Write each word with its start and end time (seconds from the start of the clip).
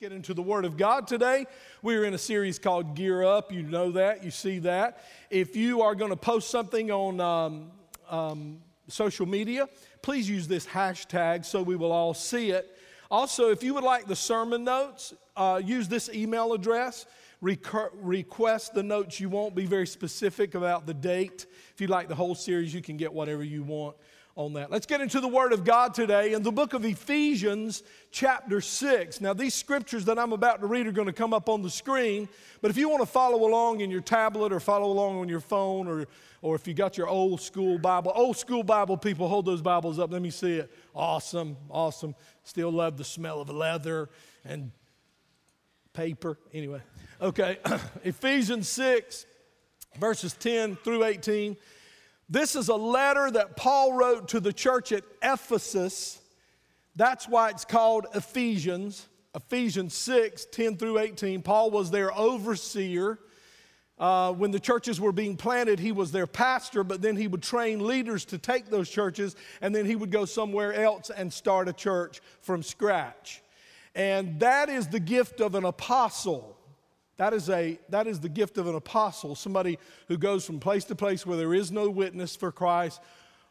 get 0.00 0.12
into 0.12 0.32
the 0.32 0.42
Word 0.42 0.64
of 0.64 0.76
God 0.76 1.08
today. 1.08 1.44
We're 1.82 2.04
in 2.04 2.14
a 2.14 2.18
series 2.18 2.56
called 2.56 2.94
Gear 2.94 3.24
Up. 3.24 3.50
You 3.50 3.64
know 3.64 3.90
that, 3.92 4.22
you 4.22 4.30
see 4.30 4.60
that. 4.60 5.04
If 5.28 5.56
you 5.56 5.82
are 5.82 5.96
going 5.96 6.10
to 6.10 6.16
post 6.16 6.50
something 6.50 6.92
on 6.92 7.20
um, 7.20 7.72
um, 8.08 8.60
social 8.86 9.26
media, 9.26 9.68
please 10.00 10.30
use 10.30 10.46
this 10.46 10.64
hashtag 10.64 11.44
so 11.44 11.64
we 11.64 11.74
will 11.74 11.90
all 11.90 12.14
see 12.14 12.52
it. 12.52 12.78
Also, 13.10 13.50
if 13.50 13.64
you 13.64 13.74
would 13.74 13.82
like 13.82 14.06
the 14.06 14.14
sermon 14.14 14.62
notes, 14.62 15.14
uh, 15.36 15.60
use 15.64 15.88
this 15.88 16.08
email 16.10 16.52
address. 16.52 17.04
Recur- 17.40 17.90
request 17.94 18.74
the 18.74 18.84
notes 18.84 19.18
you 19.18 19.28
want. 19.28 19.56
Be 19.56 19.66
very 19.66 19.86
specific 19.88 20.54
about 20.54 20.86
the 20.86 20.94
date. 20.94 21.46
If 21.74 21.80
you 21.80 21.88
like 21.88 22.06
the 22.06 22.14
whole 22.14 22.36
series, 22.36 22.72
you 22.72 22.82
can 22.82 22.98
get 22.98 23.12
whatever 23.12 23.42
you 23.42 23.64
want 23.64 23.96
on 24.38 24.52
that. 24.52 24.70
Let's 24.70 24.86
get 24.86 25.00
into 25.00 25.20
the 25.20 25.26
Word 25.26 25.52
of 25.52 25.64
God 25.64 25.94
today 25.94 26.32
in 26.32 26.44
the 26.44 26.52
book 26.52 26.72
of 26.72 26.84
Ephesians, 26.84 27.82
chapter 28.12 28.60
6. 28.60 29.20
Now, 29.20 29.34
these 29.34 29.52
scriptures 29.52 30.04
that 30.04 30.16
I'm 30.16 30.32
about 30.32 30.60
to 30.60 30.68
read 30.68 30.86
are 30.86 30.92
going 30.92 31.08
to 31.08 31.12
come 31.12 31.34
up 31.34 31.48
on 31.48 31.60
the 31.60 31.68
screen, 31.68 32.28
but 32.62 32.70
if 32.70 32.76
you 32.76 32.88
want 32.88 33.02
to 33.02 33.06
follow 33.06 33.44
along 33.48 33.80
in 33.80 33.90
your 33.90 34.00
tablet 34.00 34.52
or 34.52 34.60
follow 34.60 34.92
along 34.92 35.18
on 35.18 35.28
your 35.28 35.40
phone 35.40 35.88
or, 35.88 36.06
or 36.40 36.54
if 36.54 36.68
you 36.68 36.72
got 36.72 36.96
your 36.96 37.08
old 37.08 37.40
school 37.40 37.78
Bible, 37.80 38.12
old 38.14 38.36
school 38.36 38.62
Bible 38.62 38.96
people, 38.96 39.26
hold 39.26 39.44
those 39.44 39.60
Bibles 39.60 39.98
up. 39.98 40.12
Let 40.12 40.22
me 40.22 40.30
see 40.30 40.58
it. 40.58 40.72
Awesome, 40.94 41.56
awesome. 41.68 42.14
Still 42.44 42.70
love 42.70 42.96
the 42.96 43.04
smell 43.04 43.40
of 43.40 43.50
leather 43.50 44.08
and 44.44 44.70
paper. 45.94 46.38
Anyway, 46.54 46.80
okay, 47.20 47.58
Ephesians 48.04 48.68
6, 48.68 49.26
verses 49.98 50.32
10 50.34 50.76
through 50.76 51.02
18. 51.02 51.56
This 52.28 52.56
is 52.56 52.68
a 52.68 52.74
letter 52.74 53.30
that 53.30 53.56
Paul 53.56 53.94
wrote 53.94 54.28
to 54.28 54.40
the 54.40 54.52
church 54.52 54.92
at 54.92 55.04
Ephesus. 55.22 56.20
That's 56.94 57.26
why 57.26 57.50
it's 57.50 57.64
called 57.64 58.06
Ephesians. 58.14 59.06
Ephesians 59.34 59.94
6 59.94 60.46
10 60.50 60.76
through 60.76 60.98
18. 60.98 61.42
Paul 61.42 61.70
was 61.70 61.90
their 61.90 62.12
overseer. 62.12 63.18
Uh, 63.98 64.32
when 64.32 64.50
the 64.52 64.60
churches 64.60 65.00
were 65.00 65.10
being 65.10 65.36
planted, 65.36 65.80
he 65.80 65.90
was 65.90 66.12
their 66.12 66.26
pastor, 66.26 66.84
but 66.84 67.02
then 67.02 67.16
he 67.16 67.26
would 67.26 67.42
train 67.42 67.84
leaders 67.84 68.24
to 68.26 68.38
take 68.38 68.66
those 68.66 68.88
churches, 68.88 69.34
and 69.60 69.74
then 69.74 69.86
he 69.86 69.96
would 69.96 70.12
go 70.12 70.24
somewhere 70.24 70.72
else 70.72 71.10
and 71.10 71.32
start 71.32 71.66
a 71.66 71.72
church 71.72 72.20
from 72.40 72.62
scratch. 72.62 73.42
And 73.96 74.38
that 74.38 74.68
is 74.68 74.86
the 74.86 75.00
gift 75.00 75.40
of 75.40 75.56
an 75.56 75.64
apostle. 75.64 76.57
That 77.18 77.34
is, 77.34 77.50
a, 77.50 77.78
that 77.88 78.06
is 78.06 78.20
the 78.20 78.28
gift 78.28 78.58
of 78.58 78.68
an 78.68 78.76
apostle, 78.76 79.34
somebody 79.34 79.78
who 80.06 80.16
goes 80.16 80.46
from 80.46 80.60
place 80.60 80.84
to 80.84 80.94
place 80.94 81.26
where 81.26 81.36
there 81.36 81.52
is 81.52 81.72
no 81.72 81.90
witness 81.90 82.36
for 82.36 82.52
Christ 82.52 83.00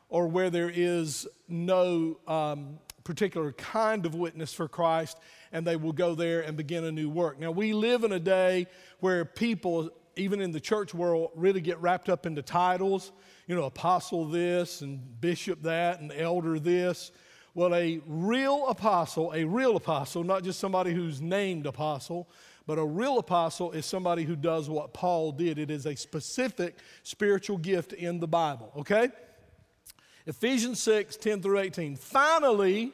or 0.10 0.28
where 0.28 0.50
there 0.50 0.72
is 0.74 1.28
no 1.50 2.18
um, 2.30 2.80
particular 3.04 3.52
kind 3.52 4.06
of 4.06 4.16
witness 4.16 4.54
for 4.54 4.70
Christ, 4.70 5.18
and 5.52 5.68
they 5.68 5.76
will 5.76 5.92
go 5.92 6.16
there 6.16 6.42
and 6.42 6.56
begin 6.56 6.86
a 6.86 6.92
new 6.94 7.10
work. 7.10 7.40
Now, 7.40 7.52
we 7.52 7.74
live 7.74 8.06
in 8.06 8.14
a 8.14 8.20
day 8.22 8.68
where 9.02 9.26
people, 9.26 9.90
even 10.16 10.40
in 10.40 10.52
the 10.52 10.62
church 10.62 10.94
world, 10.94 11.32
really 11.36 11.60
get 11.60 11.78
wrapped 11.82 12.08
up 12.08 12.26
into 12.26 12.42
titles. 12.42 13.12
You 13.48 13.56
know, 13.56 13.64
apostle 13.64 14.26
this 14.26 14.80
and 14.80 15.20
bishop 15.20 15.64
that 15.64 16.00
and 16.00 16.14
elder 16.14 16.58
this. 16.58 17.12
Well, 17.54 17.76
a 17.76 18.00
real 18.06 18.68
apostle, 18.68 19.34
a 19.34 19.44
real 19.44 19.76
apostle, 19.76 20.24
not 20.24 20.44
just 20.44 20.60
somebody 20.60 20.94
who's 20.94 21.22
named 21.22 21.66
apostle, 21.66 22.30
but 22.68 22.78
a 22.78 22.86
real 22.86 23.18
apostle 23.18 23.72
is 23.72 23.86
somebody 23.86 24.24
who 24.24 24.36
does 24.36 24.70
what 24.70 24.94
Paul 24.94 25.32
did. 25.32 25.58
It 25.58 25.72
is 25.72 25.86
a 25.86 25.96
specific 25.96 26.76
spiritual 27.02 27.58
gift 27.58 27.94
in 27.94 28.20
the 28.20 28.28
Bible, 28.28 28.72
okay? 28.78 29.10
Ephesians 30.26 30.80
6 30.82 31.16
10 31.16 31.42
through 31.42 31.60
18. 31.60 31.96
Finally, 31.96 32.92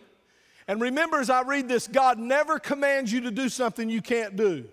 and 0.67 0.79
remember 0.79 1.19
as 1.19 1.31
I 1.31 1.41
read 1.41 1.67
this, 1.67 1.87
God 1.87 2.19
never 2.19 2.59
commands 2.59 3.11
you 3.11 3.21
to 3.21 3.31
do 3.31 3.49
something 3.49 3.89
you 3.89 4.01
can't 4.01 4.35
do. 4.35 4.65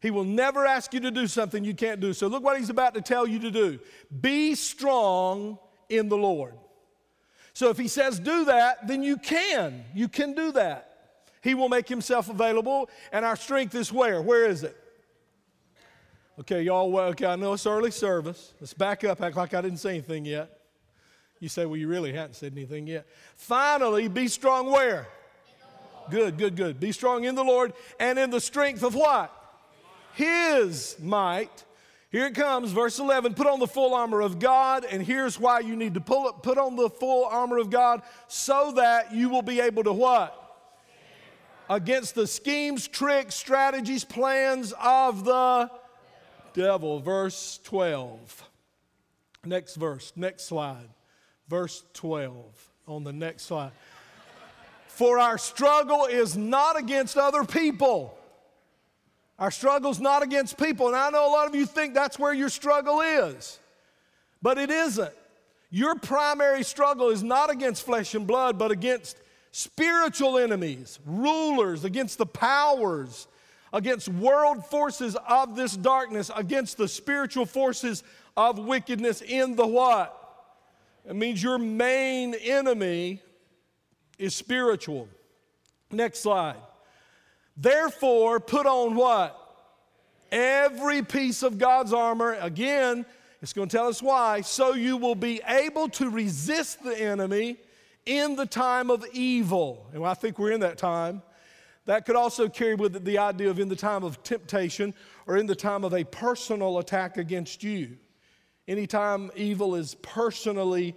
He 0.00 0.10
will 0.10 0.24
never 0.24 0.64
ask 0.64 0.94
you 0.94 1.00
to 1.00 1.10
do 1.10 1.26
something 1.26 1.62
you 1.62 1.74
can't 1.74 2.00
do. 2.00 2.14
So 2.14 2.28
look 2.28 2.42
what 2.42 2.58
he's 2.58 2.70
about 2.70 2.94
to 2.94 3.02
tell 3.02 3.26
you 3.26 3.38
to 3.40 3.50
do 3.50 3.78
be 4.20 4.54
strong 4.54 5.58
in 5.90 6.08
the 6.08 6.16
Lord. 6.16 6.54
So 7.52 7.68
if 7.68 7.76
he 7.76 7.88
says 7.88 8.18
do 8.18 8.46
that, 8.46 8.86
then 8.86 9.02
you 9.02 9.18
can. 9.18 9.84
You 9.94 10.08
can 10.08 10.34
do 10.34 10.52
that. 10.52 10.85
He 11.46 11.54
will 11.54 11.68
make 11.68 11.88
himself 11.88 12.28
available, 12.28 12.90
and 13.12 13.24
our 13.24 13.36
strength 13.36 13.76
is 13.76 13.92
where? 13.92 14.20
Where 14.20 14.46
is 14.46 14.64
it? 14.64 14.76
Okay, 16.40 16.62
y'all, 16.62 16.98
okay, 16.98 17.26
I 17.26 17.36
know 17.36 17.52
it's 17.52 17.66
early 17.66 17.92
service. 17.92 18.52
Let's 18.60 18.74
back 18.74 19.04
up, 19.04 19.20
act 19.20 19.36
like 19.36 19.54
I 19.54 19.60
didn't 19.60 19.78
say 19.78 19.90
anything 19.90 20.24
yet. 20.24 20.58
You 21.38 21.48
say, 21.48 21.64
well, 21.64 21.76
you 21.76 21.86
really 21.86 22.12
hadn't 22.12 22.34
said 22.34 22.50
anything 22.50 22.88
yet. 22.88 23.06
Finally, 23.36 24.08
be 24.08 24.26
strong 24.26 24.72
where? 24.72 25.06
Good, 26.10 26.36
good, 26.36 26.56
good. 26.56 26.80
Be 26.80 26.90
strong 26.90 27.22
in 27.22 27.36
the 27.36 27.44
Lord 27.44 27.74
and 28.00 28.18
in 28.18 28.30
the 28.30 28.40
strength 28.40 28.82
of 28.82 28.96
what? 28.96 29.32
His 30.14 30.96
might. 31.00 31.62
Here 32.10 32.26
it 32.26 32.34
comes, 32.34 32.72
verse 32.72 32.98
11. 32.98 33.34
Put 33.34 33.46
on 33.46 33.60
the 33.60 33.68
full 33.68 33.94
armor 33.94 34.20
of 34.20 34.40
God, 34.40 34.84
and 34.84 35.00
here's 35.00 35.38
why 35.38 35.60
you 35.60 35.76
need 35.76 35.94
to 35.94 36.00
pull 36.00 36.28
it, 36.28 36.42
put 36.42 36.58
on 36.58 36.74
the 36.74 36.90
full 36.90 37.24
armor 37.24 37.58
of 37.58 37.70
God 37.70 38.02
so 38.26 38.72
that 38.72 39.14
you 39.14 39.28
will 39.28 39.42
be 39.42 39.60
able 39.60 39.84
to 39.84 39.92
what? 39.92 40.42
Against 41.68 42.14
the 42.14 42.26
schemes, 42.26 42.88
tricks, 42.88 43.34
strategies, 43.34 44.04
plans 44.04 44.72
of 44.80 45.24
the 45.24 45.70
devil. 46.54 47.00
Verse 47.00 47.60
12. 47.64 48.44
Next 49.44 49.76
verse, 49.76 50.12
next 50.16 50.44
slide. 50.44 50.88
Verse 51.48 51.84
12 51.94 52.44
on 52.88 53.04
the 53.04 53.12
next 53.12 53.44
slide. 53.44 53.72
For 54.88 55.18
our 55.18 55.38
struggle 55.38 56.06
is 56.06 56.36
not 56.36 56.78
against 56.78 57.16
other 57.16 57.44
people. 57.44 58.16
Our 59.38 59.50
struggle 59.50 59.90
is 59.90 60.00
not 60.00 60.22
against 60.22 60.56
people. 60.58 60.86
And 60.88 60.96
I 60.96 61.10
know 61.10 61.28
a 61.28 61.30
lot 61.30 61.46
of 61.46 61.54
you 61.54 61.66
think 61.66 61.94
that's 61.94 62.18
where 62.18 62.32
your 62.32 62.48
struggle 62.48 63.02
is, 63.02 63.58
but 64.40 64.56
it 64.58 64.70
isn't. 64.70 65.12
Your 65.70 65.94
primary 65.96 66.62
struggle 66.62 67.10
is 67.10 67.22
not 67.22 67.50
against 67.50 67.84
flesh 67.84 68.14
and 68.14 68.26
blood, 68.26 68.58
but 68.58 68.70
against 68.70 69.18
spiritual 69.56 70.36
enemies, 70.36 70.98
rulers, 71.06 71.84
against 71.84 72.18
the 72.18 72.26
powers, 72.26 73.26
against 73.72 74.06
world 74.06 74.66
forces 74.66 75.16
of 75.26 75.56
this 75.56 75.74
darkness, 75.74 76.30
against 76.36 76.76
the 76.76 76.86
spiritual 76.86 77.46
forces 77.46 78.02
of 78.36 78.58
wickedness 78.58 79.22
in 79.22 79.56
the 79.56 79.66
what? 79.66 80.12
It 81.08 81.16
means 81.16 81.42
your 81.42 81.56
main 81.56 82.34
enemy 82.34 83.22
is 84.18 84.34
spiritual. 84.34 85.08
Next 85.90 86.18
slide. 86.18 86.56
Therefore, 87.56 88.40
put 88.40 88.66
on 88.66 88.94
what? 88.94 89.40
Every 90.30 91.00
piece 91.00 91.42
of 91.42 91.56
God's 91.56 91.94
armor. 91.94 92.36
Again, 92.42 93.06
it's 93.40 93.54
going 93.54 93.70
to 93.70 93.74
tell 93.74 93.88
us 93.88 94.02
why. 94.02 94.42
So 94.42 94.74
you 94.74 94.98
will 94.98 95.14
be 95.14 95.40
able 95.48 95.88
to 95.90 96.10
resist 96.10 96.84
the 96.84 97.00
enemy 97.00 97.56
in 98.06 98.36
the 98.36 98.46
time 98.46 98.90
of 98.90 99.04
evil. 99.12 99.88
And 99.92 100.04
I 100.04 100.14
think 100.14 100.38
we're 100.38 100.52
in 100.52 100.60
that 100.60 100.78
time. 100.78 101.22
That 101.84 102.06
could 102.06 102.16
also 102.16 102.48
carry 102.48 102.74
with 102.74 102.96
it 102.96 103.04
the 103.04 103.18
idea 103.18 103.50
of 103.50 103.60
in 103.60 103.68
the 103.68 103.76
time 103.76 104.02
of 104.02 104.22
temptation 104.22 104.94
or 105.26 105.36
in 105.36 105.46
the 105.46 105.54
time 105.54 105.84
of 105.84 105.92
a 105.92 106.04
personal 106.04 106.78
attack 106.78 107.16
against 107.16 107.62
you. 107.62 107.96
Anytime 108.66 109.30
evil 109.36 109.76
is 109.76 109.94
personally 109.96 110.96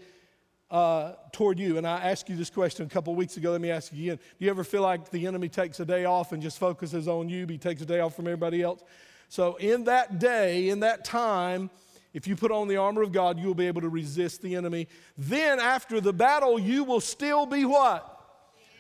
uh, 0.72 1.14
toward 1.32 1.60
you. 1.60 1.78
And 1.78 1.88
I 1.88 2.00
asked 2.10 2.30
you 2.30 2.36
this 2.36 2.50
question 2.50 2.86
a 2.86 2.90
couple 2.90 3.14
weeks 3.16 3.38
ago. 3.38 3.52
Let 3.52 3.62
me 3.62 3.72
ask 3.72 3.92
you 3.94 4.14
again. 4.14 4.20
Do 4.40 4.46
you 4.46 4.52
ever 4.52 4.64
feel 4.64 4.82
like 4.82 5.10
the 5.10 5.26
enemy 5.28 5.50
takes 5.50 5.80
a 5.80 5.86
day 5.86 6.06
off 6.06 6.32
and 6.32 6.42
just 6.42 6.58
focuses 6.58 7.08
on 7.08 7.30
you? 7.30 7.46
but 7.46 7.54
He 7.54 7.58
takes 7.58 7.82
a 7.82 7.86
day 7.86 8.00
off 8.00 8.16
from 8.16 8.28
everybody 8.28 8.62
else? 8.62 8.84
So, 9.30 9.56
in 9.58 9.84
that 9.84 10.18
day, 10.18 10.70
in 10.70 10.80
that 10.80 11.06
time, 11.06 11.70
if 12.14 12.28
you 12.28 12.36
put 12.36 12.52
on 12.52 12.68
the 12.68 12.78
armor 12.78 13.02
of 13.02 13.12
God, 13.12 13.40
you 13.40 13.48
will 13.48 13.56
be 13.56 13.68
able 13.68 13.82
to 13.82 13.90
resist 13.90 14.42
the 14.42 14.56
enemy. 14.56 14.88
Then, 15.18 15.60
after 15.60 16.02
the 16.02 16.14
battle, 16.14 16.60
you 16.60 16.84
will 16.84 17.02
still 17.02 17.46
be 17.46 17.66
what? 17.66 18.16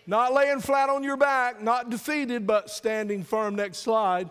Not 0.07 0.33
laying 0.33 0.59
flat 0.59 0.89
on 0.89 1.03
your 1.03 1.17
back, 1.17 1.61
not 1.61 1.91
defeated, 1.91 2.47
but 2.47 2.71
standing 2.71 3.23
firm. 3.23 3.55
Next 3.55 3.79
slide. 3.79 4.29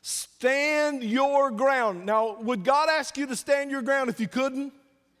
Stand 0.00 1.02
your 1.02 1.50
ground. 1.50 2.06
Now, 2.06 2.40
would 2.40 2.64
God 2.64 2.88
ask 2.88 3.18
you 3.18 3.26
to 3.26 3.36
stand 3.36 3.70
your 3.70 3.82
ground 3.82 4.08
if 4.08 4.20
you 4.20 4.28
couldn't? 4.28 4.72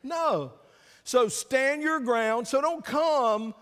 No. 0.02 0.52
So, 1.04 1.28
stand 1.28 1.82
your 1.82 2.00
ground. 2.00 2.48
So, 2.48 2.62
don't 2.62 2.84
come 2.84 3.54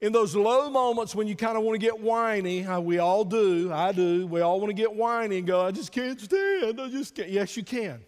in 0.00 0.12
those 0.12 0.34
low 0.34 0.70
moments 0.70 1.14
when 1.14 1.26
you 1.26 1.36
kind 1.36 1.56
of 1.56 1.62
want 1.62 1.78
to 1.78 1.86
get 1.86 2.00
whiny. 2.00 2.66
We 2.80 2.98
all 2.98 3.24
do. 3.24 3.70
I 3.72 3.92
do. 3.92 4.26
We 4.26 4.40
all 4.40 4.58
want 4.58 4.70
to 4.70 4.74
get 4.74 4.92
whiny 4.92 5.38
and 5.38 5.46
go, 5.46 5.64
I 5.64 5.70
just 5.70 5.92
can't 5.92 6.18
stand. 6.20 6.80
I 6.80 6.88
just 6.88 7.14
can't. 7.14 7.28
Yes, 7.28 7.56
you 7.56 7.62
can. 7.62 8.00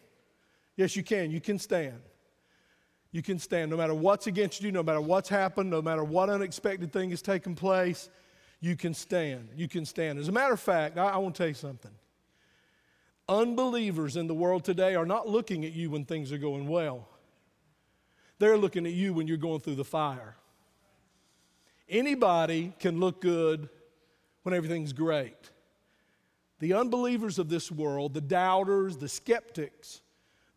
Yes, 0.76 0.96
you 0.96 1.02
can. 1.02 1.30
You 1.30 1.40
can 1.40 1.58
stand. 1.58 2.00
You 3.10 3.22
can 3.22 3.38
stand 3.38 3.70
no 3.70 3.76
matter 3.76 3.94
what's 3.94 4.26
against 4.26 4.62
you, 4.62 4.72
no 4.72 4.82
matter 4.82 5.00
what's 5.00 5.28
happened, 5.28 5.68
no 5.68 5.82
matter 5.82 6.02
what 6.02 6.30
unexpected 6.30 6.92
thing 6.92 7.10
has 7.10 7.20
taken 7.20 7.54
place. 7.54 8.08
You 8.60 8.74
can 8.74 8.94
stand. 8.94 9.50
You 9.54 9.68
can 9.68 9.84
stand. 9.84 10.18
As 10.18 10.28
a 10.28 10.32
matter 10.32 10.54
of 10.54 10.60
fact, 10.60 10.96
I, 10.96 11.08
I 11.08 11.16
want 11.18 11.34
to 11.34 11.38
tell 11.38 11.48
you 11.48 11.54
something. 11.54 11.90
Unbelievers 13.28 14.16
in 14.16 14.28
the 14.28 14.34
world 14.34 14.64
today 14.64 14.94
are 14.94 15.04
not 15.04 15.28
looking 15.28 15.64
at 15.64 15.72
you 15.72 15.90
when 15.90 16.06
things 16.06 16.32
are 16.32 16.38
going 16.38 16.66
well, 16.68 17.06
they're 18.38 18.56
looking 18.56 18.86
at 18.86 18.92
you 18.92 19.12
when 19.12 19.28
you're 19.28 19.36
going 19.36 19.60
through 19.60 19.74
the 19.74 19.84
fire. 19.84 20.36
Anybody 21.88 22.72
can 22.78 23.00
look 23.00 23.20
good 23.20 23.68
when 24.42 24.54
everything's 24.54 24.92
great. 24.92 25.50
The 26.60 26.74
unbelievers 26.74 27.38
of 27.38 27.48
this 27.48 27.72
world, 27.72 28.14
the 28.14 28.20
doubters, 28.20 28.96
the 28.96 29.08
skeptics, 29.08 30.00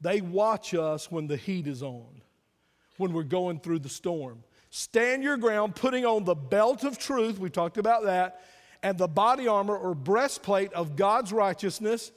they 0.02 0.22
watch 0.22 0.74
us 0.74 1.12
when 1.12 1.28
the 1.28 1.38
heat 1.38 1.68
is 1.68 1.82
on, 1.82 2.22
when 2.98 3.12
we're 3.12 3.24
going 3.24 3.60
through 3.60 3.80
the 3.80 3.90
storm. 3.90 4.44
Stand 4.70 5.24
your 5.24 5.38
ground, 5.38 5.76
putting 5.76 6.06
on 6.06 6.24
the 6.26 6.36
belt 6.36 6.84
of 6.84 6.98
truth, 6.98 7.40
we 7.40 7.50
talked 7.50 7.78
about 7.78 8.04
that, 8.04 8.42
and 8.84 8.98
the 8.98 9.08
body 9.08 9.48
armor 9.48 9.76
or 9.76 9.96
breastplate 9.96 10.72
of 10.74 10.96
God's 10.96 11.32
righteousness. 11.32 12.12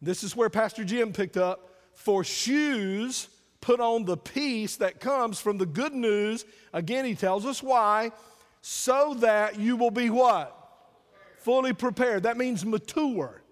This 0.00 0.22
is 0.22 0.36
where 0.36 0.50
Pastor 0.50 0.84
Jim 0.84 1.12
picked 1.12 1.36
up. 1.36 1.70
For 1.94 2.22
shoes, 2.22 3.28
put 3.60 3.80
on 3.80 4.04
the 4.04 4.16
peace 4.16 4.76
that 4.76 5.00
comes 5.00 5.40
from 5.40 5.58
the 5.58 5.66
good 5.66 5.94
news. 5.94 6.44
Again, 6.72 7.04
he 7.04 7.14
tells 7.14 7.46
us 7.46 7.62
why. 7.62 8.12
So 8.66 9.12
that 9.18 9.58
you 9.60 9.76
will 9.76 9.90
be 9.90 10.08
what? 10.08 10.58
Fully 11.40 11.74
prepared. 11.74 12.22
That 12.22 12.38
means 12.38 12.64
mature. 12.64 13.42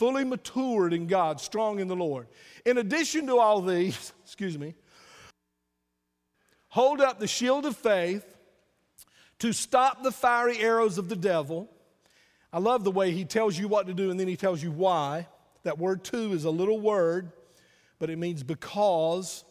Fully 0.00 0.24
matured 0.24 0.92
in 0.92 1.06
God, 1.06 1.40
strong 1.40 1.78
in 1.78 1.86
the 1.86 1.94
Lord. 1.94 2.26
In 2.66 2.76
addition 2.76 3.28
to 3.28 3.38
all 3.38 3.62
these, 3.62 4.12
excuse 4.24 4.58
me, 4.58 4.74
hold 6.70 7.00
up 7.00 7.20
the 7.20 7.28
shield 7.28 7.66
of 7.66 7.76
faith 7.76 8.24
to 9.38 9.52
stop 9.52 10.02
the 10.02 10.10
fiery 10.10 10.58
arrows 10.58 10.98
of 10.98 11.08
the 11.08 11.14
devil. 11.14 11.70
I 12.52 12.58
love 12.58 12.82
the 12.82 12.90
way 12.90 13.12
he 13.12 13.24
tells 13.24 13.56
you 13.56 13.68
what 13.68 13.86
to 13.86 13.94
do 13.94 14.10
and 14.10 14.18
then 14.18 14.26
he 14.26 14.36
tells 14.36 14.60
you 14.60 14.72
why. 14.72 15.28
That 15.62 15.78
word 15.78 16.02
to 16.06 16.32
is 16.32 16.46
a 16.46 16.50
little 16.50 16.80
word, 16.80 17.30
but 18.00 18.10
it 18.10 18.18
means 18.18 18.42
because, 18.42 19.44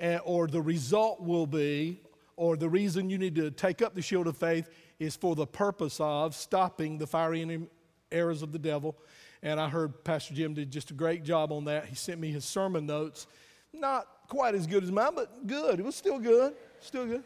eh, 0.00 0.16
or 0.24 0.46
the 0.46 0.62
result 0.62 1.22
will 1.22 1.46
be, 1.46 2.00
or 2.38 2.56
the 2.56 2.68
reason 2.68 3.10
you 3.10 3.18
need 3.18 3.34
to 3.34 3.50
take 3.50 3.82
up 3.82 3.94
the 3.94 4.02
shield 4.02 4.26
of 4.26 4.36
faith 4.36 4.70
is 4.98 5.14
for 5.14 5.34
the 5.34 5.46
purpose 5.46 5.98
of 6.00 6.34
stopping 6.34 6.96
the 6.96 7.06
fiery 7.06 7.68
arrows 8.10 8.42
of 8.42 8.52
the 8.52 8.58
devil 8.58 8.96
and 9.42 9.60
I 9.60 9.68
heard 9.68 10.04
Pastor 10.04 10.34
Jim 10.34 10.54
did 10.54 10.70
just 10.70 10.90
a 10.90 10.94
great 10.94 11.22
job 11.22 11.52
on 11.52 11.66
that. 11.66 11.86
He 11.86 11.94
sent 11.94 12.20
me 12.20 12.30
his 12.30 12.44
sermon 12.44 12.86
notes. 12.86 13.26
Not 13.72 14.06
quite 14.28 14.54
as 14.54 14.66
good 14.66 14.82
as 14.82 14.90
mine, 14.90 15.12
but 15.14 15.46
good. 15.46 15.78
It 15.78 15.84
was 15.84 15.94
still 15.94 16.18
good. 16.18 16.54
Still 16.80 17.06
good. 17.06 17.22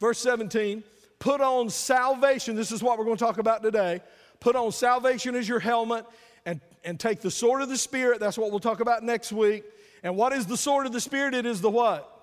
Verse 0.00 0.18
17 0.18 0.82
put 1.18 1.40
on 1.40 1.70
salvation. 1.70 2.54
This 2.54 2.70
is 2.70 2.82
what 2.82 2.98
we're 2.98 3.06
going 3.06 3.16
to 3.16 3.24
talk 3.24 3.38
about 3.38 3.62
today. 3.62 4.02
Put 4.38 4.54
on 4.54 4.70
salvation 4.70 5.34
as 5.34 5.48
your 5.48 5.60
helmet 5.60 6.04
and, 6.44 6.60
and 6.84 7.00
take 7.00 7.22
the 7.22 7.30
sword 7.30 7.62
of 7.62 7.70
the 7.70 7.78
Spirit. 7.78 8.20
That's 8.20 8.36
what 8.36 8.50
we'll 8.50 8.60
talk 8.60 8.80
about 8.80 9.02
next 9.02 9.32
week. 9.32 9.64
And 10.02 10.14
what 10.14 10.34
is 10.34 10.44
the 10.44 10.58
sword 10.58 10.84
of 10.84 10.92
the 10.92 11.00
Spirit? 11.00 11.32
It 11.32 11.46
is 11.46 11.62
the 11.62 11.70
what? 11.70 12.15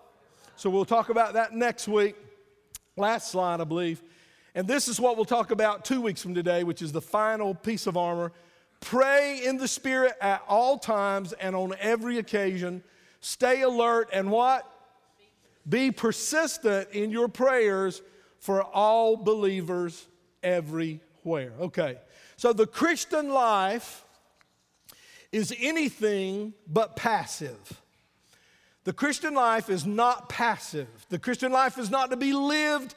So 0.56 0.70
we'll 0.70 0.86
talk 0.86 1.10
about 1.10 1.34
that 1.34 1.54
next 1.54 1.88
week. 1.88 2.16
Last 2.96 3.32
slide, 3.32 3.60
I 3.60 3.64
believe. 3.64 4.02
And 4.56 4.68
this 4.68 4.88
is 4.88 5.00
what 5.00 5.16
we'll 5.16 5.26
talk 5.26 5.52
about 5.52 5.84
two 5.84 6.02
weeks 6.02 6.22
from 6.22 6.36
today, 6.36 6.64
which 6.64 6.82
is 6.82 6.92
the 6.92 7.02
final 7.02 7.56
piece 7.56 7.88
of 7.88 7.98
armor 7.98 8.32
Pray 8.84 9.46
in 9.46 9.56
the 9.56 9.68
Spirit 9.68 10.14
at 10.20 10.44
all 10.46 10.78
times 10.78 11.32
and 11.32 11.56
on 11.56 11.74
every 11.80 12.18
occasion. 12.18 12.84
Stay 13.22 13.62
alert 13.62 14.10
and 14.12 14.30
what? 14.30 14.70
Be 15.68 15.90
persistent 15.90 16.90
in 16.92 17.10
your 17.10 17.30
prayers 17.30 18.02
for 18.40 18.62
all 18.62 19.16
believers 19.16 20.06
everywhere. 20.44 21.54
Okay, 21.62 21.98
so 22.36 22.52
the 22.52 22.68
Christian 22.68 23.30
life 23.30 24.04
is 25.32 25.56
anything 25.58 26.54
but 26.68 26.98
passive. 26.98 27.82
The 28.84 28.94
Christian 28.94 29.34
life 29.34 29.70
is 29.70 29.86
not 29.86 30.30
passive. 30.30 30.88
The 31.10 31.20
Christian 31.20 31.52
life 31.52 31.78
is 31.78 31.90
not 31.90 32.12
to 32.12 32.18
be 32.18 32.34
lived 32.34 32.96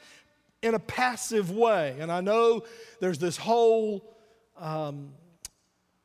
in 0.61 0.73
a 0.73 0.79
passive 0.79 1.51
way. 1.51 1.95
And 1.99 2.11
I 2.11 2.21
know 2.21 2.63
there's 2.99 3.19
this 3.19 3.37
whole 3.37 4.13
um, 4.57 5.13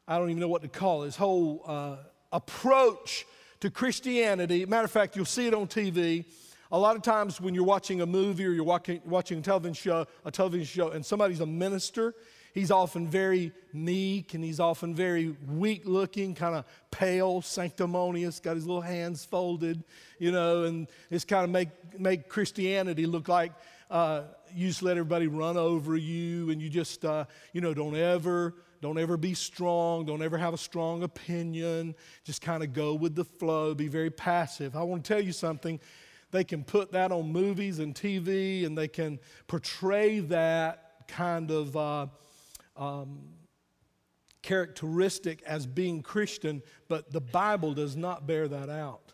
I 0.07 0.19
don't 0.19 0.31
even 0.31 0.41
know 0.41 0.49
what 0.49 0.63
to 0.63 0.69
call 0.69 1.03
it, 1.03 1.07
his 1.07 1.17
whole 1.17 1.63
uh, 1.67 1.97
approach 2.33 3.25
to 3.61 3.71
Christianity. 3.71 4.67
Matter 4.67 4.85
of 4.85 4.91
fact, 4.91 5.17
you'll 5.17 5.25
see 5.25 5.47
it 5.47 5.55
on 5.55 5.69
TV. 5.69 6.25
A 6.73 6.79
lot 6.79 6.97
of 6.97 7.03
times 7.03 7.41
when 7.41 7.55
you're 7.55 7.65
watching 7.65 8.01
a 8.01 8.07
movie 8.07 8.45
or 8.45 8.51
you're 8.51 8.65
watching, 8.65 9.01
watching 9.05 9.39
a 9.39 9.43
television 9.43 9.75
show, 9.75 10.07
a 10.25 10.31
television 10.31 10.67
show, 10.67 10.91
and 10.91 11.05
somebody's 11.05 11.41
a 11.41 11.47
minister, 11.47 12.15
he's 12.53 12.71
often 12.71 13.09
very 13.09 13.53
meek 13.73 14.35
and 14.35 14.45
he's 14.45 14.61
often 14.61 14.95
very 14.95 15.37
weak 15.49 15.83
looking, 15.85 16.35
kind 16.35 16.55
of 16.55 16.65
pale, 16.91 17.43
sanctimonious, 17.43 18.41
got 18.41 18.57
his 18.57 18.67
little 18.67 18.83
hands 18.83 19.25
folded, 19.25 19.83
you 20.19 20.33
know, 20.33 20.65
and 20.65 20.89
it's 21.11 21.25
kind 21.25 21.45
of 21.45 21.51
make, 21.51 21.69
make 21.99 22.29
Christianity 22.29 23.07
look 23.07 23.29
like 23.29 23.53
uh, 23.91 24.23
you 24.55 24.69
just 24.69 24.83
let 24.83 24.93
everybody 24.93 25.27
run 25.27 25.57
over 25.57 25.97
you 25.97 26.51
and 26.51 26.63
you 26.63 26.71
just, 26.71 27.05
uh, 27.05 27.25
you 27.53 27.61
know, 27.61 27.75
don't 27.75 27.97
ever 27.97 28.55
don't 28.81 28.99
ever 28.99 29.17
be 29.17 29.33
strong. 29.33 30.05
Don't 30.05 30.23
ever 30.23 30.37
have 30.37 30.55
a 30.55 30.59
strong 30.59 31.05
opinion. 31.05 31.95
Just 32.25 32.43
kind 32.43 32.65
of 32.65 32.73
go 32.73 32.95
with 32.95 33.15
the 33.15 33.25
flow. 33.25 33.75
Be 33.75 33.87
very 33.87 34.11
passive. 34.11 34.75
I 34.75 34.83
want 34.83 35.05
to 35.05 35.09
tell 35.15 35.23
you 35.23 35.31
something. 35.31 35.79
They 36.33 36.43
can 36.43 36.65
put 36.65 36.91
that 36.91 37.13
on 37.13 37.31
movies 37.31 37.79
and 37.79 37.95
TV 37.95 38.67
and 38.67 38.77
they 38.77 38.89
can 38.89 39.21
portray 39.47 40.19
that 40.21 41.07
kind 41.07 41.53
of 41.53 41.77
uh, 41.77 42.07
um, 42.77 43.21
characteristic 44.43 45.43
as 45.43 45.67
being 45.67 46.03
Christian, 46.03 46.63
but 46.89 47.13
the 47.13 47.21
Bible 47.21 47.75
does 47.75 47.97
not 47.97 48.27
bear 48.27 48.49
that 48.49 48.69
out. 48.69 49.13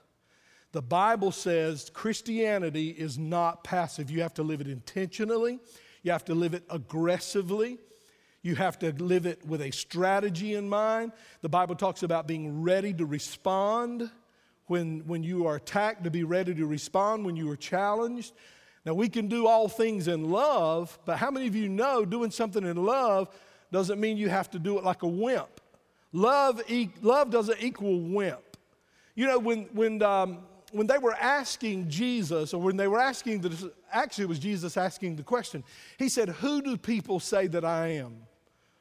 The 0.73 0.83
Bible 0.83 1.33
says 1.33 1.91
Christianity 1.93 2.91
is 2.91 3.19
not 3.19 3.65
passive. 3.65 4.11
You 4.11 4.23
have 4.23 4.35
to 4.35 4.43
live 4.43 4.61
it 4.61 4.69
intentionally, 4.69 5.59
you 6.03 6.13
have 6.13 6.25
to 6.27 6.35
live 6.35 6.55
it 6.55 6.65
aggressively. 6.71 7.79
You 8.43 8.55
have 8.55 8.79
to 8.79 8.93
live 8.93 9.27
it 9.27 9.45
with 9.45 9.61
a 9.61 9.73
strategy 9.73 10.55
in 10.55 10.69
mind. 10.69 11.13
The 11.43 11.49
Bible 11.49 11.75
talks 11.75 12.05
about 12.05 12.29
being 12.29 12.63
ready 12.63 12.95
to 12.95 13.05
respond 13.05 14.11
when, 14.67 15.01
when 15.07 15.25
you 15.25 15.47
are 15.47 15.57
attacked, 15.57 16.05
to 16.05 16.11
be 16.11 16.23
ready 16.23 16.55
to 16.55 16.67
respond 16.67 17.27
when 17.27 17.37
you 17.37 17.51
are 17.51 17.57
challenged. 17.57 18.33
Now, 18.85 18.95
we 18.95 19.09
can 19.09 19.27
do 19.27 19.47
all 19.47 19.69
things 19.69 20.07
in 20.09 20.31
love, 20.31 20.99
but 21.05 21.19
how 21.19 21.31
many 21.31 21.49
of 21.49 21.57
you 21.57 21.69
know 21.69 22.05
doing 22.05 22.31
something 22.31 22.65
in 22.65 22.77
love 22.77 23.29
doesn't 23.71 24.01
mean 24.01 24.17
you 24.17 24.29
have 24.29 24.51
to 24.51 24.59
do 24.59 24.79
it 24.79 24.85
like 24.85 25.03
a 25.03 25.09
wimp? 25.09 25.61
Love, 26.13 26.63
e- 26.69 26.91
love 27.03 27.31
doesn't 27.31 27.63
equal 27.63 28.01
wimp. 28.01 28.57
You 29.15 29.27
know, 29.27 29.39
when, 29.39 29.65
when, 29.73 30.03
um, 30.03 30.39
when 30.73 30.87
they 30.87 30.99
were 30.99 31.15
asking 31.15 31.89
Jesus, 31.89 32.55
or 32.55 32.63
when 32.63 32.77
they 32.77 32.89
were 32.89 33.01
asking, 33.01 33.41
the, 33.41 33.73
actually, 33.93 34.25
it 34.25 34.29
was 34.29 34.39
Jesus 34.39 34.77
asking 34.77 35.17
the 35.17 35.23
question, 35.23 35.65
he 35.99 36.09
said, 36.09 36.29
Who 36.29 36.63
do 36.63 36.77
people 36.77 37.21
say 37.21 37.47
that 37.49 37.65
I 37.65 37.89
am? 37.89 38.17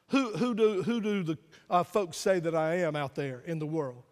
Who, 0.08 0.32
who, 0.32 0.54
do, 0.54 0.82
who 0.82 1.00
do 1.00 1.22
the 1.22 1.38
uh, 1.68 1.82
folks 1.82 2.16
say 2.16 2.40
that 2.40 2.54
I 2.54 2.76
am 2.76 2.96
out 2.96 3.14
there 3.14 3.42
in 3.46 3.58
the 3.58 3.66
world? 3.66 4.02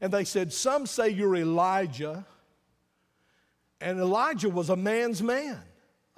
And 0.00 0.12
they 0.12 0.24
said, 0.24 0.52
Some 0.52 0.86
say 0.86 1.08
you're 1.08 1.36
Elijah. 1.36 2.26
And 3.80 3.98
Elijah 3.98 4.50
was 4.50 4.68
a 4.68 4.76
man's 4.76 5.22
man. 5.22 5.58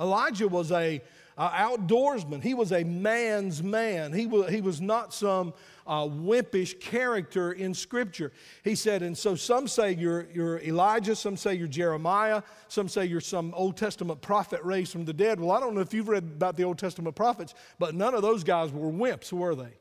Elijah 0.00 0.48
was 0.48 0.72
a, 0.72 1.00
a 1.38 1.48
outdoorsman. 1.48 2.42
He 2.42 2.54
was 2.54 2.72
a 2.72 2.84
man's 2.84 3.62
man. 3.62 4.12
He 4.12 4.26
was, 4.26 4.50
he 4.50 4.60
was 4.60 4.80
not 4.80 5.14
some 5.14 5.54
uh, 5.86 6.06
wimpish 6.06 6.80
character 6.80 7.52
in 7.52 7.74
Scripture. 7.74 8.32
He 8.62 8.74
said, 8.74 9.02
and 9.02 9.16
so 9.16 9.34
some 9.34 9.66
say 9.66 9.92
you're, 9.92 10.28
you're 10.32 10.60
Elijah, 10.60 11.16
some 11.16 11.36
say 11.36 11.54
you're 11.54 11.68
Jeremiah, 11.68 12.42
some 12.68 12.88
say 12.88 13.06
you're 13.06 13.20
some 13.20 13.52
Old 13.54 13.76
Testament 13.76 14.20
prophet 14.20 14.60
raised 14.62 14.92
from 14.92 15.04
the 15.04 15.12
dead. 15.12 15.40
Well, 15.40 15.50
I 15.50 15.60
don't 15.60 15.74
know 15.74 15.80
if 15.80 15.94
you've 15.94 16.08
read 16.08 16.24
about 16.24 16.56
the 16.56 16.64
Old 16.64 16.78
Testament 16.78 17.16
prophets, 17.16 17.54
but 17.78 17.94
none 17.94 18.14
of 18.14 18.22
those 18.22 18.44
guys 18.44 18.70
were 18.72 18.90
wimps, 18.90 19.32
were 19.32 19.54
they? 19.54 19.72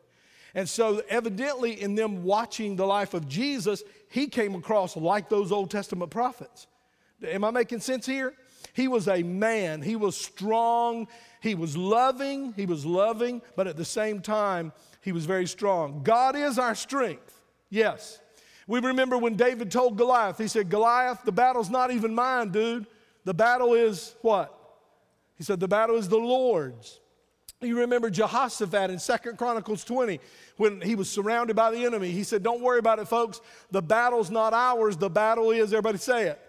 And 0.54 0.68
so, 0.68 1.02
evidently, 1.08 1.82
in 1.82 1.96
them 1.96 2.24
watching 2.24 2.76
the 2.76 2.86
life 2.86 3.14
of 3.14 3.28
Jesus, 3.28 3.84
he 4.10 4.28
came 4.28 4.54
across 4.56 4.98
like 4.98 5.30
those 5.30 5.52
Old 5.52 5.72
Testament 5.72 6.12
prophets. 6.12 6.68
Am 7.24 7.44
I 7.44 7.52
making 7.52 7.80
sense 7.80 8.06
here? 8.06 8.34
He 8.74 8.88
was 8.88 9.08
a 9.08 9.24
man. 9.24 9.82
He 9.82 9.96
was 9.96 10.16
strong. 10.16 11.08
He 11.42 11.56
was 11.56 11.76
loving. 11.76 12.54
He 12.54 12.66
was 12.66 12.86
loving, 12.86 13.42
but 13.56 13.68
at 13.68 13.78
the 13.78 13.86
same 13.86 14.22
time, 14.22 14.72
he 15.02 15.12
was 15.12 15.26
very 15.26 15.48
strong. 15.48 16.04
God 16.04 16.36
is 16.36 16.60
our 16.60 16.76
strength. 16.76 17.40
Yes. 17.70 18.20
We 18.68 18.80
remember 18.80 19.18
when 19.18 19.36
David 19.36 19.72
told 19.72 19.98
Goliath, 19.98 20.38
he 20.38 20.48
said, 20.48 20.70
Goliath, 20.70 21.24
the 21.26 21.32
battle's 21.32 21.70
not 21.70 21.92
even 21.92 22.14
mine, 22.14 22.50
dude. 22.50 22.86
The 23.26 23.34
battle 23.34 23.74
is 23.74 24.16
what? 24.22 24.58
He 25.36 25.44
said, 25.44 25.60
the 25.60 25.68
battle 25.68 25.98
is 25.98 26.08
the 26.08 26.18
Lord's. 26.18 27.00
You 27.62 27.80
remember 27.80 28.10
Jehoshaphat 28.10 28.90
in 28.90 28.98
Second 28.98 29.38
Chronicles 29.38 29.84
20 29.84 30.20
when 30.58 30.82
he 30.82 30.96
was 30.96 31.10
surrounded 31.10 31.56
by 31.56 31.70
the 31.70 31.86
enemy. 31.86 32.10
He 32.12 32.24
said, 32.24 32.42
Don't 32.42 32.62
worry 32.62 32.80
about 32.80 32.98
it, 32.98 33.08
folks. 33.08 33.40
The 33.70 33.84
battle's 33.84 34.32
not 34.32 34.54
ours. 34.54 34.98
The 34.98 35.12
battle 35.12 35.52
is, 35.52 35.72
everybody 35.72 36.00
say 36.00 36.28
it, 36.28 36.42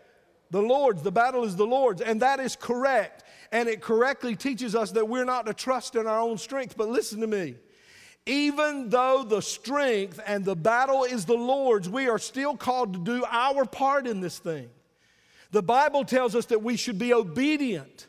the 0.53 0.63
Lord's. 0.63 1.03
The 1.03 1.11
battle 1.11 1.43
is 1.43 1.57
the 1.57 1.67
Lord's. 1.67 2.01
And 2.01 2.23
that 2.23 2.39
is 2.39 2.55
correct. 2.55 3.25
And 3.51 3.69
it 3.69 3.81
correctly 3.81 4.37
teaches 4.37 4.77
us 4.77 4.93
that 4.93 5.09
we're 5.09 5.25
not 5.25 5.47
to 5.47 5.55
trust 5.55 5.97
in 5.97 6.07
our 6.07 6.21
own 6.21 6.39
strength. 6.39 6.77
But 6.77 6.89
listen 6.89 7.21
to 7.23 7.27
me 7.27 7.57
even 8.27 8.89
though 8.89 9.25
the 9.25 9.43
strength 9.43 10.21
and 10.27 10.45
the 10.45 10.55
battle 10.55 11.05
is 11.05 11.25
the 11.25 11.35
Lord's, 11.35 11.89
we 11.89 12.09
are 12.09 12.19
still 12.19 12.57
called 12.57 12.93
to 12.93 13.01
do 13.01 13.25
our 13.29 13.65
part 13.65 14.07
in 14.07 14.21
this 14.21 14.39
thing. 14.39 14.69
The 15.51 15.63
Bible 15.63 16.05
tells 16.05 16.35
us 16.35 16.47
that 16.47 16.63
we 16.63 16.77
should 16.77 16.99
be 16.99 17.13
obedient. 17.13 18.07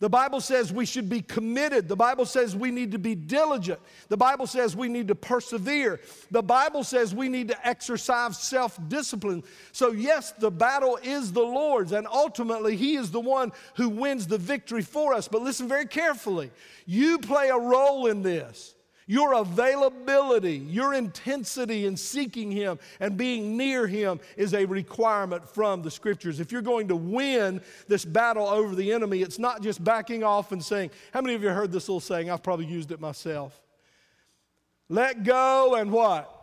The 0.00 0.08
Bible 0.10 0.40
says 0.40 0.72
we 0.72 0.86
should 0.86 1.08
be 1.08 1.22
committed. 1.22 1.88
The 1.88 1.96
Bible 1.96 2.26
says 2.26 2.56
we 2.56 2.72
need 2.72 2.92
to 2.92 2.98
be 2.98 3.14
diligent. 3.14 3.78
The 4.08 4.16
Bible 4.16 4.46
says 4.46 4.74
we 4.74 4.88
need 4.88 5.06
to 5.08 5.14
persevere. 5.14 6.00
The 6.32 6.42
Bible 6.42 6.82
says 6.82 7.14
we 7.14 7.28
need 7.28 7.48
to 7.48 7.66
exercise 7.66 8.36
self 8.38 8.78
discipline. 8.88 9.44
So, 9.70 9.92
yes, 9.92 10.32
the 10.32 10.50
battle 10.50 10.98
is 11.02 11.32
the 11.32 11.42
Lord's, 11.42 11.92
and 11.92 12.08
ultimately, 12.08 12.76
He 12.76 12.96
is 12.96 13.12
the 13.12 13.20
one 13.20 13.52
who 13.76 13.88
wins 13.88 14.26
the 14.26 14.38
victory 14.38 14.82
for 14.82 15.14
us. 15.14 15.28
But 15.28 15.42
listen 15.42 15.68
very 15.68 15.86
carefully 15.86 16.50
you 16.86 17.18
play 17.18 17.48
a 17.48 17.58
role 17.58 18.06
in 18.08 18.22
this. 18.22 18.74
Your 19.06 19.34
availability, 19.34 20.56
your 20.56 20.94
intensity 20.94 21.86
in 21.86 21.96
seeking 21.96 22.50
Him 22.50 22.78
and 23.00 23.16
being 23.16 23.56
near 23.56 23.86
Him 23.86 24.20
is 24.36 24.54
a 24.54 24.64
requirement 24.64 25.48
from 25.48 25.82
the 25.82 25.90
Scriptures. 25.90 26.40
If 26.40 26.50
you're 26.52 26.62
going 26.62 26.88
to 26.88 26.96
win 26.96 27.60
this 27.86 28.04
battle 28.04 28.46
over 28.46 28.74
the 28.74 28.92
enemy, 28.92 29.20
it's 29.20 29.38
not 29.38 29.62
just 29.62 29.84
backing 29.84 30.24
off 30.24 30.52
and 30.52 30.64
saying, 30.64 30.90
How 31.12 31.20
many 31.20 31.34
of 31.34 31.42
you 31.42 31.50
heard 31.50 31.70
this 31.70 31.88
little 31.88 32.00
saying? 32.00 32.30
I've 32.30 32.42
probably 32.42 32.66
used 32.66 32.92
it 32.92 33.00
myself. 33.00 33.60
Let 34.88 35.24
go 35.24 35.74
and 35.74 35.92
what? 35.92 36.33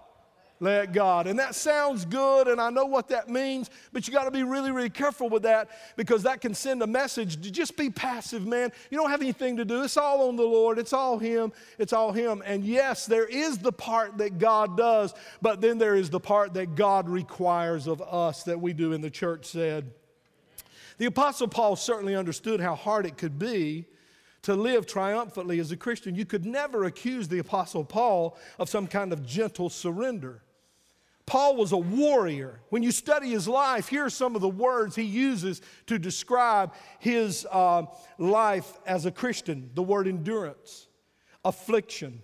Let 0.62 0.94
God. 0.94 1.26
And 1.26 1.40
that 1.40 1.56
sounds 1.56 2.06
good, 2.06 2.48
and 2.48 2.62
I 2.62 2.70
know 2.70 2.86
what 2.86 3.08
that 3.10 3.28
means, 3.28 3.70
but 3.92 4.08
you 4.08 4.14
got 4.14 4.26
to 4.26 4.32
be 4.32 4.44
really, 4.44 4.72
really 4.72 4.92
careful 4.92 5.28
with 5.28 5.42
that 5.44 5.70
because 5.98 6.22
that 6.24 6.40
can 6.40 6.54
send 6.54 6.84
a 6.84 6.88
message 6.88 7.42
to 7.42 7.52
just 7.52 7.76
be 7.76 7.90
passive, 7.90 8.46
man. 8.46 8.72
You 8.92 8.98
don't 8.98 9.10
have 9.10 9.22
anything 9.22 9.58
to 9.58 9.66
do. 9.66 9.82
It's 9.82 9.98
all 9.98 10.30
on 10.30 10.36
the 10.36 10.44
Lord, 10.44 10.78
it's 10.78 10.94
all 10.94 11.18
Him, 11.18 11.52
it's 11.80 11.94
all 11.94 12.12
Him. 12.12 12.44
And 12.46 12.64
yes, 12.64 13.08
there 13.08 13.26
is 13.26 13.58
the 13.58 13.72
part 13.72 14.20
that 14.20 14.38
God 14.38 14.78
does, 14.78 15.16
but 15.42 15.62
then 15.62 15.80
there 15.80 15.96
is 15.96 16.12
the 16.12 16.20
part 16.20 16.54
that 16.54 16.76
God 16.76 17.10
requires 17.10 17.88
of 17.88 18.00
us 18.02 18.44
that 18.44 18.62
we 18.62 18.72
do 18.72 18.94
in 18.94 19.02
the 19.02 19.10
church 19.10 19.48
said. 19.48 19.92
The 21.00 21.08
Apostle 21.08 21.48
Paul 21.48 21.76
certainly 21.76 22.16
understood 22.16 22.60
how 22.60 22.76
hard 22.76 23.08
it 23.08 23.18
could 23.18 23.40
be 23.40 23.88
to 24.44 24.54
live 24.54 24.86
triumphantly 24.86 25.60
as 25.60 25.72
a 25.72 25.78
Christian. 25.78 26.14
You 26.14 26.26
could 26.26 26.46
never 26.46 26.84
accuse 26.84 27.28
the 27.28 27.40
Apostle 27.40 27.84
Paul 27.84 28.38
of 28.60 28.70
some 28.70 28.86
kind 28.86 29.12
of 29.12 29.26
gentle 29.26 29.72
surrender. 29.72 30.44
Paul 31.32 31.56
was 31.56 31.72
a 31.72 31.78
warrior. 31.78 32.60
When 32.72 32.84
you 32.84 32.92
study 32.92 33.30
his 33.30 33.48
life, 33.48 33.88
here 33.88 34.04
are 34.04 34.10
some 34.10 34.36
of 34.36 34.42
the 34.42 34.50
words 34.50 34.98
he 34.98 35.04
uses 35.04 35.62
to 35.86 35.98
describe 35.98 36.74
his 37.00 37.48
uh, 37.50 37.84
life 38.18 38.78
as 38.86 39.06
a 39.06 39.12
Christian 39.12 39.70
the 39.74 39.82
word 39.82 40.10
endurance, 40.10 40.90
affliction, 41.46 42.22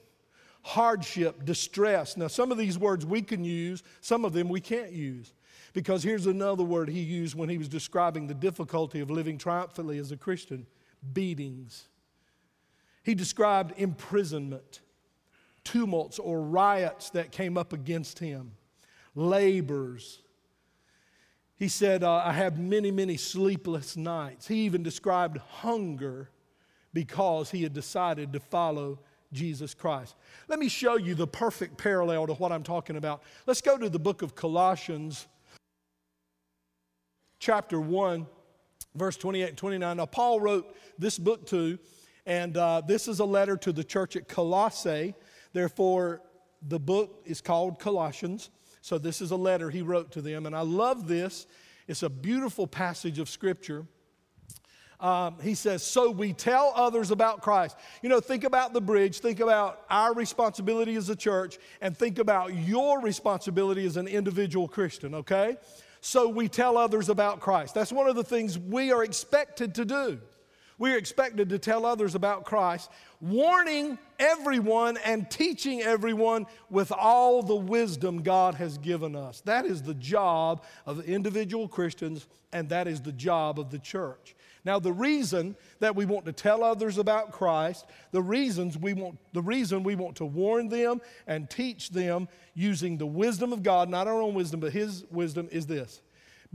hardship, 0.61 1.45
distress. 1.45 2.17
Now, 2.17 2.27
some 2.27 2.51
of 2.51 2.57
these 2.57 2.77
words 2.77 3.05
we 3.05 3.21
can 3.21 3.45
use, 3.45 3.81
some 4.01 4.25
of 4.25 4.33
them 4.33 4.49
we 4.49 4.59
can't 4.59 4.91
use. 4.91 5.31
Because 5.71 6.03
here's 6.03 6.27
another 6.27 6.65
word 6.65 6.89
he 6.89 6.99
used 6.99 7.33
when 7.33 7.47
he 7.47 7.57
was 7.57 7.69
describing 7.69 8.27
the 8.27 8.33
difficulty 8.33 8.99
of 8.99 9.09
living 9.09 9.37
triumphantly 9.37 9.99
as 9.99 10.11
a 10.11 10.17
Christian 10.17 10.67
beatings. 11.13 11.87
He 13.03 13.15
described 13.15 13.73
imprisonment, 13.77 14.81
tumults 15.63 16.19
or 16.19 16.41
riots 16.41 17.09
that 17.11 17.31
came 17.31 17.57
up 17.57 17.71
against 17.71 18.19
him 18.19 18.51
labors. 19.17 20.21
He 21.55 21.67
said, 21.67 22.03
uh, 22.03 22.21
I 22.23 22.33
have 22.33 22.59
many, 22.59 22.91
many 22.91 23.17
sleepless 23.17 23.97
nights. 23.97 24.47
He 24.47 24.57
even 24.65 24.83
described 24.83 25.37
hunger 25.37 26.29
because 26.93 27.49
he 27.49 27.63
had 27.63 27.73
decided 27.73 28.31
to 28.33 28.39
follow 28.39 28.99
Jesus 29.33 29.73
Christ. 29.73 30.15
Let 30.47 30.59
me 30.59 30.69
show 30.69 30.97
you 30.97 31.15
the 31.15 31.27
perfect 31.27 31.77
parallel 31.77 32.27
to 32.27 32.33
what 32.35 32.51
I'm 32.51 32.63
talking 32.63 32.95
about. 32.95 33.23
Let's 33.47 33.61
go 33.61 33.77
to 33.77 33.89
the 33.89 33.99
book 33.99 34.21
of 34.21 34.35
Colossians, 34.35 35.25
chapter 37.39 37.81
1, 37.81 38.27
verse 38.95 39.17
28 39.17 39.49
and 39.49 39.57
29. 39.57 39.97
Now, 39.97 40.05
Paul 40.05 40.39
wrote 40.39 40.75
this 40.99 41.17
book 41.17 41.47
too, 41.47 41.79
and 42.27 42.55
uh, 42.55 42.81
this 42.81 43.07
is 43.07 43.19
a 43.19 43.25
letter 43.25 43.57
to 43.57 43.71
the 43.71 43.83
church 43.83 44.15
at 44.15 44.27
Colossae. 44.27 45.15
Therefore, 45.53 46.21
the 46.61 46.79
book 46.79 47.23
is 47.25 47.41
called 47.41 47.79
Colossians. 47.79 48.51
So, 48.87 48.97
this 48.97 49.19
is 49.19 49.31
a 49.31 49.35
letter 49.35 49.69
he 49.69 49.81
wrote 49.81 50.13
to 50.13 50.21
them, 50.21 50.45
and 50.45 50.55
I 50.55 50.61
love 50.61 51.09
this. 51.09 51.45
It's 51.89 52.03
a 52.03 52.09
beautiful 52.09 52.65
passage 52.65 53.19
of 53.19 53.27
Scripture. 53.27 53.85
Um, 55.01 55.35
he 55.41 55.55
says, 55.55 55.83
So 55.83 56.09
we 56.09 56.31
tell 56.31 56.71
others 56.73 57.11
about 57.11 57.41
Christ. 57.41 57.75
You 58.01 58.07
know, 58.07 58.21
think 58.21 58.45
about 58.45 58.71
the 58.71 58.79
bridge, 58.79 59.19
think 59.19 59.41
about 59.41 59.81
our 59.89 60.13
responsibility 60.13 60.95
as 60.95 61.09
a 61.09 61.17
church, 61.17 61.57
and 61.81 61.97
think 61.97 62.17
about 62.17 62.53
your 62.53 63.01
responsibility 63.01 63.85
as 63.85 63.97
an 63.97 64.07
individual 64.07 64.69
Christian, 64.69 65.15
okay? 65.15 65.57
So 65.99 66.29
we 66.29 66.47
tell 66.47 66.77
others 66.77 67.09
about 67.09 67.41
Christ. 67.41 67.73
That's 67.73 67.91
one 67.91 68.07
of 68.07 68.15
the 68.15 68.23
things 68.23 68.57
we 68.57 68.93
are 68.93 69.03
expected 69.03 69.75
to 69.75 69.83
do. 69.83 70.21
We 70.79 70.93
are 70.93 70.97
expected 70.97 71.49
to 71.49 71.57
tell 71.57 71.85
others 71.85 72.13
about 72.13 72.45
Christ, 72.45 72.91
warning 73.19 73.97
everyone 74.19 74.97
and 74.97 75.29
teaching 75.29 75.81
everyone 75.81 76.45
with 76.69 76.91
all 76.91 77.41
the 77.41 77.55
wisdom 77.55 78.21
God 78.21 78.55
has 78.55 78.77
given 78.77 79.15
us. 79.15 79.41
That 79.41 79.65
is 79.65 79.81
the 79.81 79.95
job 79.95 80.63
of 80.85 81.03
individual 81.05 81.67
Christians, 81.67 82.27
and 82.53 82.69
that 82.69 82.87
is 82.87 83.01
the 83.01 83.11
job 83.11 83.59
of 83.59 83.71
the 83.71 83.79
church. 83.79 84.35
Now, 84.65 84.79
the 84.79 84.91
reason 84.91 85.55
that 85.79 85.95
we 85.95 86.05
want 86.05 86.25
to 86.25 86.33
tell 86.33 86.63
others 86.63 86.97
about 86.97 87.31
Christ, 87.31 87.85
the 88.11 88.21
reasons 88.21 88.77
we 88.77 88.93
want, 88.93 89.17
the 89.33 89.41
reason 89.41 89.81
we 89.81 89.95
want 89.95 90.17
to 90.17 90.25
warn 90.25 90.67
them 90.67 91.01
and 91.25 91.49
teach 91.49 91.89
them 91.89 92.27
using 92.53 92.97
the 92.97 93.05
wisdom 93.05 93.53
of 93.53 93.63
God, 93.63 93.89
not 93.89 94.07
our 94.07 94.21
own 94.21 94.33
wisdom, 94.33 94.59
but 94.59 94.73
His 94.73 95.05
wisdom, 95.09 95.47
is 95.51 95.65
this 95.65 96.01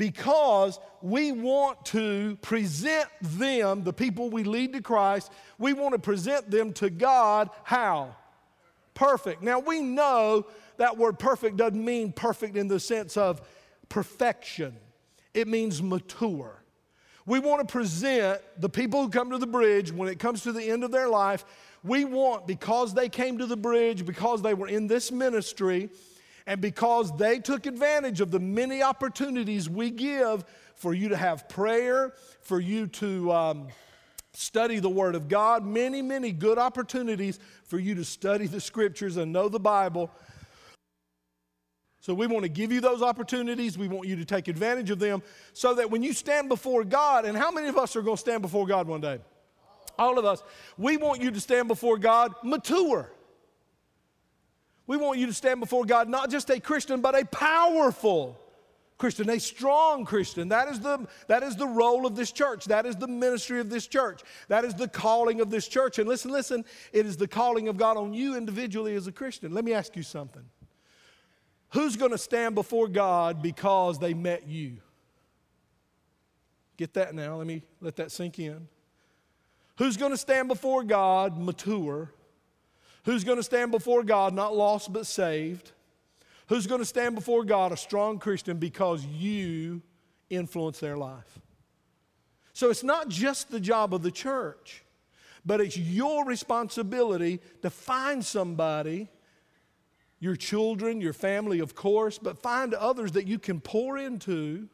because 0.03 0.81
we 1.01 1.31
want 1.31 1.87
to 1.87 2.35
present 2.43 3.09
them, 3.21 3.85
the 3.85 3.93
people 3.93 4.31
we 4.31 4.43
lead 4.43 4.73
to 4.73 4.83
Christ, 4.83 5.31
we 5.59 5.75
want 5.75 5.95
to 5.95 5.99
present 6.01 6.51
them 6.51 6.73
to 6.73 6.91
God 6.91 7.51
how? 7.63 8.17
Perfect. 8.95 9.45
Now 9.45 9.61
we 9.61 9.81
know 9.81 10.47
that 10.79 10.99
word 10.99 11.21
perfect 11.21 11.57
doesn't 11.57 11.85
mean 11.85 12.11
perfect 12.11 12.57
in 12.57 12.67
the 12.67 12.81
sense 12.81 13.17
of 13.17 13.43
perfection, 13.89 14.77
it 15.35 15.47
means 15.47 15.81
mature. 15.81 16.65
We 17.25 17.39
want 17.39 17.61
to 17.61 17.73
present 17.73 18.41
the 18.59 18.69
people 18.69 19.05
who 19.05 19.09
come 19.09 19.31
to 19.31 19.39
the 19.39 19.47
bridge 19.47 19.93
when 19.93 20.09
it 20.09 20.19
comes 20.19 20.43
to 20.43 20.51
the 20.51 20.69
end 20.69 20.83
of 20.83 20.91
their 20.91 21.09
life. 21.09 21.45
We 21.85 22.05
want, 22.05 22.49
because 22.49 22.93
they 22.93 23.09
came 23.09 23.39
to 23.39 23.47
the 23.47 23.57
bridge, 23.57 24.05
because 24.05 24.43
they 24.43 24.55
were 24.55 24.67
in 24.67 24.89
this 24.89 25.13
ministry, 25.13 25.91
and 26.47 26.61
because 26.61 27.17
they 27.17 27.39
took 27.39 27.67
advantage 27.67 28.21
of 28.21 28.31
the 28.31 28.41
many 28.41 28.83
opportunities 28.83 29.69
we 29.69 29.91
give 29.91 30.45
for 30.75 30.95
you 30.95 31.09
to 31.11 31.17
have 31.17 31.49
prayer, 31.49 32.13
for 32.41 32.59
you 32.59 32.87
to 32.89 33.31
um, 33.33 33.69
study 34.33 34.79
the 34.81 34.89
Word 34.89 35.15
of 35.15 35.29
God, 35.29 35.65
many, 35.65 36.03
many 36.03 36.33
good 36.33 36.59
opportunities 36.59 37.39
for 37.65 37.79
you 37.79 37.95
to 37.95 38.05
study 38.05 38.47
the 38.47 38.61
Scriptures 38.61 39.17
and 39.17 39.33
know 39.33 39.49
the 39.49 39.61
Bible. 39.61 40.11
So 42.01 42.15
we 42.15 42.27
want 42.27 42.43
to 42.43 42.49
give 42.49 42.73
you 42.73 42.81
those 42.81 43.01
opportunities. 43.01 43.79
We 43.79 43.87
want 43.87 44.09
you 44.09 44.17
to 44.17 44.25
take 44.25 44.49
advantage 44.49 44.91
of 44.91 44.99
them 44.99 45.23
so 45.53 45.75
that 45.75 45.89
when 45.89 46.03
you 46.03 46.13
stand 46.13 46.49
before 46.49 46.83
God, 46.83 47.25
and 47.25 47.39
how 47.39 47.53
many 47.53 47.69
of 47.69 47.79
us 47.79 47.95
are 47.95 48.03
going 48.03 48.17
to 48.17 48.21
stand 48.21 48.43
before 48.43 48.67
God 48.67 48.89
one 48.89 49.01
day? 49.01 49.21
All 49.99 50.19
of 50.19 50.25
us. 50.25 50.43
We 50.77 50.97
want 50.97 51.23
you 51.23 51.31
to 51.31 51.41
stand 51.41 51.69
before 51.69 51.99
God 51.99 52.35
mature. 52.43 53.13
We 54.87 54.97
want 54.97 55.19
you 55.19 55.27
to 55.27 55.33
stand 55.33 55.61
before 55.61 55.85
God 55.85 56.09
not 56.09 56.31
just 56.31 56.51
a 56.51 56.61
Christian, 56.61 57.01
but 57.01 57.19
a 57.19 57.25
powerful 57.27 58.39
Christian, 58.99 59.31
a 59.31 59.41
strong 59.41 60.05
Christian. 60.05 60.49
That 60.49 60.69
is, 60.69 60.81
the, 60.81 61.07
that 61.27 61.43
is 61.43 61.57
the 61.57 61.67
role 61.67 62.07
of 62.07 62.15
this 62.15 62.31
church. 62.31 62.67
That 62.67 62.87
is 62.87 62.95
the 62.97 63.09
ministry 63.09 63.59
of 63.59 63.69
this 63.69 63.87
church. 63.87 64.23
That 64.49 64.65
is 64.65 64.75
the 64.75 64.87
calling 64.87 65.41
of 65.41 65.51
this 65.51 65.67
church. 65.67 65.99
And 65.99 66.09
listen, 66.09 66.31
listen, 66.31 66.65
it 66.93 67.07
is 67.07 67.17
the 67.17 67.27
calling 67.27 67.69
of 67.69 67.77
God 67.77 67.97
on 67.97 68.15
you 68.15 68.37
individually 68.37 68.95
as 68.95 69.07
a 69.07 69.13
Christian. 69.13 69.53
Let 69.53 69.65
me 69.65 69.73
ask 69.73 69.97
you 69.97 70.03
something. 70.03 70.45
Who's 71.71 71.97
going 71.97 72.11
to 72.11 72.19
stand 72.19 72.55
before 72.55 72.87
God 72.87 73.43
because 73.43 73.99
they 73.99 74.15
met 74.15 74.47
you? 74.47 74.77
Get 76.77 76.95
that 76.95 77.15
now. 77.15 77.37
Let 77.37 77.47
me 77.47 77.63
let 77.81 77.97
that 77.97 78.13
sink 78.13 78.39
in. 78.39 78.69
Who's 79.79 79.97
going 79.97 80.13
to 80.13 80.19
stand 80.19 80.49
before 80.49 80.85
God 80.85 81.39
mature 81.39 82.13
Who's 83.05 83.25
going 83.25 83.39
to 83.39 83.43
stand 83.43 83.71
before 83.73 84.03
God 84.05 84.35
not 84.35 84.57
lost 84.57 84.93
but 84.93 85.07
saved? 85.07 85.73
Who's 86.49 86.67
going 86.67 86.81
to 86.81 86.87
stand 86.87 87.15
before 87.15 87.45
God 87.45 87.73
a 87.73 87.77
strong 87.77 88.19
Christian 88.19 88.59
because 88.59 89.05
you 89.07 89.83
influence 90.31 90.79
their 90.81 90.97
life? 90.97 91.41
So 92.53 92.71
it's 92.71 92.85
not 92.85 93.09
just 93.09 93.51
the 93.51 93.61
job 93.61 93.95
of 93.95 94.03
the 94.03 94.11
church, 94.11 94.85
but 95.45 95.61
it's 95.61 95.77
your 95.77 96.25
responsibility 96.25 97.41
to 97.63 97.71
find 97.71 98.25
somebody, 98.25 99.09
your 100.21 100.37
children, 100.37 101.01
your 101.01 101.13
family, 101.13 101.59
of 101.61 101.75
course, 101.75 102.19
but 102.19 102.39
find 102.39 102.75
others 102.75 103.13
that 103.13 103.27
you 103.27 103.39
can 103.39 103.61
pour 103.61 103.99
into 103.99 104.69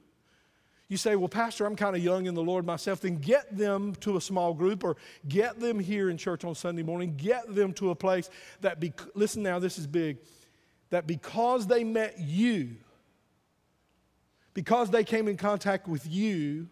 you 0.88 0.96
say, 0.96 1.16
Well, 1.16 1.28
Pastor, 1.28 1.66
I'm 1.66 1.76
kind 1.76 1.94
of 1.94 2.02
young 2.02 2.26
in 2.26 2.34
the 2.34 2.42
Lord 2.42 2.64
myself. 2.66 3.00
Then 3.00 3.16
get 3.16 3.56
them 3.56 3.94
to 3.96 4.16
a 4.16 4.20
small 4.20 4.54
group 4.54 4.82
or 4.84 4.96
get 5.28 5.60
them 5.60 5.78
here 5.78 6.08
in 6.08 6.16
church 6.16 6.44
on 6.44 6.54
Sunday 6.54 6.82
morning. 6.82 7.14
Get 7.16 7.54
them 7.54 7.72
to 7.74 7.90
a 7.90 7.94
place 7.94 8.30
that, 8.62 8.80
be, 8.80 8.92
listen 9.14 9.42
now, 9.42 9.58
this 9.58 9.78
is 9.78 9.86
big, 9.86 10.18
that 10.90 11.06
because 11.06 11.66
they 11.66 11.84
met 11.84 12.18
you, 12.18 12.76
because 14.54 14.90
they 14.90 15.04
came 15.04 15.28
in 15.28 15.36
contact 15.36 15.86
with 15.86 16.06
you, 16.06 16.68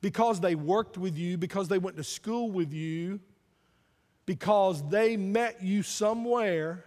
because 0.00 0.40
they 0.40 0.56
worked 0.56 0.98
with 0.98 1.16
you, 1.16 1.38
because 1.38 1.68
they 1.68 1.78
went 1.78 1.96
to 1.96 2.04
school 2.04 2.50
with 2.50 2.72
you, 2.72 3.20
because 4.26 4.86
they 4.88 5.16
met 5.16 5.62
you 5.62 5.84
somewhere 5.84 6.84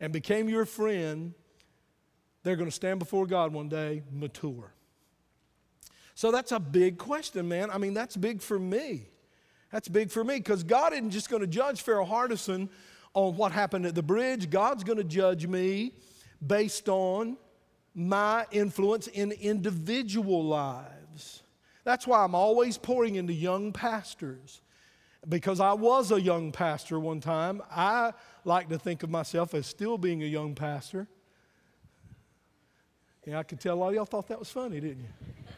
and 0.00 0.12
became 0.12 0.48
your 0.48 0.64
friend, 0.64 1.34
they're 2.44 2.56
going 2.56 2.68
to 2.68 2.74
stand 2.74 3.00
before 3.00 3.26
God 3.26 3.52
one 3.52 3.68
day 3.68 4.02
mature. 4.12 4.72
So 6.14 6.30
that's 6.30 6.52
a 6.52 6.60
big 6.60 6.98
question, 6.98 7.48
man. 7.48 7.70
I 7.70 7.78
mean, 7.78 7.94
that's 7.94 8.16
big 8.16 8.42
for 8.42 8.58
me. 8.58 9.08
That's 9.70 9.88
big 9.88 10.10
for 10.10 10.22
me 10.22 10.36
because 10.36 10.62
God 10.62 10.92
isn't 10.92 11.10
just 11.10 11.30
going 11.30 11.40
to 11.40 11.46
judge 11.46 11.82
Farrell 11.82 12.06
Hardison 12.06 12.68
on 13.14 13.36
what 13.36 13.52
happened 13.52 13.86
at 13.86 13.94
the 13.94 14.02
bridge. 14.02 14.50
God's 14.50 14.84
going 14.84 14.98
to 14.98 15.04
judge 15.04 15.46
me 15.46 15.92
based 16.46 16.88
on 16.88 17.36
my 17.94 18.46
influence 18.50 19.06
in 19.06 19.32
individual 19.32 20.44
lives. 20.44 21.42
That's 21.84 22.06
why 22.06 22.22
I'm 22.22 22.34
always 22.34 22.78
pouring 22.78 23.16
into 23.16 23.32
young 23.32 23.72
pastors 23.72 24.60
because 25.28 25.60
I 25.60 25.72
was 25.72 26.10
a 26.10 26.20
young 26.20 26.52
pastor 26.52 26.98
one 26.98 27.20
time. 27.20 27.62
I 27.70 28.12
like 28.44 28.68
to 28.68 28.78
think 28.78 29.02
of 29.02 29.10
myself 29.10 29.54
as 29.54 29.66
still 29.66 29.98
being 29.98 30.22
a 30.22 30.26
young 30.26 30.54
pastor. 30.54 31.06
Yeah, 33.26 33.38
I 33.38 33.42
could 33.44 33.60
tell 33.60 33.74
a 33.74 33.78
lot 33.78 33.88
of 33.88 33.94
y'all 33.94 34.04
thought 34.04 34.28
that 34.28 34.38
was 34.38 34.50
funny, 34.50 34.80
didn't 34.80 35.04
you? 35.04 35.54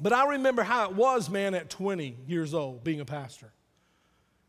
But 0.00 0.12
I 0.12 0.26
remember 0.26 0.62
how 0.62 0.90
it 0.90 0.94
was, 0.94 1.30
man, 1.30 1.54
at 1.54 1.70
20 1.70 2.16
years 2.26 2.52
old, 2.54 2.84
being 2.84 3.00
a 3.00 3.04
pastor. 3.04 3.52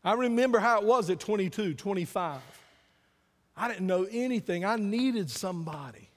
I 0.04 0.12
remember 0.12 0.58
how 0.58 0.80
it 0.80 0.84
was 0.84 1.10
at 1.10 1.20
22, 1.20 1.74
25. 1.74 2.40
I 3.56 3.68
didn't 3.68 3.86
know 3.86 4.06
anything. 4.10 4.64
I 4.64 4.76
needed 4.76 5.30
somebody. 5.30 6.08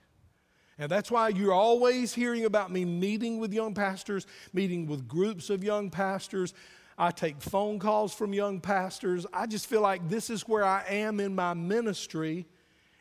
And 0.77 0.89
that's 0.89 1.11
why 1.11 1.29
you're 1.29 1.53
always 1.53 2.13
hearing 2.13 2.45
about 2.45 2.71
me 2.71 2.85
meeting 2.85 3.39
with 3.39 3.53
young 3.53 3.73
pastors, 3.73 4.25
meeting 4.53 4.87
with 4.87 5.07
groups 5.07 5.49
of 5.49 5.63
young 5.63 5.89
pastors. 5.89 6.53
I 6.97 7.11
take 7.11 7.41
phone 7.41 7.79
calls 7.79 8.13
from 8.13 8.33
young 8.33 8.59
pastors. 8.59 9.25
I 9.33 9.47
just 9.47 9.67
feel 9.67 9.81
like 9.81 10.07
this 10.09 10.29
is 10.29 10.47
where 10.47 10.63
I 10.63 10.83
am 10.87 11.19
in 11.19 11.35
my 11.35 11.53
ministry, 11.53 12.47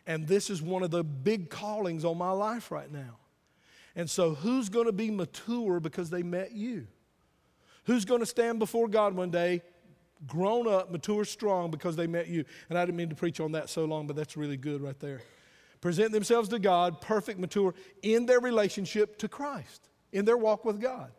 and 0.06 0.26
this 0.26 0.50
is 0.50 0.60
one 0.62 0.82
of 0.82 0.90
the 0.90 1.04
big 1.04 1.50
callings 1.50 2.04
on 2.04 2.18
my 2.18 2.32
life 2.32 2.70
right 2.70 2.90
now. 2.90 3.19
And 3.96 4.08
so, 4.08 4.34
who's 4.34 4.68
going 4.68 4.86
to 4.86 4.92
be 4.92 5.10
mature 5.10 5.80
because 5.80 6.10
they 6.10 6.22
met 6.22 6.52
you? 6.52 6.86
Who's 7.84 8.04
going 8.04 8.20
to 8.20 8.26
stand 8.26 8.58
before 8.58 8.88
God 8.88 9.14
one 9.14 9.30
day, 9.30 9.62
grown 10.26 10.68
up, 10.68 10.90
mature, 10.90 11.24
strong 11.24 11.70
because 11.70 11.96
they 11.96 12.06
met 12.06 12.28
you? 12.28 12.44
And 12.68 12.78
I 12.78 12.84
didn't 12.84 12.96
mean 12.96 13.08
to 13.08 13.16
preach 13.16 13.40
on 13.40 13.52
that 13.52 13.68
so 13.68 13.84
long, 13.84 14.06
but 14.06 14.16
that's 14.16 14.36
really 14.36 14.56
good 14.56 14.80
right 14.80 14.98
there. 15.00 15.22
Present 15.80 16.12
themselves 16.12 16.48
to 16.50 16.58
God, 16.58 17.00
perfect, 17.00 17.40
mature, 17.40 17.74
in 18.02 18.26
their 18.26 18.40
relationship 18.40 19.18
to 19.18 19.28
Christ, 19.28 19.88
in 20.12 20.24
their 20.24 20.36
walk 20.36 20.64
with 20.64 20.80
God. 20.80 21.10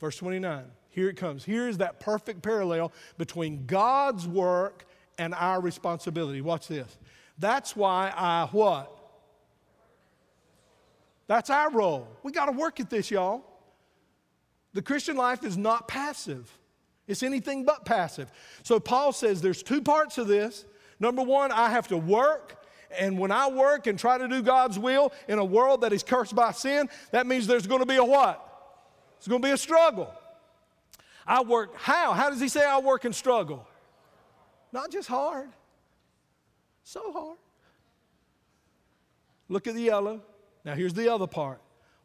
Verse 0.00 0.16
29, 0.16 0.64
here 0.90 1.08
it 1.08 1.16
comes. 1.16 1.44
Here 1.44 1.68
is 1.68 1.78
that 1.78 2.00
perfect 2.00 2.42
parallel 2.42 2.92
between 3.18 3.66
God's 3.66 4.26
work 4.26 4.86
and 5.18 5.34
our 5.34 5.60
responsibility. 5.60 6.40
Watch 6.40 6.68
this. 6.68 6.96
That's 7.38 7.74
why 7.74 8.12
I 8.16 8.48
what? 8.52 9.03
That's 11.26 11.50
our 11.50 11.70
role. 11.70 12.08
We 12.22 12.32
got 12.32 12.46
to 12.46 12.52
work 12.52 12.80
at 12.80 12.90
this, 12.90 13.10
y'all. 13.10 13.44
The 14.72 14.82
Christian 14.82 15.16
life 15.16 15.44
is 15.44 15.56
not 15.56 15.88
passive, 15.88 16.50
it's 17.06 17.22
anything 17.22 17.64
but 17.64 17.84
passive. 17.84 18.30
So 18.62 18.80
Paul 18.80 19.12
says 19.12 19.40
there's 19.40 19.62
two 19.62 19.82
parts 19.82 20.18
of 20.18 20.26
this. 20.26 20.64
Number 21.00 21.22
one, 21.22 21.52
I 21.52 21.70
have 21.70 21.88
to 21.88 21.96
work. 21.96 22.64
And 22.96 23.18
when 23.18 23.32
I 23.32 23.48
work 23.48 23.86
and 23.88 23.98
try 23.98 24.18
to 24.18 24.28
do 24.28 24.40
God's 24.42 24.78
will 24.78 25.12
in 25.28 25.38
a 25.38 25.44
world 25.44 25.80
that 25.80 25.92
is 25.92 26.02
cursed 26.02 26.34
by 26.34 26.52
sin, 26.52 26.88
that 27.10 27.26
means 27.26 27.46
there's 27.46 27.66
going 27.66 27.80
to 27.80 27.86
be 27.86 27.96
a 27.96 28.04
what? 28.04 28.40
It's 29.18 29.26
going 29.26 29.42
to 29.42 29.48
be 29.48 29.52
a 29.52 29.58
struggle. 29.58 30.12
I 31.26 31.42
work 31.42 31.74
how? 31.76 32.12
How 32.12 32.30
does 32.30 32.40
he 32.40 32.48
say 32.48 32.64
I 32.64 32.78
work 32.78 33.04
and 33.04 33.14
struggle? 33.14 33.66
Not 34.72 34.90
just 34.90 35.08
hard, 35.08 35.50
so 36.82 37.12
hard. 37.12 37.38
Look 39.48 39.66
at 39.66 39.74
the 39.74 39.82
yellow. 39.82 40.20
Now, 40.64 40.74
here's 40.74 40.94
the 40.94 41.08
other 41.12 41.26
part. 41.26 41.60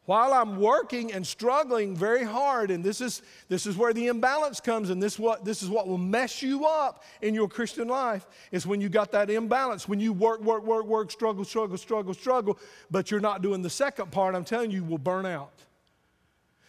While 0.10 0.34
I'm 0.34 0.60
working 0.60 1.14
and 1.14 1.26
struggling 1.26 1.96
very 1.96 2.24
hard, 2.24 2.72
and 2.72 2.84
this 2.84 3.00
is, 3.00 3.22
this 3.48 3.68
is 3.68 3.78
where 3.78 3.94
the 3.94 4.08
imbalance 4.08 4.60
comes, 4.60 4.90
and 4.90 5.02
this, 5.02 5.20
what, 5.20 5.46
this 5.46 5.62
is 5.62 5.70
what 5.70 5.88
will 5.88 6.00
mess 6.00 6.42
you 6.42 6.66
up 6.66 7.04
in 7.22 7.36
your 7.36 7.48
Christian 7.48 7.88
life, 7.88 8.26
is 8.52 8.66
when 8.66 8.82
you 8.82 8.90
got 8.90 9.12
that 9.12 9.30
imbalance. 9.30 9.88
When 9.88 10.00
you 10.00 10.12
work, 10.12 10.42
work, 10.42 10.64
work, 10.66 10.86
work, 10.86 11.12
struggle, 11.12 11.46
struggle, 11.46 11.78
struggle, 11.78 12.16
struggle, 12.16 12.58
but 12.90 13.12
you're 13.12 13.20
not 13.20 13.44
doing 13.44 13.62
the 13.62 13.70
second 13.70 14.12
part, 14.12 14.34
I'm 14.34 14.46
telling 14.46 14.72
you, 14.72 14.78
you 14.78 14.84
will 14.84 14.98
burn 14.98 15.28
out. 15.28 15.54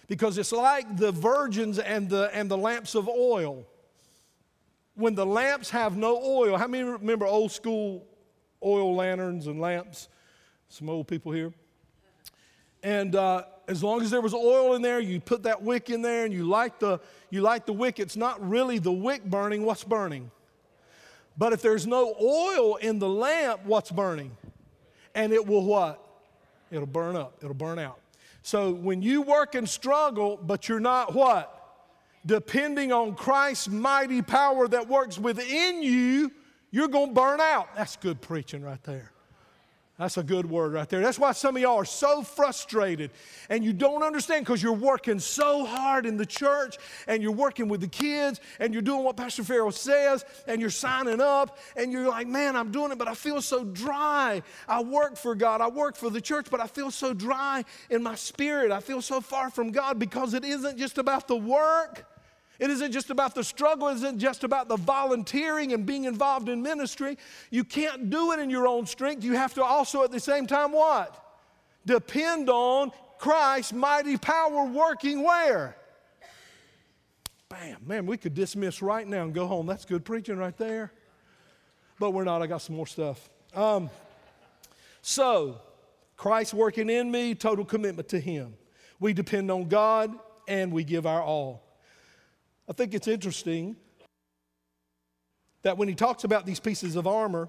Because 0.07 0.37
it's 0.37 0.53
like 0.53 0.99
the 0.99 1.11
virgins 1.11 1.79
and 1.79 2.11
the, 2.11 2.29
and 2.35 2.51
the 2.51 2.59
lamps 2.59 2.95
of 2.95 3.09
oil. 3.09 3.67
When 4.97 5.15
the 5.15 5.25
lamps 5.25 5.71
have 5.71 5.97
no 5.97 6.21
oil, 6.23 6.59
how 6.59 6.67
many 6.67 6.85
remember 6.85 7.25
old 7.25 7.53
school 7.53 8.07
oil 8.63 8.95
lanterns 8.95 9.47
and 9.47 9.63
lamps? 9.63 10.11
Some 10.69 10.91
old 10.91 11.09
people 11.09 11.33
here. 11.33 11.55
And 12.83 13.15
uh, 13.15 13.45
as 13.69 13.83
long 13.83 14.03
as 14.03 14.11
there 14.11 14.21
was 14.21 14.35
oil 14.35 14.75
in 14.75 14.83
there, 14.83 15.01
you 15.01 15.21
put 15.21 15.45
that 15.45 15.63
wick 15.63 15.91
in 15.91 16.03
there 16.03 16.25
and 16.25 16.35
you 16.35 16.45
light 16.45 16.81
the, 16.81 17.01
you 17.31 17.41
light 17.41 17.67
the 17.67 17.73
wick. 17.73 18.01
It's 18.01 18.17
not 18.17 18.47
really 18.47 18.79
the 18.79 18.93
wick 18.93 19.25
burning, 19.25 19.65
what's 19.65 19.85
burning? 19.85 20.31
But 21.37 21.53
if 21.53 21.63
there's 21.63 21.87
no 21.87 22.15
oil 22.21 22.77
in 22.77 22.99
the 22.99 23.09
lamp, 23.09 23.63
what's 23.65 23.91
burning? 23.91 24.37
And 25.15 25.33
it 25.33 25.47
will 25.47 25.65
what? 25.65 26.05
It'll 26.71 26.87
burn 26.87 27.17
up, 27.17 27.39
it'll 27.43 27.55
burn 27.55 27.79
out. 27.79 27.99
So 28.43 28.73
when 28.73 29.03
you 29.03 29.23
work 29.23 29.55
and 29.55 29.69
struggle, 29.69 30.39
but 30.43 30.69
you're 30.69 30.81
not 30.81 31.15
what? 31.15 31.57
Depending 32.25 32.93
on 32.93 33.15
Christ's 33.15 33.69
mighty 33.69 34.23
power 34.23 34.69
that 34.69 34.89
works 34.89 35.19
within 35.19 35.83
you, 35.83 36.31
you're 36.71 36.89
going 36.89 37.09
to 37.09 37.15
burn 37.15 37.41
out. 37.41 37.75
That's 37.77 37.97
good 37.97 38.21
preaching 38.21 38.63
right 38.63 38.83
there. 38.85 39.13
That's 40.01 40.17
a 40.17 40.23
good 40.23 40.49
word 40.49 40.73
right 40.73 40.89
there. 40.89 41.03
That's 41.03 41.19
why 41.19 41.33
some 41.33 41.57
of 41.57 41.63
y'all 41.63 41.77
are 41.77 41.85
so 41.85 42.23
frustrated 42.23 43.11
and 43.51 43.63
you 43.63 43.75
don't 43.75 44.03
understand 44.03 44.47
because 44.47 44.63
you're 44.63 44.73
working 44.73 45.19
so 45.19 45.67
hard 45.67 46.07
in 46.07 46.17
the 46.17 46.25
church 46.25 46.79
and 47.07 47.23
you're 47.23 47.33
working 47.33 47.69
with 47.69 47.83
the 47.83 47.87
kids 47.87 48.41
and 48.61 48.73
you're 48.73 48.81
doing 48.81 49.05
what 49.05 49.19
Pastor 49.19 49.45
Farrell 49.45 49.71
says 49.71 50.25
and 50.47 50.59
you're 50.59 50.71
signing 50.71 51.21
up 51.21 51.59
and 51.77 51.93
you're 51.93 52.09
like, 52.09 52.27
man, 52.27 52.57
I'm 52.57 52.73
doing 52.73 52.93
it, 52.93 52.97
but 52.97 53.09
I 53.09 53.15
feel 53.15 53.43
so 53.43 53.63
dry. 53.63 54.43
I 54.67 54.83
work 54.83 55.19
for 55.19 55.35
God, 55.35 55.61
I 55.61 55.69
work 55.69 55.97
for 55.97 56.09
the 56.09 56.23
church, 56.23 56.47
but 56.51 56.61
I 56.61 56.67
feel 56.67 56.91
so 56.91 57.13
dry 57.13 57.63
in 57.91 58.03
my 58.03 58.15
spirit. 58.15 58.73
I 58.73 58.81
feel 58.81 59.03
so 59.03 59.21
far 59.21 59.51
from 59.51 59.71
God 59.71 59.99
because 59.99 60.33
it 60.33 60.47
isn't 60.47 60.79
just 60.79 60.97
about 60.97 61.29
the 61.29 61.37
work. 61.37 62.07
It 62.61 62.69
isn't 62.69 62.93
just 62.93 63.09
about 63.09 63.35
the 63.35 63.43
struggle, 63.43 63.89
it 63.89 63.95
isn't 63.95 64.19
just 64.19 64.45
about 64.45 64.69
the 64.69 64.77
volunteering 64.77 65.73
and 65.73 65.87
being 65.87 66.05
involved 66.05 66.51
in 66.51 66.61
ministry. 66.63 67.17
You 67.51 67.65
can't 67.65 68.11
do 68.11 68.33
it 68.33 68.39
in 68.39 68.51
your 68.51 68.69
own 68.69 68.85
strength. 68.85 69.25
You 69.25 69.33
have 69.33 69.55
to 69.55 69.65
also 69.65 70.05
at 70.05 70.11
the 70.11 70.21
same 70.21 70.47
time 70.47 70.71
what? 70.71 71.17
Depend 71.87 72.51
on 72.51 72.93
Christ's 73.19 73.73
mighty 73.73 74.19
power 74.19 74.67
working 74.67 75.25
where? 75.25 75.75
Bam, 77.49 77.79
man, 77.87 78.05
we 78.05 78.19
could 78.19 78.35
dismiss 78.35 78.83
right 78.83 79.09
now 79.09 79.23
and 79.23 79.33
go 79.33 79.47
home. 79.47 79.67
That's 79.67 79.87
good 79.87 80.05
preaching 80.05 80.37
right 80.37 80.57
there. 80.59 80.93
But 81.99 82.11
we're 82.11 82.25
not. 82.25 82.43
I 82.43 82.47
got 82.47 82.61
some 82.61 82.77
more 82.77 82.87
stuff. 82.87 83.31
Um, 83.55 83.89
so, 85.01 85.63
Christ 86.19 86.53
working 86.53 86.91
in 86.91 87.11
me, 87.11 87.35
total 87.35 87.65
commitment 87.65 88.11
to 88.11 88.21
Him. 88.21 88.55
We 89.01 89.15
depend 89.15 89.51
on 89.51 89.69
God 89.69 90.13
and 90.47 90.71
we 90.73 90.85
give 90.85 91.07
our 91.07 91.23
all. 91.23 91.70
I 92.71 92.73
think 92.73 92.95
it's 92.95 93.09
interesting 93.09 93.75
that 95.63 95.77
when 95.77 95.89
he 95.89 95.95
talks 95.97 96.23
about 96.23 96.47
these 96.47 96.61
pieces 96.61 96.95
of 96.95 97.05
armor, 97.05 97.49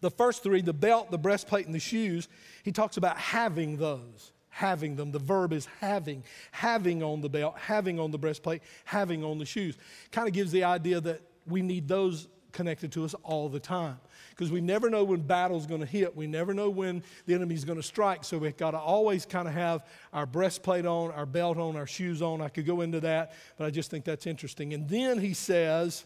the 0.00 0.10
first 0.10 0.42
three, 0.42 0.62
the 0.62 0.72
belt, 0.72 1.10
the 1.10 1.18
breastplate, 1.18 1.66
and 1.66 1.74
the 1.74 1.80
shoes, 1.80 2.28
he 2.62 2.72
talks 2.72 2.96
about 2.96 3.18
having 3.18 3.76
those, 3.76 4.32
having 4.48 4.96
them. 4.96 5.12
The 5.12 5.18
verb 5.18 5.52
is 5.52 5.68
having, 5.78 6.24
having 6.52 7.02
on 7.02 7.20
the 7.20 7.28
belt, 7.28 7.56
having 7.58 8.00
on 8.00 8.10
the 8.10 8.18
breastplate, 8.18 8.62
having 8.86 9.22
on 9.22 9.38
the 9.38 9.44
shoes. 9.44 9.76
Kind 10.10 10.26
of 10.26 10.32
gives 10.32 10.50
the 10.50 10.64
idea 10.64 11.02
that 11.02 11.20
we 11.46 11.60
need 11.60 11.86
those 11.86 12.26
connected 12.50 12.92
to 12.92 13.04
us 13.04 13.14
all 13.24 13.50
the 13.50 13.60
time 13.60 13.98
because 14.34 14.50
we 14.50 14.60
never 14.60 14.90
know 14.90 15.04
when 15.04 15.20
battle's 15.20 15.66
going 15.66 15.80
to 15.80 15.86
hit. 15.86 16.16
We 16.16 16.26
never 16.26 16.52
know 16.52 16.68
when 16.68 17.04
the 17.26 17.34
enemy's 17.34 17.64
going 17.64 17.78
to 17.78 17.86
strike. 17.86 18.24
So 18.24 18.36
we've 18.38 18.56
got 18.56 18.72
to 18.72 18.78
always 18.78 19.24
kind 19.24 19.46
of 19.46 19.54
have 19.54 19.86
our 20.12 20.26
breastplate 20.26 20.86
on, 20.86 21.12
our 21.12 21.26
belt 21.26 21.56
on, 21.56 21.76
our 21.76 21.86
shoes 21.86 22.20
on. 22.20 22.40
I 22.40 22.48
could 22.48 22.66
go 22.66 22.80
into 22.80 23.00
that, 23.00 23.34
but 23.56 23.66
I 23.66 23.70
just 23.70 23.90
think 23.90 24.04
that's 24.04 24.26
interesting. 24.26 24.74
And 24.74 24.88
then 24.88 25.18
he 25.18 25.34
says, 25.34 26.04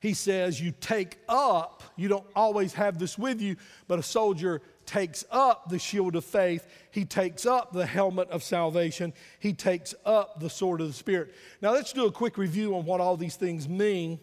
he 0.00 0.14
says, 0.14 0.60
you 0.60 0.72
take 0.80 1.18
up, 1.28 1.82
you 1.96 2.08
don't 2.08 2.26
always 2.34 2.72
have 2.74 2.98
this 2.98 3.18
with 3.18 3.40
you, 3.40 3.56
but 3.86 3.98
a 3.98 4.02
soldier 4.02 4.62
takes 4.86 5.24
up 5.30 5.68
the 5.68 5.78
shield 5.78 6.16
of 6.16 6.24
faith. 6.24 6.66
He 6.90 7.04
takes 7.04 7.46
up 7.46 7.72
the 7.72 7.86
helmet 7.86 8.30
of 8.30 8.42
salvation. 8.42 9.12
He 9.38 9.52
takes 9.52 9.94
up 10.04 10.40
the 10.40 10.50
sword 10.50 10.80
of 10.80 10.86
the 10.86 10.92
Spirit. 10.92 11.34
Now, 11.60 11.72
let's 11.72 11.92
do 11.92 12.06
a 12.06 12.12
quick 12.12 12.38
review 12.38 12.74
on 12.76 12.84
what 12.84 13.00
all 13.00 13.16
these 13.16 13.36
things 13.36 13.68
mean. 13.68 14.18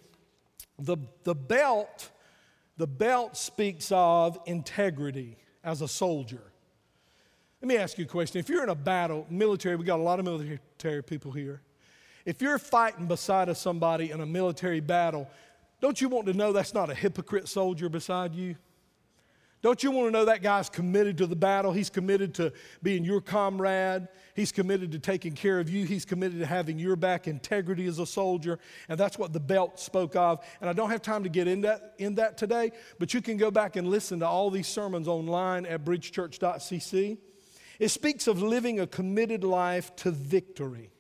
The, 0.80 0.98
the 1.24 1.36
belt, 1.36 2.10
the 2.78 2.88
belt 2.88 3.38
speaks 3.38 3.92
of 3.92 4.38
integrity 4.46 5.38
as 5.64 5.82
a 5.82 5.88
soldier. 5.88 6.42
Let 7.62 7.68
me 7.70 7.78
ask 7.78 7.98
you 7.98 8.06
a 8.06 8.08
question. 8.08 8.40
If 8.40 8.50
you're 8.50 8.64
in 8.64 8.70
a 8.70 8.76
battle, 8.76 9.26
military, 9.30 9.76
we 9.76 9.86
got 9.86 10.00
a 10.00 10.04
lot 10.04 10.20
of 10.20 10.26
military 10.26 11.02
people 11.04 11.32
here. 11.32 11.62
If 12.26 12.42
you're 12.42 12.60
fighting 12.60 13.06
beside 13.06 13.50
of 13.50 13.58
somebody 13.58 14.12
in 14.12 14.22
a 14.22 14.26
military 14.26 14.82
battle, 14.82 15.30
don't 15.80 16.00
you 16.00 16.10
want 16.10 16.28
to 16.28 16.34
know 16.34 16.52
that's 16.52 16.74
not 16.74 16.90
a 16.90 16.96
hypocrite 16.96 17.48
soldier 17.48 17.90
beside 17.90 18.34
you? 18.34 18.56
Don't 19.65 19.82
you 19.82 19.89
want 19.89 20.10
to 20.10 20.12
know 20.12 20.25
that 20.25 20.43
guy's 20.43 20.69
committed 20.69 21.17
to 21.17 21.25
the 21.25 21.36
battle? 21.36 21.71
He's 21.71 21.89
committed 21.89 22.36
to 22.36 22.54
being 22.84 23.04
your 23.04 23.19
comrade. 23.19 24.08
He's 24.36 24.51
committed 24.51 24.91
to 24.91 24.99
taking 24.99 25.34
care 25.34 25.60
of 25.60 25.71
you. 25.71 25.88
He's 25.88 26.06
committed 26.06 26.38
to 26.38 26.45
having 26.45 26.78
your 26.78 26.95
back 26.95 27.28
integrity 27.28 27.88
as 27.88 27.97
a 27.97 28.06
soldier. 28.06 28.60
And 28.89 28.99
that's 28.99 29.17
what 29.17 29.34
the 29.34 29.39
belt 29.39 29.80
spoke 29.80 30.15
of. 30.15 30.45
And 30.62 30.69
I 30.69 30.73
don't 30.73 30.91
have 30.91 31.01
time 31.01 31.23
to 31.23 31.30
get 31.30 31.47
in 31.47 31.62
that, 31.62 31.95
in 31.97 32.13
that 32.13 32.38
today, 32.38 32.73
but 32.99 33.15
you 33.15 33.23
can 33.23 33.38
go 33.38 33.49
back 33.49 33.75
and 33.75 33.88
listen 33.88 34.19
to 34.19 34.28
all 34.28 34.51
these 34.51 34.67
sermons 34.67 35.08
online 35.08 35.65
at 35.65 35.84
bridgechurch.cc. 35.84 37.17
It 37.80 37.89
speaks 37.89 38.28
of 38.28 38.43
living 38.43 38.80
a 38.80 38.86
committed 38.86 39.43
life 39.43 39.95
to 39.95 40.12
victory 40.12 40.91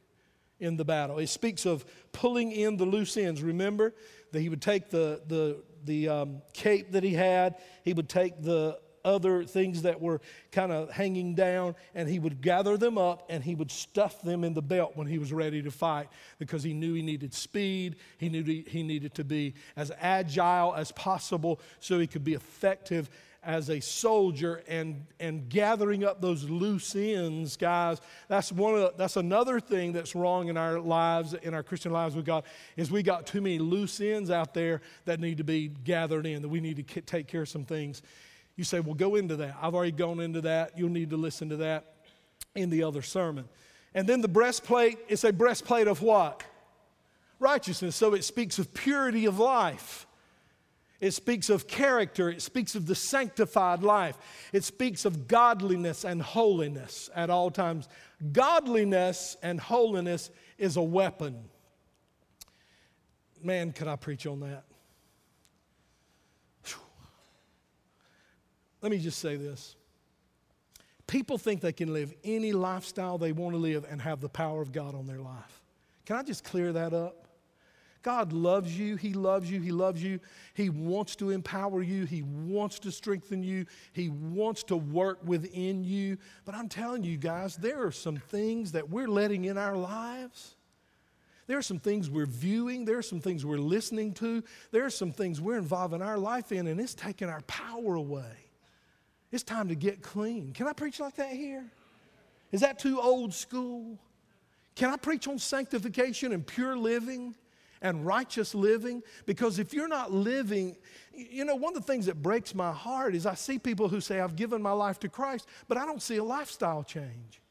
in 0.59 0.75
the 0.77 0.85
battle. 0.85 1.19
It 1.19 1.27
speaks 1.27 1.67
of 1.67 1.85
pulling 2.13 2.51
in 2.51 2.77
the 2.77 2.85
loose 2.85 3.15
ends. 3.15 3.43
Remember 3.43 3.93
that 4.31 4.41
he 4.41 4.49
would 4.49 4.63
take 4.63 4.89
the, 4.89 5.21
the 5.27 5.63
the 5.85 6.09
um, 6.09 6.41
cape 6.53 6.91
that 6.91 7.03
he 7.03 7.13
had. 7.13 7.55
He 7.83 7.93
would 7.93 8.09
take 8.09 8.41
the 8.41 8.79
other 9.05 9.43
things 9.43 9.83
that 9.83 10.01
were 10.01 10.19
kind 10.51 10.71
of 10.71 10.89
hanging 10.89 11.35
down 11.35 11.75
and 11.93 12.09
he 12.09 12.17
would 12.17 12.41
gather 12.41 12.75
them 12.75 12.97
up 12.97 13.23
and 13.29 13.43
he 13.43 13.53
would 13.53 13.71
stuff 13.71 14.21
them 14.23 14.43
in 14.43 14.53
the 14.53 14.61
belt 14.61 14.93
when 14.95 15.07
he 15.07 15.19
was 15.19 15.31
ready 15.31 15.61
to 15.61 15.69
fight 15.69 16.09
because 16.39 16.63
he 16.63 16.73
knew 16.73 16.95
he 16.95 17.03
needed 17.03 17.33
speed. 17.33 17.97
He 18.17 18.29
knew 18.29 18.43
he 18.43 18.83
needed 18.83 19.13
to 19.13 19.23
be 19.23 19.53
as 19.77 19.91
agile 20.01 20.73
as 20.73 20.91
possible 20.91 21.61
so 21.79 21.99
he 21.99 22.07
could 22.07 22.23
be 22.23 22.33
effective 22.33 23.09
as 23.45 23.69
a 23.69 23.79
soldier 23.79 24.63
and, 24.67 25.05
and 25.19 25.47
gathering 25.49 26.03
up 26.03 26.19
those 26.19 26.49
loose 26.49 26.95
ends, 26.95 27.55
guys, 27.55 28.01
that's 28.27 28.51
one 28.51 28.73
of 28.73 28.79
the, 28.79 28.93
that's 28.97 29.17
another 29.17 29.59
thing 29.59 29.93
that's 29.93 30.15
wrong 30.15 30.47
in 30.47 30.57
our 30.57 30.79
lives, 30.79 31.33
in 31.33 31.53
our 31.53 31.63
Christian 31.63 31.91
lives 31.91 32.15
with 32.15 32.25
God, 32.25 32.43
is 32.75 32.91
we 32.91 33.03
got 33.03 33.27
too 33.27 33.41
many 33.41 33.59
loose 33.59 34.01
ends 34.01 34.31
out 34.31 34.53
there 34.53 34.81
that 35.05 35.19
need 35.19 35.37
to 35.37 35.43
be 35.43 35.67
gathered 35.67 36.25
in, 36.25 36.41
that 36.41 36.49
we 36.49 36.59
need 36.59 36.75
to 36.77 37.01
take 37.01 37.27
care 37.27 37.43
of 37.43 37.49
some 37.49 37.65
things. 37.65 38.01
You 38.55 38.63
say, 38.63 38.79
well, 38.79 38.95
go 38.95 39.15
into 39.15 39.35
that. 39.35 39.55
I've 39.61 39.75
already 39.75 39.91
gone 39.91 40.19
into 40.19 40.41
that. 40.41 40.77
You'll 40.77 40.89
need 40.89 41.11
to 41.11 41.17
listen 41.17 41.49
to 41.49 41.57
that 41.57 41.93
in 42.55 42.69
the 42.69 42.83
other 42.83 43.01
sermon. 43.01 43.45
And 43.93 44.07
then 44.07 44.21
the 44.21 44.27
breastplate, 44.27 44.97
it's 45.07 45.23
a 45.23 45.31
breastplate 45.31 45.87
of 45.87 46.01
what? 46.01 46.43
Righteousness. 47.39 47.95
So 47.95 48.13
it 48.13 48.23
speaks 48.23 48.59
of 48.59 48.73
purity 48.73 49.25
of 49.25 49.39
life. 49.39 50.07
It 51.05 51.13
speaks 51.13 51.51
of 51.51 51.67
character. 51.67 52.31
It 52.31 52.41
speaks 52.41 52.73
of 52.73 52.87
the 52.87 52.95
sanctified 52.95 53.83
life. 53.83 54.17
It 54.51 54.63
speaks 54.63 55.05
of 55.05 55.27
godliness 55.27 56.03
and 56.03 56.19
holiness 56.19 57.11
at 57.13 57.29
all 57.29 57.51
times. 57.51 57.87
Godliness 58.31 59.37
and 59.43 59.59
holiness 59.59 60.31
is 60.57 60.77
a 60.77 60.81
weapon. 60.81 61.47
Man, 63.43 63.71
could 63.71 63.87
I 63.87 63.97
preach 63.97 64.25
on 64.25 64.39
that? 64.39 64.63
Whew. 66.65 66.81
Let 68.81 68.91
me 68.91 68.97
just 68.97 69.19
say 69.19 69.35
this. 69.35 69.75
People 71.05 71.37
think 71.37 71.61
they 71.61 71.71
can 71.71 71.93
live 71.93 72.15
any 72.23 72.51
lifestyle 72.51 73.19
they 73.19 73.31
want 73.31 73.53
to 73.53 73.59
live 73.59 73.85
and 73.87 74.01
have 74.01 74.21
the 74.21 74.29
power 74.29 74.59
of 74.59 74.71
God 74.71 74.95
on 74.95 75.05
their 75.05 75.19
life. 75.19 75.61
Can 76.07 76.15
I 76.15 76.23
just 76.23 76.43
clear 76.43 76.73
that 76.73 76.93
up? 76.93 77.24
God 78.05 78.33
loves 78.33 78.77
you. 78.77 78.97
He 78.97 79.13
loves 79.13 79.49
you. 79.49 79.59
He 79.59 79.71
loves 79.71 80.03
you. 80.03 80.19
He 80.53 80.69
wants 80.69 81.15
to 81.15 81.31
empower 81.31 81.81
you. 81.81 82.05
He 82.05 82.21
wants 82.21 82.77
to 82.79 82.91
strengthen 82.91 83.41
you. 83.41 83.65
He 83.93 84.09
wants 84.09 84.61
to 84.65 84.77
work 84.77 85.17
within 85.25 85.83
you. 85.83 86.19
But 86.45 86.53
I'm 86.53 86.69
telling 86.69 87.03
you 87.03 87.17
guys, 87.17 87.57
there 87.57 87.83
are 87.83 87.91
some 87.91 88.17
things 88.17 88.73
that 88.73 88.91
we're 88.91 89.07
letting 89.07 89.45
in 89.45 89.57
our 89.57 89.75
lives. 89.75 90.55
There 91.47 91.57
are 91.57 91.63
some 91.63 91.79
things 91.79 92.07
we're 92.07 92.27
viewing. 92.27 92.85
There 92.85 92.99
are 92.99 93.01
some 93.01 93.21
things 93.21 93.43
we're 93.43 93.57
listening 93.57 94.13
to. 94.13 94.43
There 94.69 94.85
are 94.85 94.91
some 94.91 95.11
things 95.11 95.41
we're 95.41 95.57
involving 95.57 96.03
our 96.03 96.19
life 96.19 96.51
in, 96.51 96.67
and 96.67 96.79
it's 96.79 96.93
taking 96.93 97.27
our 97.27 97.41
power 97.41 97.95
away. 97.95 98.51
It's 99.31 99.41
time 99.41 99.69
to 99.69 99.75
get 99.75 100.03
clean. 100.03 100.53
Can 100.53 100.67
I 100.67 100.73
preach 100.73 100.99
like 100.99 101.15
that 101.15 101.31
here? 101.31 101.65
Is 102.51 102.61
that 102.61 102.77
too 102.77 103.01
old 103.01 103.33
school? 103.33 103.97
Can 104.75 104.91
I 104.91 104.97
preach 104.97 105.27
on 105.27 105.39
sanctification 105.39 106.33
and 106.33 106.45
pure 106.45 106.77
living? 106.77 107.33
And 107.85 108.03
righteous 108.03 108.55
living. 108.55 109.03
Because 109.27 109.59
if 109.59 109.71
you're 109.71 109.87
not 109.87 110.11
living, 110.11 110.75
you 111.13 111.45
know, 111.45 111.55
one 111.55 111.77
of 111.77 111.85
the 111.85 111.91
things 111.91 112.07
that 112.07 112.19
breaks 112.19 112.55
my 112.55 112.71
heart 112.71 113.13
is 113.13 113.27
I 113.27 113.35
see 113.35 113.59
people 113.59 113.87
who 113.87 114.01
say, 114.01 114.19
I've 114.19 114.35
given 114.35 114.59
my 114.59 114.71
life 114.71 114.99
to 115.01 115.09
Christ, 115.09 115.47
but 115.67 115.77
I 115.77 115.85
don't 115.85 116.01
see 116.01 116.17
a 116.17 116.23
lifestyle 116.23 116.83
change. 116.83 117.41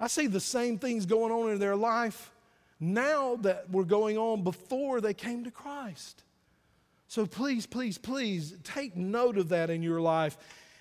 I 0.00 0.08
see 0.08 0.26
the 0.26 0.40
same 0.40 0.76
things 0.76 1.06
going 1.06 1.30
on 1.30 1.52
in 1.52 1.60
their 1.60 1.76
life 1.76 2.32
now 2.80 3.36
that 3.36 3.70
were 3.70 3.84
going 3.84 4.18
on 4.18 4.42
before 4.42 5.00
they 5.00 5.14
came 5.14 5.44
to 5.44 5.52
Christ. 5.52 6.24
So 7.06 7.26
please, 7.26 7.64
please, 7.64 7.98
please 7.98 8.56
take 8.64 8.96
note 8.96 9.38
of 9.38 9.50
that 9.50 9.70
in 9.70 9.84
your 9.84 10.00
life. 10.00 10.36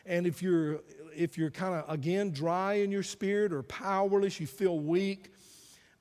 And 0.08 0.26
if 0.26 0.42
you're 0.42 0.82
if 1.16 1.38
you're 1.38 1.52
kind 1.52 1.76
of 1.76 1.90
again 1.90 2.32
dry 2.32 2.74
in 2.74 2.92
your 2.92 3.04
spirit 3.04 3.54
or 3.54 3.62
powerless, 3.64 4.40
you 4.40 4.48
feel 4.48 4.80
weak, 4.80 5.32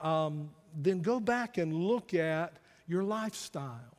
um, 0.00 0.50
then 0.76 1.00
go 1.00 1.20
back 1.20 1.58
and 1.58 1.72
look 1.72 2.14
at 2.14 2.54
your 2.86 3.02
lifestyle. 3.02 3.96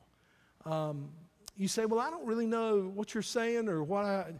Um, 0.65 1.09
you 1.57 1.67
say, 1.67 1.85
Well, 1.85 1.99
I 1.99 2.09
don't 2.09 2.25
really 2.25 2.47
know 2.47 2.91
what 2.93 3.13
you're 3.13 3.23
saying 3.23 3.69
or 3.69 3.83
what 3.83 4.05
I. 4.05 4.33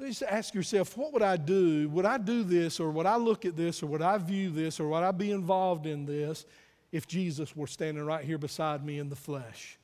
Just 0.00 0.22
ask 0.22 0.54
yourself, 0.54 0.96
what 0.96 1.12
would 1.12 1.22
I 1.22 1.36
do? 1.36 1.88
Would 1.88 2.04
I 2.04 2.18
do 2.18 2.44
this, 2.44 2.78
or 2.78 2.92
would 2.92 3.06
I 3.06 3.16
look 3.16 3.44
at 3.44 3.56
this, 3.56 3.82
or 3.82 3.86
would 3.86 4.00
I 4.00 4.16
view 4.18 4.48
this, 4.48 4.78
or 4.78 4.86
would 4.86 5.02
I 5.02 5.10
be 5.10 5.32
involved 5.32 5.86
in 5.86 6.06
this 6.06 6.46
if 6.92 7.08
Jesus 7.08 7.56
were 7.56 7.66
standing 7.66 8.04
right 8.04 8.24
here 8.24 8.38
beside 8.38 8.86
me 8.86 9.00
in 9.00 9.08
the 9.08 9.16
flesh? 9.16 9.76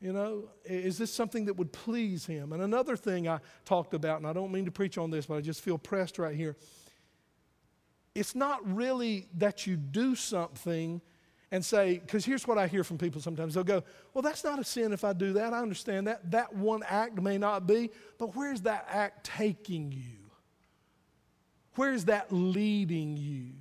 You 0.00 0.14
know, 0.14 0.48
is 0.64 0.96
this 0.96 1.12
something 1.12 1.44
that 1.44 1.54
would 1.54 1.72
please 1.72 2.24
him? 2.24 2.54
And 2.54 2.62
another 2.62 2.96
thing 2.96 3.28
I 3.28 3.40
talked 3.66 3.92
about, 3.92 4.18
and 4.18 4.26
I 4.26 4.32
don't 4.32 4.50
mean 4.50 4.64
to 4.64 4.70
preach 4.70 4.96
on 4.96 5.10
this, 5.10 5.26
but 5.26 5.34
I 5.34 5.40
just 5.42 5.60
feel 5.60 5.76
pressed 5.76 6.18
right 6.18 6.34
here 6.34 6.56
it's 8.18 8.34
not 8.34 8.60
really 8.74 9.28
that 9.38 9.66
you 9.66 9.76
do 9.76 10.14
something 10.14 11.00
and 11.50 11.64
say, 11.64 11.98
because 11.98 12.24
here's 12.24 12.46
what 12.46 12.58
I 12.58 12.66
hear 12.66 12.84
from 12.84 12.98
people 12.98 13.20
sometimes. 13.20 13.54
They'll 13.54 13.64
go, 13.64 13.82
Well, 14.12 14.22
that's 14.22 14.44
not 14.44 14.58
a 14.58 14.64
sin 14.64 14.92
if 14.92 15.04
I 15.04 15.12
do 15.12 15.34
that. 15.34 15.54
I 15.54 15.60
understand 15.60 16.06
that. 16.08 16.30
That 16.30 16.54
one 16.54 16.82
act 16.86 17.20
may 17.20 17.38
not 17.38 17.66
be, 17.66 17.90
but 18.18 18.34
where's 18.36 18.62
that 18.62 18.86
act 18.90 19.24
taking 19.24 19.92
you? 19.92 20.30
Where's 21.76 22.06
that 22.06 22.32
leading 22.32 23.16
you? 23.16 23.52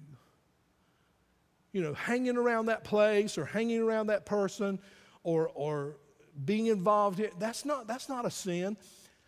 You 1.71 1.81
know, 1.81 1.93
hanging 1.93 2.35
around 2.35 2.65
that 2.65 2.83
place 2.83 3.37
or 3.37 3.45
hanging 3.45 3.79
around 3.79 4.07
that 4.07 4.25
person 4.25 4.79
or, 5.23 5.51
or 5.53 5.97
being 6.45 6.65
involved 6.67 7.19
here, 7.19 7.29
that's 7.37 7.63
not, 7.63 7.87
that's 7.87 8.09
not 8.09 8.25
a 8.25 8.31
sin. 8.31 8.75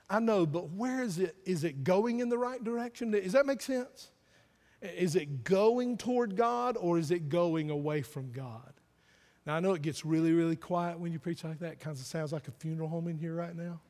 I 0.10 0.20
know, 0.20 0.48
but 0.48 0.72
where 0.72 1.04
is 1.04 1.20
it? 1.20 1.36
Is 1.46 1.64
it 1.64 1.84
going 1.84 2.20
in 2.20 2.30
the 2.30 2.38
right 2.38 2.64
direction? 2.64 3.12
Does 3.12 3.34
that 3.34 3.46
make 3.46 3.62
sense? 3.62 4.10
Is 4.82 5.16
it 5.16 5.44
going 5.44 5.98
toward 5.98 6.36
God 6.36 6.78
or 6.80 6.98
is 6.98 7.12
it 7.12 7.30
going 7.30 7.70
away 7.70 8.02
from 8.02 8.32
God? 8.32 8.74
Now, 9.46 9.56
I 9.56 9.60
know 9.60 9.74
it 9.74 9.82
gets 9.82 10.06
really, 10.06 10.32
really 10.32 10.56
quiet 10.56 11.00
when 11.00 11.12
you 11.12 11.20
preach 11.20 11.44
like 11.44 11.60
that. 11.60 11.74
It 11.74 11.80
kind 11.80 11.98
of 11.98 12.04
sounds 12.04 12.32
like 12.32 12.48
a 12.48 12.52
funeral 12.52 12.88
home 12.88 13.08
in 13.08 13.18
here 13.18 13.34
right 13.34 13.56
now. 13.56 13.82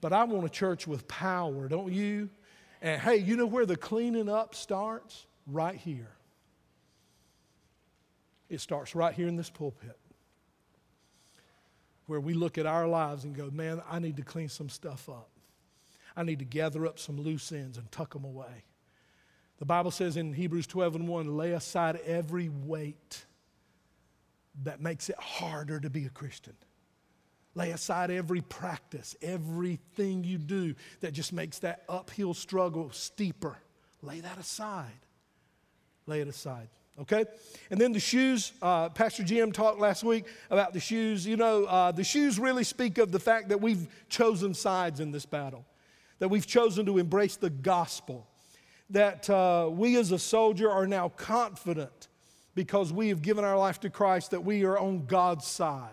But 0.00 0.12
I 0.12 0.24
want 0.24 0.44
a 0.44 0.50
church 0.50 0.86
with 0.86 1.06
power, 1.06 1.68
don't 1.68 1.92
you? 1.92 2.30
And 2.82 3.00
hey, 3.00 3.16
you 3.16 3.36
know 3.36 3.46
where 3.46 3.66
the 3.66 3.76
cleaning 3.76 4.28
up 4.28 4.54
starts? 4.54 5.26
Right 5.46 5.76
here. 5.76 6.10
It 8.48 8.60
starts 8.60 8.94
right 8.94 9.14
here 9.14 9.28
in 9.28 9.36
this 9.36 9.50
pulpit 9.50 9.98
where 12.06 12.20
we 12.20 12.34
look 12.34 12.58
at 12.58 12.66
our 12.66 12.86
lives 12.86 13.24
and 13.24 13.34
go, 13.34 13.50
man, 13.50 13.82
I 13.90 13.98
need 13.98 14.16
to 14.16 14.22
clean 14.22 14.48
some 14.48 14.68
stuff 14.68 15.08
up. 15.08 15.30
I 16.16 16.22
need 16.22 16.38
to 16.40 16.44
gather 16.44 16.86
up 16.86 16.98
some 16.98 17.20
loose 17.20 17.50
ends 17.50 17.78
and 17.78 17.90
tuck 17.90 18.12
them 18.12 18.24
away. 18.24 18.64
The 19.64 19.68
Bible 19.68 19.92
says 19.92 20.18
in 20.18 20.34
Hebrews 20.34 20.66
12 20.66 20.96
and 20.96 21.08
1 21.08 21.38
lay 21.38 21.52
aside 21.52 21.98
every 22.04 22.50
weight 22.50 23.24
that 24.62 24.82
makes 24.82 25.08
it 25.08 25.16
harder 25.16 25.80
to 25.80 25.88
be 25.88 26.04
a 26.04 26.10
Christian. 26.10 26.52
Lay 27.54 27.70
aside 27.70 28.10
every 28.10 28.42
practice, 28.42 29.16
everything 29.22 30.22
you 30.22 30.36
do 30.36 30.74
that 31.00 31.12
just 31.12 31.32
makes 31.32 31.60
that 31.60 31.84
uphill 31.88 32.34
struggle 32.34 32.90
steeper. 32.92 33.56
Lay 34.02 34.20
that 34.20 34.36
aside. 34.36 35.00
Lay 36.04 36.20
it 36.20 36.28
aside. 36.28 36.68
Okay? 37.00 37.24
And 37.70 37.80
then 37.80 37.92
the 37.92 38.00
shoes, 38.00 38.52
uh, 38.60 38.90
Pastor 38.90 39.22
Jim 39.22 39.50
talked 39.50 39.80
last 39.80 40.04
week 40.04 40.26
about 40.50 40.74
the 40.74 40.80
shoes. 40.80 41.26
You 41.26 41.38
know, 41.38 41.64
uh, 41.64 41.90
the 41.90 42.04
shoes 42.04 42.38
really 42.38 42.64
speak 42.64 42.98
of 42.98 43.12
the 43.12 43.18
fact 43.18 43.48
that 43.48 43.62
we've 43.62 43.88
chosen 44.10 44.52
sides 44.52 45.00
in 45.00 45.10
this 45.10 45.24
battle, 45.24 45.64
that 46.18 46.28
we've 46.28 46.46
chosen 46.46 46.84
to 46.84 46.98
embrace 46.98 47.36
the 47.36 47.48
gospel 47.48 48.28
that 48.90 49.28
uh, 49.30 49.68
we 49.70 49.96
as 49.96 50.12
a 50.12 50.18
soldier 50.18 50.70
are 50.70 50.86
now 50.86 51.08
confident 51.08 52.08
because 52.54 52.92
we 52.92 53.08
have 53.08 53.22
given 53.22 53.44
our 53.44 53.58
life 53.58 53.80
to 53.80 53.90
Christ 53.90 54.30
that 54.30 54.44
we 54.44 54.64
are 54.64 54.78
on 54.78 55.06
God's 55.06 55.46
side 55.46 55.90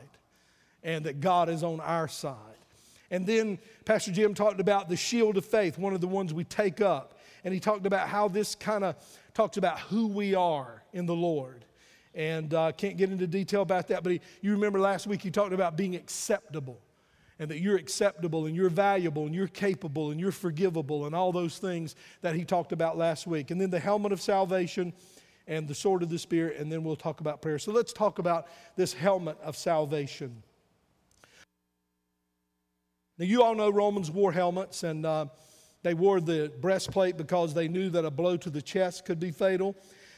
and 0.84 1.06
that 1.06 1.20
God 1.20 1.50
is 1.50 1.64
on 1.64 1.80
our 1.80 2.08
side. 2.08 2.36
And 3.10 3.26
then 3.26 3.60
Pastor 3.86 4.12
Jim 4.12 4.34
talked 4.34 4.60
about 4.60 4.88
the 4.88 4.96
shield 4.96 5.38
of 5.38 5.46
faith, 5.46 5.78
one 5.78 5.94
of 5.94 6.02
the 6.02 6.08
ones 6.08 6.34
we 6.34 6.44
take 6.44 6.82
up. 6.82 7.20
And 7.44 7.54
he 7.54 7.60
talked 7.60 7.86
about 7.86 8.08
how 8.08 8.28
this 8.28 8.56
kind 8.56 8.84
of 8.84 8.96
talks 9.34 9.58
about 9.58 9.80
who 9.80 10.08
we 10.08 10.36
are 10.36 10.84
in 10.94 11.06
the 11.06 11.16
Lord. 11.16 11.66
And 12.14 12.54
I 12.54 12.70
uh, 12.70 12.72
can't 12.72 12.98
get 12.98 13.10
into 13.12 13.26
detail 13.26 13.62
about 13.62 13.88
that, 13.88 14.04
but 14.04 14.12
he, 14.12 14.22
you 14.42 14.52
remember 14.52 14.80
last 14.80 15.08
week 15.08 15.22
he 15.22 15.32
talked 15.32 15.54
about 15.54 15.78
being 15.78 15.96
acceptable 15.96 16.80
and 17.42 17.50
that 17.50 17.60
you're 17.60 17.76
acceptable 17.76 18.46
and 18.46 18.56
you're 18.56 18.70
valuable 18.70 19.26
and 19.26 19.34
you're 19.34 19.48
capable 19.48 20.12
and 20.12 20.20
you're 20.20 20.32
forgivable 20.32 21.08
and 21.08 21.16
all 21.16 21.32
those 21.32 21.58
things 21.58 21.96
that 22.22 22.36
he 22.36 22.46
talked 22.46 22.72
about 22.72 23.00
last 23.00 23.26
week. 23.26 23.50
And 23.50 23.60
then 23.60 23.72
the 23.72 23.80
helmet 23.80 24.12
of 24.12 24.22
salvation 24.22 24.94
and 25.48 25.68
the 25.68 25.74
sword 25.74 26.04
of 26.04 26.10
the 26.10 26.20
Spirit, 26.20 26.58
and 26.58 26.72
then 26.72 26.84
we'll 26.84 26.96
talk 26.96 27.20
about 27.20 27.42
prayer. 27.42 27.58
So 27.58 27.72
let's 27.72 27.94
talk 27.94 28.20
about 28.20 28.46
this 28.76 28.94
helmet 28.94 29.40
of 29.42 29.58
salvation. 29.58 30.44
Now, 33.18 33.26
you 33.26 33.42
all 33.42 33.56
know 33.56 33.72
Romans 33.72 34.12
wore 34.12 34.32
helmets, 34.32 34.84
and 34.84 35.04
uh, 35.04 35.26
they 35.82 35.96
wore 35.96 36.22
the 36.22 36.52
breastplate 36.62 37.18
because 37.18 37.56
they 37.56 37.68
knew 37.68 37.90
that 37.90 38.06
a 38.06 38.12
blow 38.12 38.38
to 38.38 38.52
the 38.52 38.62
chest 38.62 39.04
could 39.04 39.20
be 39.20 39.32
fatal. 39.32 39.76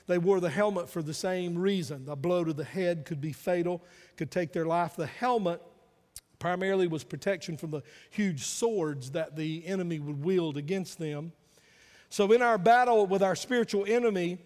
They 0.07 0.17
wore 0.17 0.41
the 0.41 0.49
helmet 0.49 0.89
for 0.89 1.01
the 1.01 1.13
same 1.13 1.57
reason. 1.57 2.05
A 2.09 2.17
blow 2.17 2.43
to 2.43 2.51
the 2.51 2.65
head 2.65 3.05
could 3.05 3.21
be 3.21 3.31
fatal, 3.31 3.81
could 4.17 4.29
take 4.29 4.51
their 4.51 4.65
life. 4.65 4.97
The 4.97 5.07
helmet 5.07 5.62
primarily 6.43 6.88
was 6.88 7.06
protection 7.06 7.56
from 7.56 7.71
the 7.71 7.82
huge 8.10 8.43
swords 8.43 9.12
that 9.12 9.38
the 9.38 9.65
enemy 9.65 9.97
would 9.97 10.25
wield 10.25 10.58
against 10.58 10.99
them. 10.99 11.32
So, 12.10 12.34
in 12.34 12.41
our 12.41 12.58
battle 12.58 13.08
with 13.08 13.23
our 13.23 13.34
spiritual 13.34 13.86
enemy, 13.88 14.39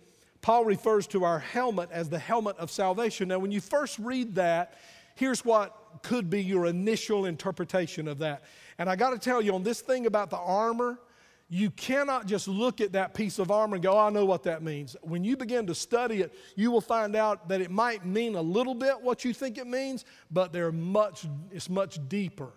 Paul 0.44 0.64
refers 0.64 1.08
to 1.08 1.24
our 1.24 1.40
helmet 1.40 1.90
as 1.92 2.08
the 2.08 2.20
helmet 2.20 2.56
of 2.60 2.70
salvation. 2.70 3.30
Now, 3.30 3.40
when 3.40 3.52
you 3.52 3.60
first 3.60 3.98
read 3.98 4.36
that, 4.36 4.76
here's 5.16 5.44
what 5.44 6.04
could 6.04 6.30
be 6.30 6.44
your 6.44 6.68
initial 6.68 7.26
interpretation 7.26 8.08
of 8.08 8.20
that. 8.20 8.44
And 8.78 8.88
I 8.88 8.96
got 8.96 9.10
to 9.10 9.18
tell 9.18 9.42
you, 9.42 9.56
on 9.56 9.64
this 9.64 9.82
thing 9.82 10.06
about 10.06 10.30
the 10.30 10.38
armor, 10.38 11.00
you 11.50 11.70
cannot 11.72 12.26
just 12.26 12.48
look 12.48 12.82
at 12.82 12.92
that 12.92 13.14
piece 13.14 13.40
of 13.40 13.52
armor 13.52 13.76
and 13.76 13.84
go, 13.84 13.98
I 13.98 14.10
know 14.10 14.26
what 14.26 14.44
that 14.44 14.62
means. 14.62 14.98
When 15.02 15.24
you 15.24 15.38
begin 15.38 15.66
to 15.68 15.76
study 15.76 16.22
it, 16.22 16.34
you 16.56 16.72
will 16.72 16.82
find 16.82 17.16
out 17.16 17.48
that 17.48 17.62
it 17.62 17.72
might 17.72 18.06
mean 18.06 18.36
a 18.36 18.42
little 18.42 18.76
bit 18.76 19.02
what 19.02 19.24
you 19.24 19.34
think 19.34 19.58
it 19.58 19.66
means, 19.68 20.04
but 20.30 20.52
they're 20.52 20.74
much, 20.74 21.26
it's 21.52 21.70
much 21.70 22.00
deeper. 22.10 22.50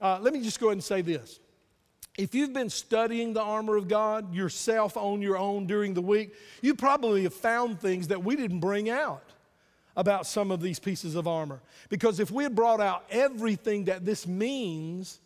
Uh, 0.00 0.18
let 0.20 0.32
me 0.32 0.40
just 0.42 0.58
go 0.58 0.68
ahead 0.68 0.76
and 0.76 0.84
say 0.84 1.02
this 1.02 1.38
if 2.16 2.34
you've 2.34 2.52
been 2.52 2.70
studying 2.70 3.32
the 3.32 3.42
armor 3.42 3.76
of 3.76 3.88
God 3.88 4.34
yourself 4.34 4.96
on 4.96 5.20
your 5.20 5.36
own 5.36 5.66
during 5.66 5.94
the 5.94 6.02
week, 6.02 6.34
you 6.62 6.74
probably 6.74 7.24
have 7.24 7.34
found 7.34 7.80
things 7.80 8.08
that 8.08 8.22
we 8.22 8.36
didn't 8.36 8.60
bring 8.60 8.88
out 8.88 9.32
about 9.96 10.26
some 10.26 10.50
of 10.50 10.60
these 10.60 10.78
pieces 10.78 11.14
of 11.14 11.26
armor. 11.26 11.60
Because 11.88 12.20
if 12.20 12.30
we 12.30 12.44
had 12.44 12.54
brought 12.54 12.80
out 12.80 13.04
everything 13.10 13.84
that 13.84 14.04
this 14.04 14.26
means, 14.26 15.20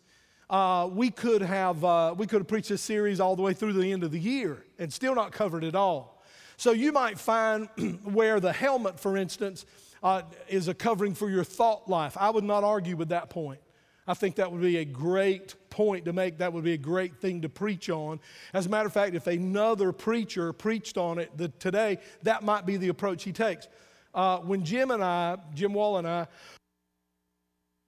uh, 0.49 0.89
we 0.91 1.11
could 1.11 1.41
have 1.41 1.83
uh, 1.83 2.13
we 2.17 2.25
could 2.25 2.39
have 2.39 2.47
preached 2.47 2.69
this 2.69 2.81
series 2.81 3.19
all 3.19 3.35
the 3.35 3.41
way 3.41 3.53
through 3.53 3.73
the 3.73 3.91
end 3.91 4.03
of 4.03 4.11
the 4.11 4.19
year 4.19 4.63
and 4.79 4.91
still 4.91 5.15
not 5.15 5.31
covered 5.31 5.63
it 5.63 5.75
all. 5.75 6.23
So 6.57 6.71
you 6.71 6.91
might 6.91 7.19
find 7.19 7.69
where 8.03 8.39
the 8.39 8.51
helmet, 8.51 8.99
for 8.99 9.15
instance, 9.15 9.65
uh, 10.01 10.23
is 10.47 10.67
a 10.67 10.73
covering 10.73 11.13
for 11.13 11.29
your 11.29 11.43
thought 11.43 11.89
life. 11.89 12.17
I 12.19 12.29
would 12.29 12.43
not 12.43 12.63
argue 12.63 12.95
with 12.95 13.09
that 13.09 13.29
point. 13.29 13.59
I 14.07 14.15
think 14.15 14.37
that 14.37 14.51
would 14.51 14.61
be 14.61 14.77
a 14.77 14.85
great 14.85 15.53
point 15.69 16.05
to 16.05 16.13
make. 16.13 16.39
That 16.39 16.51
would 16.51 16.63
be 16.63 16.73
a 16.73 16.77
great 16.77 17.17
thing 17.17 17.43
to 17.43 17.49
preach 17.49 17.91
on. 17.91 18.19
As 18.53 18.65
a 18.65 18.69
matter 18.69 18.87
of 18.87 18.93
fact, 18.93 19.13
if 19.13 19.27
another 19.27 19.91
preacher 19.91 20.51
preached 20.51 20.97
on 20.97 21.19
it 21.19 21.29
the, 21.37 21.49
today, 21.49 21.99
that 22.23 22.41
might 22.41 22.65
be 22.65 22.75
the 22.75 22.87
approach 22.87 23.23
he 23.23 23.31
takes. 23.31 23.67
Uh, 24.13 24.39
when 24.39 24.63
Jim 24.65 24.89
and 24.89 25.03
I, 25.03 25.37
Jim 25.53 25.73
Wall 25.73 25.97
and 25.97 26.07
I, 26.07 26.21
I 26.21 26.27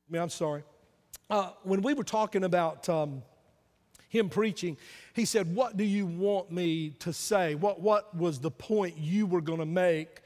mean, 0.09 0.21
I'm 0.21 0.29
sorry, 0.29 0.61
uh, 1.31 1.49
when 1.63 1.81
we 1.81 1.93
were 1.95 2.03
talking 2.03 2.43
about 2.43 2.87
um, 2.89 3.23
him 4.09 4.29
preaching, 4.29 4.77
he 5.13 5.25
said, 5.25 5.55
What 5.55 5.77
do 5.77 5.83
you 5.83 6.05
want 6.05 6.51
me 6.51 6.91
to 6.99 7.13
say? 7.13 7.55
What, 7.55 7.81
what 7.81 8.15
was 8.15 8.39
the 8.39 8.51
point 8.51 8.97
you 8.97 9.25
were 9.25 9.41
going 9.41 9.59
to 9.59 9.65
make 9.65 10.21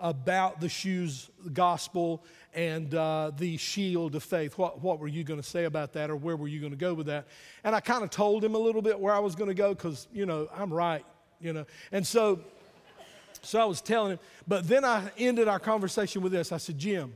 about 0.00 0.60
the 0.60 0.68
shoes 0.68 1.30
gospel 1.52 2.24
and 2.54 2.94
uh, 2.94 3.30
the 3.36 3.56
shield 3.58 4.14
of 4.14 4.22
faith. 4.22 4.56
What, 4.56 4.80
what 4.80 4.98
were 4.98 5.08
you 5.08 5.24
going 5.24 5.40
to 5.40 5.46
say 5.46 5.64
about 5.64 5.92
that, 5.92 6.10
or 6.10 6.16
where 6.16 6.36
were 6.36 6.48
you 6.48 6.58
going 6.58 6.72
to 6.72 6.78
go 6.78 6.94
with 6.94 7.06
that? 7.06 7.26
And 7.64 7.76
I 7.76 7.80
kind 7.80 8.02
of 8.02 8.10
told 8.10 8.42
him 8.42 8.54
a 8.54 8.58
little 8.58 8.82
bit 8.82 8.98
where 8.98 9.14
I 9.14 9.18
was 9.18 9.34
going 9.34 9.48
to 9.48 9.54
go 9.54 9.74
because, 9.74 10.08
you 10.12 10.26
know, 10.26 10.48
I'm 10.56 10.72
right, 10.72 11.04
you 11.40 11.52
know. 11.52 11.66
And 11.92 12.06
so, 12.06 12.40
so 13.42 13.60
I 13.60 13.64
was 13.66 13.80
telling 13.80 14.12
him, 14.12 14.18
but 14.48 14.66
then 14.66 14.84
I 14.84 15.10
ended 15.18 15.48
our 15.48 15.58
conversation 15.58 16.22
with 16.22 16.32
this. 16.32 16.50
I 16.50 16.56
said, 16.56 16.78
Jim, 16.78 17.14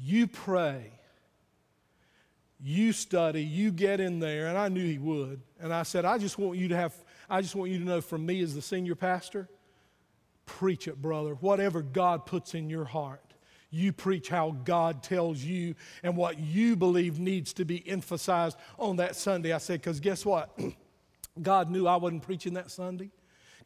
you 0.00 0.26
pray, 0.26 0.90
you 2.66 2.92
study, 2.92 3.42
you 3.42 3.70
get 3.70 4.00
in 4.00 4.20
there, 4.20 4.46
and 4.46 4.56
I 4.56 4.68
knew 4.68 4.84
he 4.84 4.98
would. 4.98 5.42
And 5.60 5.72
I 5.72 5.82
said, 5.82 6.06
I 6.06 6.16
just 6.16 6.38
want 6.38 6.58
you 6.58 6.68
to 6.68 6.76
have, 6.76 6.94
I 7.28 7.42
just 7.42 7.54
want 7.54 7.70
you 7.70 7.78
to 7.78 7.84
know 7.84 8.00
from 8.00 8.24
me 8.24 8.40
as 8.40 8.54
the 8.54 8.62
senior 8.62 8.94
pastor, 8.94 9.48
preach 10.46 10.88
it, 10.88 11.00
brother. 11.00 11.34
Whatever 11.34 11.82
God 11.82 12.24
puts 12.24 12.54
in 12.54 12.70
your 12.70 12.86
heart 12.86 13.20
you 13.74 13.92
preach 13.92 14.28
how 14.28 14.52
God 14.64 15.02
tells 15.02 15.42
you 15.42 15.74
and 16.04 16.16
what 16.16 16.38
you 16.38 16.76
believe 16.76 17.18
needs 17.18 17.52
to 17.54 17.64
be 17.64 17.82
emphasized 17.88 18.56
on 18.78 18.96
that 18.96 19.16
Sunday. 19.16 19.52
I 19.52 19.58
said, 19.58 19.80
because 19.80 19.98
guess 19.98 20.24
what? 20.24 20.56
God 21.42 21.70
knew 21.70 21.88
I 21.88 21.96
wasn't 21.96 22.22
preaching 22.22 22.54
that 22.54 22.70
Sunday. 22.70 23.10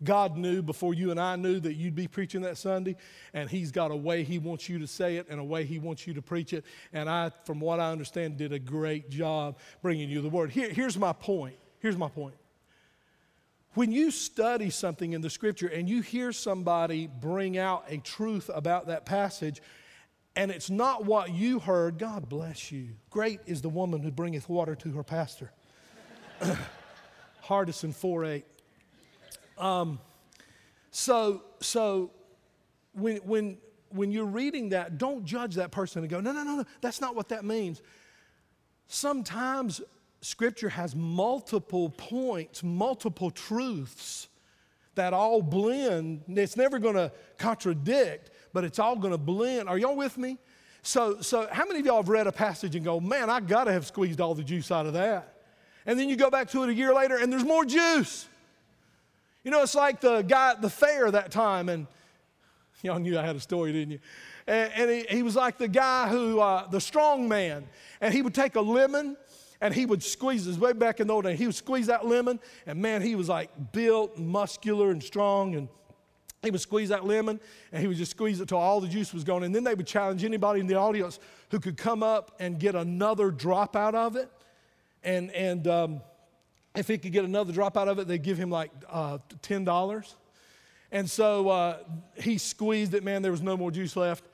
God 0.03 0.37
knew 0.37 0.63
before 0.63 0.95
you 0.95 1.11
and 1.11 1.19
I 1.19 1.37
knew 1.37 1.59
that 1.61 1.75
you'd 1.75 1.95
be 1.95 2.07
preaching 2.07 2.43
that 2.43 2.57
Sunday, 2.57 2.97
and 3.35 3.51
He's 3.51 3.73
got 3.73 3.91
a 3.91 3.97
way 3.97 4.23
He 4.23 4.39
wants 4.39 4.69
you 4.69 4.79
to 4.79 4.87
say 4.87 5.17
it 5.17 5.27
and 5.29 5.41
a 5.41 5.45
way 5.45 5.65
He 5.65 5.79
wants 5.79 6.07
you 6.07 6.15
to 6.15 6.23
preach 6.23 6.53
it. 6.53 6.65
And 6.93 7.09
I, 7.09 7.31
from 7.45 7.61
what 7.61 7.81
I 7.81 7.91
understand, 7.91 8.37
did 8.37 8.53
a 8.53 8.59
great 8.59 9.11
job 9.11 9.59
bringing 9.83 10.09
you 10.09 10.21
the 10.21 10.29
Word. 10.29 10.51
Here, 10.51 10.71
here's 10.71 10.97
my 10.97 11.13
point. 11.13 11.57
Here's 11.81 11.97
my 11.97 12.09
point. 12.09 12.35
When 13.75 13.93
you 13.93 14.11
study 14.11 14.71
something 14.71 15.13
in 15.13 15.21
the 15.21 15.31
Scripture 15.31 15.69
and 15.69 15.89
you 15.89 16.01
hear 16.01 16.33
somebody 16.33 17.07
bring 17.07 17.59
out 17.59 17.85
a 17.89 17.99
truth 17.99 18.51
about 18.53 18.87
that 18.87 19.05
passage, 19.05 19.61
and 20.35 20.51
it's 20.51 20.71
not 20.71 21.05
what 21.05 21.33
you 21.33 21.59
heard, 21.59 21.99
God 21.99 22.29
bless 22.29 22.71
you. 22.71 22.91
Great 23.11 23.41
is 23.47 23.63
the 23.63 23.69
woman 23.69 24.03
who 24.03 24.11
bringeth 24.11 24.49
water 24.49 24.75
to 24.77 24.93
her 24.93 25.03
pastor. 25.03 25.53
Hardison 27.45 27.95
4 27.95 28.25
8. 28.25 28.45
Um, 29.59 30.01
so, 30.91 31.43
so 31.61 32.11
when, 32.93 33.19
when, 33.19 33.59
when 33.91 34.11
you're 34.11 34.27
reading 34.27 34.71
that, 34.71 34.99
don't 34.99 35.25
judge 35.25 35.57
that 35.57 35.71
person 35.71 36.03
and 36.03 36.11
go, 36.11 36.21
no, 36.21 36.33
no, 36.33 36.43
no, 36.43 36.57
no, 36.57 36.65
that's 36.81 37.01
not 37.01 37.15
what 37.15 37.29
that 37.29 37.45
means. 37.45 37.83
Sometimes 38.87 39.81
Scripture 40.21 40.69
has 40.69 40.97
multiple 40.97 41.91
points, 41.91 42.63
multiple 42.63 43.31
truths 43.31 44.29
that 44.95 45.13
all 45.13 45.43
blend. 45.43 46.23
It's 46.29 46.57
never 46.57 46.79
going 46.79 46.97
to 46.97 47.13
contradict, 47.39 48.31
but 48.53 48.65
it's 48.65 48.79
all 48.79 48.97
going 48.97 49.13
to 49.13 49.19
blend. 49.19 49.69
Are 49.69 49.79
y'all 49.79 49.97
with 49.97 50.19
me? 50.19 50.39
So, 50.83 51.21
so 51.21 51.49
how 51.53 51.67
many 51.67 51.81
of 51.81 51.87
y'all 51.87 51.97
have 51.97 52.09
read 52.09 52.27
a 52.27 52.33
passage 52.33 52.75
and 52.75 52.85
go, 52.85 52.99
man, 52.99 53.31
I 53.31 53.41
got 53.41 53.65
to 53.65 53.73
have 53.73 53.87
squeezed 53.87 54.21
all 54.21 54.35
the 54.35 54.43
juice 54.43 54.71
out 54.71 54.87
of 54.87 54.95
that? 54.95 55.35
And 55.87 55.99
then 55.99 56.09
you 56.09 56.17
go 56.17 56.31
back 56.31 56.51
to 56.51 56.65
it 56.65 56.69
a 56.69 56.75
year 56.75 56.93
later 56.93 57.17
and 57.17 57.33
there's 57.33 57.45
more 57.45 57.65
juice. 57.65 58.27
You 59.49 59.53
know, 59.53 59.63
it's 59.63 59.75
like 59.75 60.03
the 60.03 60.21
guy 60.21 60.51
at 60.51 60.61
the 60.61 60.69
fair 60.69 61.11
that 61.11 61.31
time, 61.31 61.71
and 61.71 61.87
y'all 62.83 62.99
knew 62.99 63.19
I 63.19 63.25
had 63.25 63.35
a 63.35 63.41
story, 63.41 63.73
didn't 63.73 63.93
you? 63.93 63.99
And, 64.47 64.73
and 64.75 64.91
he, 64.91 65.07
he, 65.09 65.23
was 65.23 65.37
like 65.37 65.57
the 65.57 65.69
guy 65.69 66.11
who, 66.11 66.39
uh, 66.39 66.67
the 66.69 66.83
strong 66.83 67.31
man, 67.31 67.67
and 68.03 68.13
he 68.13 68.21
would 68.21 68.35
take 68.35 68.57
a 68.57 68.61
lemon 68.61 69.17
and 69.63 69.73
he 69.73 69.87
would 69.87 70.03
squeeze 70.03 70.45
his 70.45 70.59
way 70.59 70.75
back 70.75 71.01
in 71.01 71.07
the 71.07 71.15
old 71.15 71.25
day. 71.25 71.35
He 71.35 71.47
would 71.47 71.55
squeeze 71.55 71.87
that 71.87 72.05
lemon, 72.05 72.41
and 72.67 72.79
man, 72.79 73.01
he 73.01 73.15
was 73.15 73.31
like 73.31 73.49
built, 73.73 74.19
muscular, 74.19 74.91
and 74.91 75.03
strong, 75.03 75.55
and 75.55 75.67
he 76.43 76.51
would 76.51 76.61
squeeze 76.61 76.91
that 76.91 77.07
lemon 77.07 77.41
and 77.73 77.81
he 77.81 77.89
would 77.89 77.97
just 77.97 78.11
squeeze 78.11 78.43
it 78.43 78.49
till 78.51 78.59
all 78.59 78.83
the 78.83 78.87
juice 78.87 79.15
was 79.15 79.25
gone. 79.25 79.45
And 79.45 79.55
then 79.55 79.65
they 79.65 79.75
would 79.75 79.87
challenge 79.87 80.25
anybody 80.25 80.61
in 80.61 80.67
the 80.67 80.75
audience 80.75 81.21
who 81.51 81.59
could 81.59 81.79
come 81.79 82.03
up 82.03 82.37
and 82.39 82.61
get 82.61 82.75
another 82.75 83.31
drop 83.31 83.77
out 83.77 83.95
of 83.95 84.15
it. 84.15 84.31
And, 85.03 85.31
and 85.31 85.67
um, 85.67 86.01
if 86.75 86.89
he 86.89 86.99
could 86.99 87.13
get 87.13 87.25
another 87.25 87.53
drop 87.53 87.77
out 87.77 87.89
of 87.89 87.99
it, 87.99 88.09
they'd 88.09 88.23
give 88.23 88.39
him 88.39 88.51
like 88.51 88.71
uh, 88.89 89.19
$10. 89.43 90.15
And 90.91 91.11
so 91.11 91.49
uh, 91.49 91.79
he 92.17 92.39
squeezed 92.39 92.95
it, 92.95 93.05
man, 93.05 93.23
there 93.23 93.31
was 93.31 93.43
no 93.43 93.57
more 93.57 93.71
juice 93.71 93.97
left. 93.97 94.25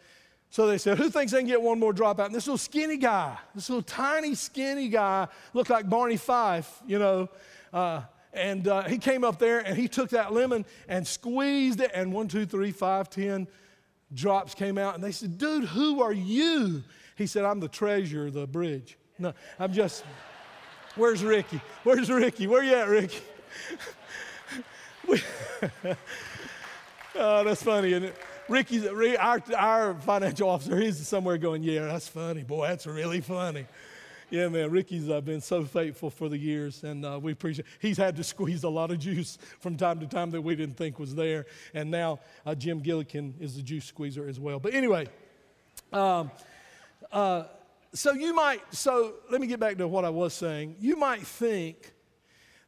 So 0.51 0.69
they 0.69 0.79
said, 0.79 0.99
Who 0.99 1.11
thinks 1.11 1.33
they 1.33 1.39
can 1.39 1.49
get 1.49 1.61
one 1.61 1.81
more 1.81 1.93
drop 1.93 2.21
out? 2.21 2.27
And 2.27 2.35
this 2.35 2.47
little 2.47 2.59
skinny 2.59 2.97
guy, 2.97 3.37
this 3.57 3.69
little 3.69 3.83
tiny 3.83 4.37
skinny 4.37 4.89
guy, 4.89 5.27
looked 5.53 5.71
like 5.71 5.91
Barney 5.91 6.17
Fife, 6.17 6.81
you 6.87 6.99
know. 6.99 7.29
Uh, 7.73 8.03
and 8.33 8.69
uh, 8.69 8.85
he 8.85 8.99
came 8.99 9.25
up 9.25 9.39
there 9.39 9.61
and 9.61 9.77
he 9.77 9.89
took 9.89 10.11
that 10.11 10.33
lemon 10.33 10.65
and 10.89 11.05
squeezed 11.05 11.81
it, 11.81 11.91
and 11.93 12.13
one, 12.13 12.29
two, 12.29 12.47
three, 12.47 12.71
five, 12.71 13.11
ten 13.11 13.49
drops 14.13 14.55
came 14.55 14.79
out. 14.79 14.95
And 14.95 15.03
they 15.03 15.11
said, 15.11 15.39
Dude, 15.39 15.65
who 15.65 16.01
are 16.03 16.13
you? 16.13 16.85
He 17.17 17.27
said, 17.27 17.45
I'm 17.45 17.59
the 17.59 17.69
treasurer 17.69 18.29
of 18.29 18.35
the 18.35 18.47
bridge. 18.47 18.97
No, 19.19 19.33
I'm 19.59 19.73
just, 19.73 20.05
where's 20.97 21.23
Ricky? 21.23 21.61
Where's 21.83 22.11
Ricky? 22.11 22.47
Where 22.47 22.63
you 22.63 22.75
at, 22.75 22.89
Ricky? 22.89 23.21
oh, 27.15 27.45
that's 27.45 27.63
funny, 27.63 27.93
isn't 27.93 28.05
it? 28.05 28.17
Ricky's 28.49 28.87
our, 28.87 29.43
our 29.57 29.95
financial 29.95 30.51
officer, 30.51 30.77
he's 30.77 31.07
somewhere 31.07 31.39
going, 31.39 31.63
Yeah, 31.63 31.87
that's 31.87 32.09
funny. 32.09 32.43
Boy, 32.43 32.69
that's 32.69 32.87
really 32.87 33.21
funny. 33.21 33.67
yeah, 34.31 34.49
man. 34.49 34.71
Ricky's 34.71 35.09
uh, 35.09 35.21
been 35.21 35.41
so 35.41 35.65
faithful 35.65 36.11
for 36.11 36.29
the 36.29 36.37
years, 36.37 36.83
and 36.85 37.05
uh, 37.05 37.19
we 37.23 37.33
appreciate. 37.33 37.67
He's 37.79 37.97
had 37.97 38.17
to 38.17 38.25
squeeze 38.25 38.65
a 38.65 38.69
lot 38.69 38.91
of 38.91 38.99
juice 38.99 39.39
from 39.61 39.77
time 39.77 40.01
to 40.01 40.07
time 40.07 40.31
that 40.33 40.43
we 40.43 40.57
didn't 40.57 40.77
think 40.77 40.99
was 40.99 41.15
there, 41.15 41.47
and 41.73 41.91
now 41.91 42.21
uh, 42.45 42.55
Jim 42.55 42.83
Gillikin 42.83 43.41
is 43.41 43.57
the 43.57 43.63
juice 43.63 43.87
squeezer 43.87 44.29
as 44.29 44.39
well. 44.39 44.59
But 44.59 44.75
anyway, 44.75 45.07
um, 45.93 46.31
uh, 47.13 47.45
so 47.95 48.13
you 48.13 48.35
might. 48.35 48.61
So 48.75 49.15
let 49.31 49.41
me 49.41 49.47
get 49.47 49.61
back 49.61 49.79
to 49.79 49.89
what 49.89 50.05
I 50.05 50.11
was 50.11 50.35
saying. 50.35 50.77
You 50.81 50.97
might 50.97 51.27
think 51.27 51.93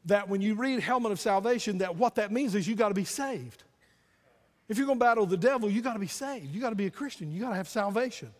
that 0.07 0.29
when 0.29 0.41
you 0.41 0.55
read 0.55 0.81
helmet 0.81 1.13
of 1.13 1.21
salvation, 1.21 1.79
that 1.79 1.97
what 1.97 2.15
that 2.15 2.33
means 2.33 2.55
is 2.55 2.67
you 2.67 2.77
got 2.77 2.89
to 2.89 2.95
be 2.95 3.05
saved. 3.05 3.65
If 4.69 4.79
you're 4.79 4.87
going 4.87 4.99
to 4.99 5.05
battle 5.05 5.27
the 5.27 5.37
devil, 5.37 5.69
you 5.71 5.83
got 5.83 5.95
to 5.95 5.99
be 5.99 6.07
saved. 6.07 6.55
You 6.55 6.61
got 6.61 6.71
to 6.71 6.77
be 6.77 6.87
a 6.87 6.91
Christian. 6.91 7.31
You 7.31 7.41
got 7.41 7.51
to 7.51 7.57
have 7.57 7.69
salvation. 7.69 8.33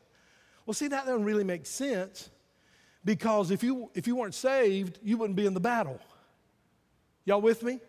Well, 0.65 0.75
see, 0.75 0.89
that 0.89 1.07
doesn't 1.07 1.25
really 1.25 1.45
make 1.45 1.67
sense 1.67 2.31
because 3.05 3.51
if 3.51 3.63
you, 3.63 3.91
if 3.95 4.07
you 4.07 4.17
weren't 4.17 4.35
saved, 4.35 4.99
you 5.03 5.17
wouldn't 5.17 5.37
be 5.37 5.47
in 5.47 5.55
the 5.55 5.61
battle. 5.61 6.01
Y'all 7.25 7.41
with 7.41 7.63
me? 7.63 7.81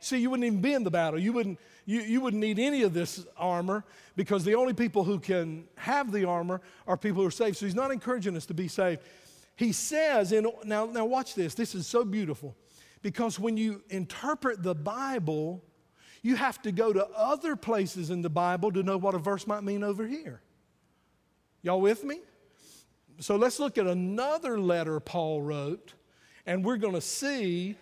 See, 0.00 0.18
you 0.18 0.30
wouldn't 0.30 0.46
even 0.46 0.60
be 0.60 0.74
in 0.74 0.84
the 0.84 0.90
battle. 0.90 1.18
You 1.18 1.32
wouldn't, 1.32 1.58
you, 1.84 2.00
you 2.00 2.20
wouldn't 2.20 2.40
need 2.40 2.58
any 2.58 2.82
of 2.82 2.92
this 2.92 3.24
armor 3.36 3.84
because 4.14 4.44
the 4.44 4.54
only 4.54 4.74
people 4.74 5.04
who 5.04 5.18
can 5.18 5.64
have 5.76 6.12
the 6.12 6.24
armor 6.24 6.60
are 6.86 6.96
people 6.96 7.22
who 7.22 7.28
are 7.28 7.32
saved. 7.32 7.56
So 7.56 7.66
he's 7.66 7.74
not 7.74 7.90
encouraging 7.90 8.36
us 8.36 8.46
to 8.46 8.54
be 8.54 8.68
saved. 8.68 9.02
He 9.56 9.72
says, 9.72 10.32
in, 10.32 10.46
now, 10.64 10.86
now 10.86 11.06
watch 11.06 11.34
this. 11.34 11.54
This 11.54 11.74
is 11.74 11.86
so 11.86 12.04
beautiful 12.04 12.54
because 13.02 13.38
when 13.38 13.56
you 13.56 13.82
interpret 13.88 14.62
the 14.62 14.74
Bible, 14.74 15.62
you 16.22 16.36
have 16.36 16.60
to 16.62 16.72
go 16.72 16.92
to 16.92 17.06
other 17.16 17.56
places 17.56 18.10
in 18.10 18.20
the 18.20 18.30
Bible 18.30 18.70
to 18.72 18.82
know 18.82 18.98
what 18.98 19.14
a 19.14 19.18
verse 19.18 19.46
might 19.46 19.62
mean 19.62 19.82
over 19.82 20.06
here. 20.06 20.40
Y'all 21.62 21.80
with 21.80 22.04
me? 22.04 22.20
So 23.18 23.36
let's 23.36 23.58
look 23.58 23.78
at 23.78 23.86
another 23.86 24.60
letter 24.60 25.00
Paul 25.00 25.40
wrote, 25.42 25.94
and 26.44 26.64
we're 26.64 26.76
going 26.76 26.94
to 26.94 27.00
see 27.00 27.76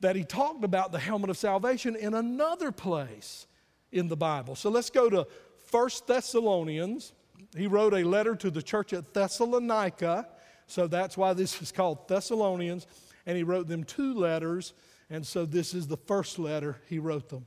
that 0.00 0.16
he 0.16 0.24
talked 0.24 0.64
about 0.64 0.92
the 0.92 0.98
helmet 0.98 1.30
of 1.30 1.36
salvation 1.36 1.94
in 1.94 2.14
another 2.14 2.72
place 2.72 3.46
in 3.92 4.08
the 4.08 4.16
Bible. 4.16 4.54
So 4.54 4.70
let's 4.70 4.90
go 4.90 5.10
to 5.10 5.26
1 5.70 5.90
Thessalonians. 6.06 7.12
He 7.56 7.66
wrote 7.66 7.94
a 7.94 8.04
letter 8.04 8.34
to 8.36 8.50
the 8.50 8.62
church 8.62 8.92
at 8.92 9.12
Thessalonica, 9.12 10.28
so 10.66 10.86
that's 10.86 11.16
why 11.16 11.32
this 11.32 11.60
is 11.60 11.72
called 11.72 12.08
Thessalonians, 12.08 12.86
and 13.26 13.36
he 13.36 13.42
wrote 13.42 13.66
them 13.66 13.84
two 13.84 14.14
letters, 14.14 14.72
and 15.10 15.26
so 15.26 15.44
this 15.44 15.74
is 15.74 15.86
the 15.86 15.96
first 15.96 16.38
letter 16.38 16.80
he 16.88 16.98
wrote 16.98 17.28
them. 17.28 17.46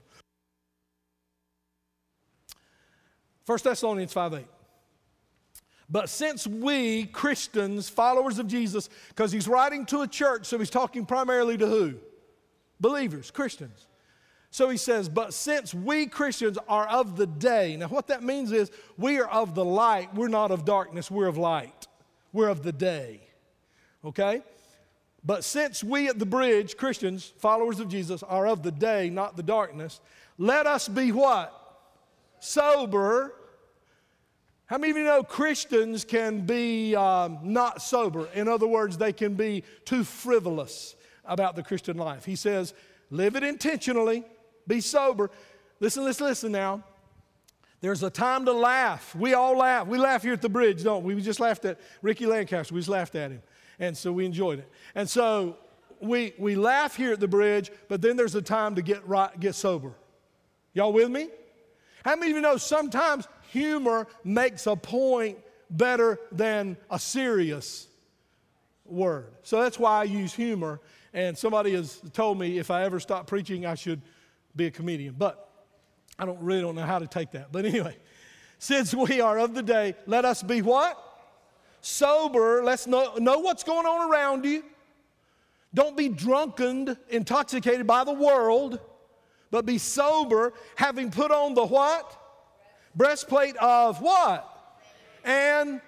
1 3.45 3.59
Thessalonians 3.63 4.13
5 4.13 4.33
8. 4.33 4.45
But 5.89 6.09
since 6.09 6.47
we, 6.47 7.05
Christians, 7.05 7.89
followers 7.89 8.39
of 8.39 8.47
Jesus, 8.47 8.89
because 9.09 9.31
he's 9.31 9.47
writing 9.47 9.85
to 9.87 10.01
a 10.01 10.07
church, 10.07 10.45
so 10.45 10.57
he's 10.57 10.69
talking 10.69 11.05
primarily 11.05 11.57
to 11.57 11.67
who? 11.67 11.95
Believers, 12.83 13.31
Christians. 13.31 13.87
So 14.51 14.69
he 14.69 14.75
says, 14.75 15.07
But 15.07 15.33
since 15.33 15.73
we 15.73 16.05
Christians 16.05 16.57
are 16.67 16.85
of 16.87 17.15
the 17.15 17.25
day, 17.25 17.77
now 17.77 17.87
what 17.87 18.07
that 18.07 18.21
means 18.21 18.51
is 18.51 18.71
we 18.97 19.19
are 19.19 19.27
of 19.27 19.55
the 19.55 19.63
light, 19.63 20.13
we're 20.13 20.27
not 20.27 20.51
of 20.51 20.65
darkness, 20.65 21.09
we're 21.09 21.27
of 21.27 21.37
light. 21.37 21.87
We're 22.33 22.49
of 22.49 22.61
the 22.61 22.73
day. 22.73 23.21
Okay? 24.03 24.41
But 25.23 25.45
since 25.45 25.81
we 25.81 26.09
at 26.09 26.19
the 26.19 26.25
bridge, 26.25 26.75
Christians, 26.75 27.31
followers 27.37 27.79
of 27.79 27.87
Jesus, 27.87 28.21
are 28.21 28.47
of 28.47 28.63
the 28.63 28.71
day, 28.71 29.09
not 29.09 29.37
the 29.37 29.43
darkness, 29.43 30.01
let 30.37 30.67
us 30.67 30.89
be 30.89 31.13
what? 31.13 31.57
Sober 32.41 33.33
how 34.65 34.79
many 34.79 34.91
of 34.91 34.97
you 34.97 35.03
know 35.03 35.23
Christians 35.23 36.03
can 36.03 36.47
be 36.47 36.95
um, 36.95 37.37
not 37.43 37.81
sober? 37.81 38.27
In 38.33 38.47
other 38.47 38.65
words, 38.65 38.97
they 38.97 39.13
can 39.13 39.35
be 39.35 39.63
too 39.85 40.03
frivolous 40.03 40.95
about 41.25 41.55
the 41.55 41.63
Christian 41.63 41.97
life. 41.97 42.25
He 42.25 42.35
says, 42.35 42.73
live 43.09 43.35
it 43.35 43.43
intentionally, 43.43 44.23
be 44.67 44.81
sober. 44.81 45.29
Listen, 45.79 46.03
listen, 46.03 46.27
listen 46.27 46.51
now. 46.51 46.83
There's 47.81 48.03
a 48.03 48.09
time 48.09 48.45
to 48.45 48.53
laugh. 48.53 49.13
We 49.13 49.33
all 49.33 49.57
laugh. 49.57 49.87
We 49.87 49.97
laugh 49.97 50.23
here 50.23 50.33
at 50.33 50.41
the 50.41 50.49
bridge, 50.49 50.83
don't 50.83 51.03
we? 51.03 51.15
We 51.15 51.21
just 51.21 51.39
laughed 51.39 51.65
at 51.65 51.79
Ricky 52.01 52.25
Lancaster. 52.25 52.73
We 52.73 52.79
just 52.79 52.89
laughed 52.89 53.15
at 53.15 53.31
him. 53.31 53.41
And 53.79 53.97
so 53.97 54.13
we 54.13 54.25
enjoyed 54.25 54.59
it. 54.59 54.69
And 54.95 55.09
so 55.09 55.57
we, 55.99 56.33
we 56.37 56.55
laugh 56.55 56.95
here 56.95 57.13
at 57.13 57.19
the 57.19 57.27
bridge, 57.27 57.71
but 57.89 58.01
then 58.01 58.15
there's 58.15 58.35
a 58.35 58.41
time 58.41 58.75
to 58.75 58.81
get 58.81 59.05
right, 59.07 59.37
get 59.39 59.55
sober. 59.55 59.93
Y'all 60.73 60.93
with 60.93 61.09
me? 61.09 61.29
How 62.05 62.15
many 62.15 62.31
of 62.31 62.35
you 62.37 62.41
know 62.41 62.57
sometimes 62.57 63.27
humor 63.49 64.07
makes 64.23 64.65
a 64.65 64.75
point 64.75 65.37
better 65.69 66.19
than 66.31 66.77
a 66.89 66.99
serious 66.99 67.87
word. 68.85 69.27
So 69.43 69.61
that's 69.61 69.79
why 69.79 70.01
I 70.01 70.03
use 70.03 70.33
humor. 70.33 70.79
And 71.13 71.37
somebody 71.37 71.73
has 71.73 72.01
told 72.13 72.39
me 72.39 72.57
if 72.57 72.71
I 72.71 72.83
ever 72.83 72.99
stop 72.99 73.27
preaching, 73.27 73.65
I 73.65 73.75
should 73.75 74.01
be 74.55 74.65
a 74.65 74.71
comedian. 74.71 75.15
But 75.17 75.49
I 76.17 76.25
don't 76.25 76.39
really 76.41 76.61
don't 76.61 76.75
know 76.75 76.85
how 76.85 76.99
to 76.99 77.07
take 77.07 77.31
that. 77.31 77.51
But 77.51 77.65
anyway, 77.65 77.97
since 78.59 78.93
we 78.93 79.21
are 79.21 79.37
of 79.37 79.53
the 79.53 79.63
day, 79.63 79.95
let 80.05 80.25
us 80.25 80.41
be 80.41 80.61
what? 80.61 80.97
Sober. 81.81 82.63
Let's 82.63 82.87
know, 82.87 83.15
know 83.15 83.39
what's 83.39 83.63
going 83.63 83.85
on 83.85 84.09
around 84.09 84.45
you. 84.45 84.63
Don't 85.73 85.97
be 85.97 86.09
drunken, 86.09 86.97
intoxicated 87.09 87.87
by 87.87 88.03
the 88.03 88.13
world, 88.13 88.79
but 89.49 89.65
be 89.65 89.79
sober, 89.79 90.53
having 90.75 91.09
put 91.09 91.31
on 91.31 91.55
the 91.55 91.65
what? 91.65 92.19
breastplate 92.95 93.55
of 93.57 94.01
what? 94.01 94.49
And 95.23 95.81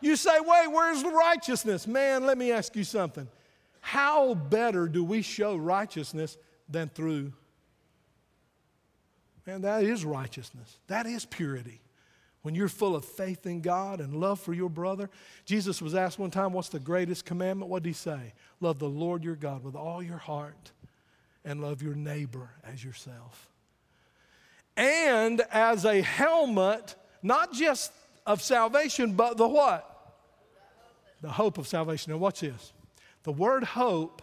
you 0.00 0.16
say, 0.16 0.38
wait, 0.40 0.66
where's 0.68 1.02
the 1.02 1.10
righteousness? 1.10 1.86
Man, 1.86 2.26
let 2.26 2.38
me 2.38 2.52
ask 2.52 2.74
you 2.76 2.84
something. 2.84 3.28
How 3.82 4.32
better 4.34 4.88
do 4.88 5.04
we 5.04 5.20
show 5.20 5.56
righteousness 5.56 6.38
than 6.68 6.88
through? 6.88 7.32
Man, 9.46 9.60
that 9.62 9.84
is 9.84 10.04
righteousness. 10.04 10.78
That 10.86 11.04
is 11.04 11.26
purity. 11.26 11.80
When 12.40 12.54
you're 12.54 12.68
full 12.68 12.96
of 12.96 13.04
faith 13.04 13.44
in 13.44 13.60
God 13.60 14.00
and 14.00 14.14
love 14.14 14.40
for 14.40 14.54
your 14.54 14.70
brother. 14.70 15.10
Jesus 15.44 15.82
was 15.82 15.94
asked 15.94 16.18
one 16.18 16.30
time, 16.30 16.52
What's 16.52 16.70
the 16.70 16.80
greatest 16.80 17.24
commandment? 17.24 17.70
What 17.70 17.82
did 17.82 17.90
he 17.90 17.94
say? 17.94 18.32
Love 18.60 18.78
the 18.78 18.88
Lord 18.88 19.22
your 19.22 19.36
God 19.36 19.62
with 19.62 19.76
all 19.76 20.02
your 20.02 20.18
heart 20.18 20.72
and 21.44 21.60
love 21.60 21.82
your 21.82 21.94
neighbor 21.94 22.50
as 22.64 22.82
yourself 22.82 23.52
and 24.76 25.42
as 25.50 25.84
a 25.84 26.00
helmet, 26.00 26.94
not 27.22 27.52
just 27.52 27.92
of 28.26 28.40
salvation, 28.42 29.12
but 29.12 29.36
the 29.36 29.46
what? 29.46 29.88
The 31.20 31.30
hope 31.30 31.58
of 31.58 31.68
salvation. 31.68 32.12
Now, 32.12 32.18
watch 32.18 32.40
this. 32.40 32.72
The 33.22 33.32
word 33.32 33.64
hope 33.64 34.22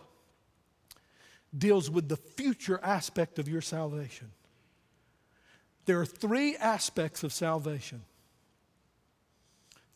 deals 1.57 1.89
with 1.89 2.09
the 2.09 2.17
future 2.17 2.79
aspect 2.83 3.39
of 3.39 3.47
your 3.47 3.61
salvation. 3.61 4.31
There 5.85 5.99
are 5.99 6.05
three 6.05 6.55
aspects 6.55 7.23
of 7.23 7.33
salvation, 7.33 8.03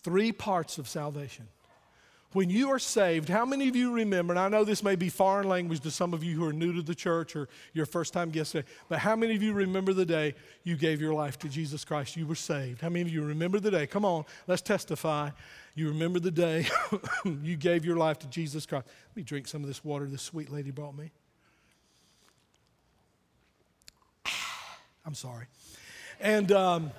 three 0.02 0.32
parts 0.32 0.78
of 0.78 0.88
salvation 0.88 1.48
when 2.34 2.50
you 2.50 2.69
are 2.72 2.80
saved, 2.80 3.30
how 3.30 3.46
many 3.46 3.69
of 3.69 3.76
you 3.76 3.91
remember, 3.91 4.34
and 4.34 4.39
I 4.39 4.50
know 4.50 4.63
this 4.63 4.84
may 4.84 4.96
be 4.96 5.10
foreign 5.10 5.48
language 5.48 5.82
to 5.82 5.91
some 5.91 6.13
of 6.13 6.24
you 6.24 6.36
who 6.36 6.46
are 6.46 6.54
new 6.54 6.74
to 6.74 6.82
the 6.82 6.96
church 6.96 7.36
or 7.36 7.48
your 7.74 7.86
first 7.86 8.13
time 8.13 8.30
guest 8.30 8.54
today, 8.54 8.67
but 8.89 9.00
how 9.00 9.15
many 9.15 9.36
of 9.36 9.43
you 9.43 9.54
remember 9.54 9.93
the 9.93 10.06
day 10.06 10.36
you 10.63 10.76
gave 10.76 11.00
your 11.00 11.13
life 11.13 11.38
to 11.39 11.50
Jesus 11.50 11.86
Christ? 11.86 12.17
You 12.17 12.26
were 12.26 12.36
saved. 12.36 12.82
How 12.82 12.89
many 12.89 13.02
of 13.02 13.10
you 13.10 13.24
remember 13.24 13.60
the 13.60 13.72
day? 13.72 13.88
Come 13.88 14.06
on, 14.06 14.26
let's 14.48 14.62
testify. 14.62 15.30
You 15.76 15.89
remember 15.89 16.19
the 16.19 16.32
day 16.32 16.67
you 17.26 17.56
gave 17.56 17.86
your 17.86 17.98
life 17.98 18.19
to 18.19 18.28
Jesus 18.28 18.65
Christ. 18.65 18.88
Let 19.10 19.17
me 19.17 19.24
drink 19.24 19.48
some 19.48 19.62
of 19.62 19.67
this 19.67 19.84
water 19.84 20.06
this 20.06 20.22
sweet 20.22 20.52
lady 20.52 20.72
brought 20.72 20.96
me. 20.96 21.12
I'm 25.06 25.15
sorry. 25.15 25.46
And, 26.19 26.52
um, 26.52 26.91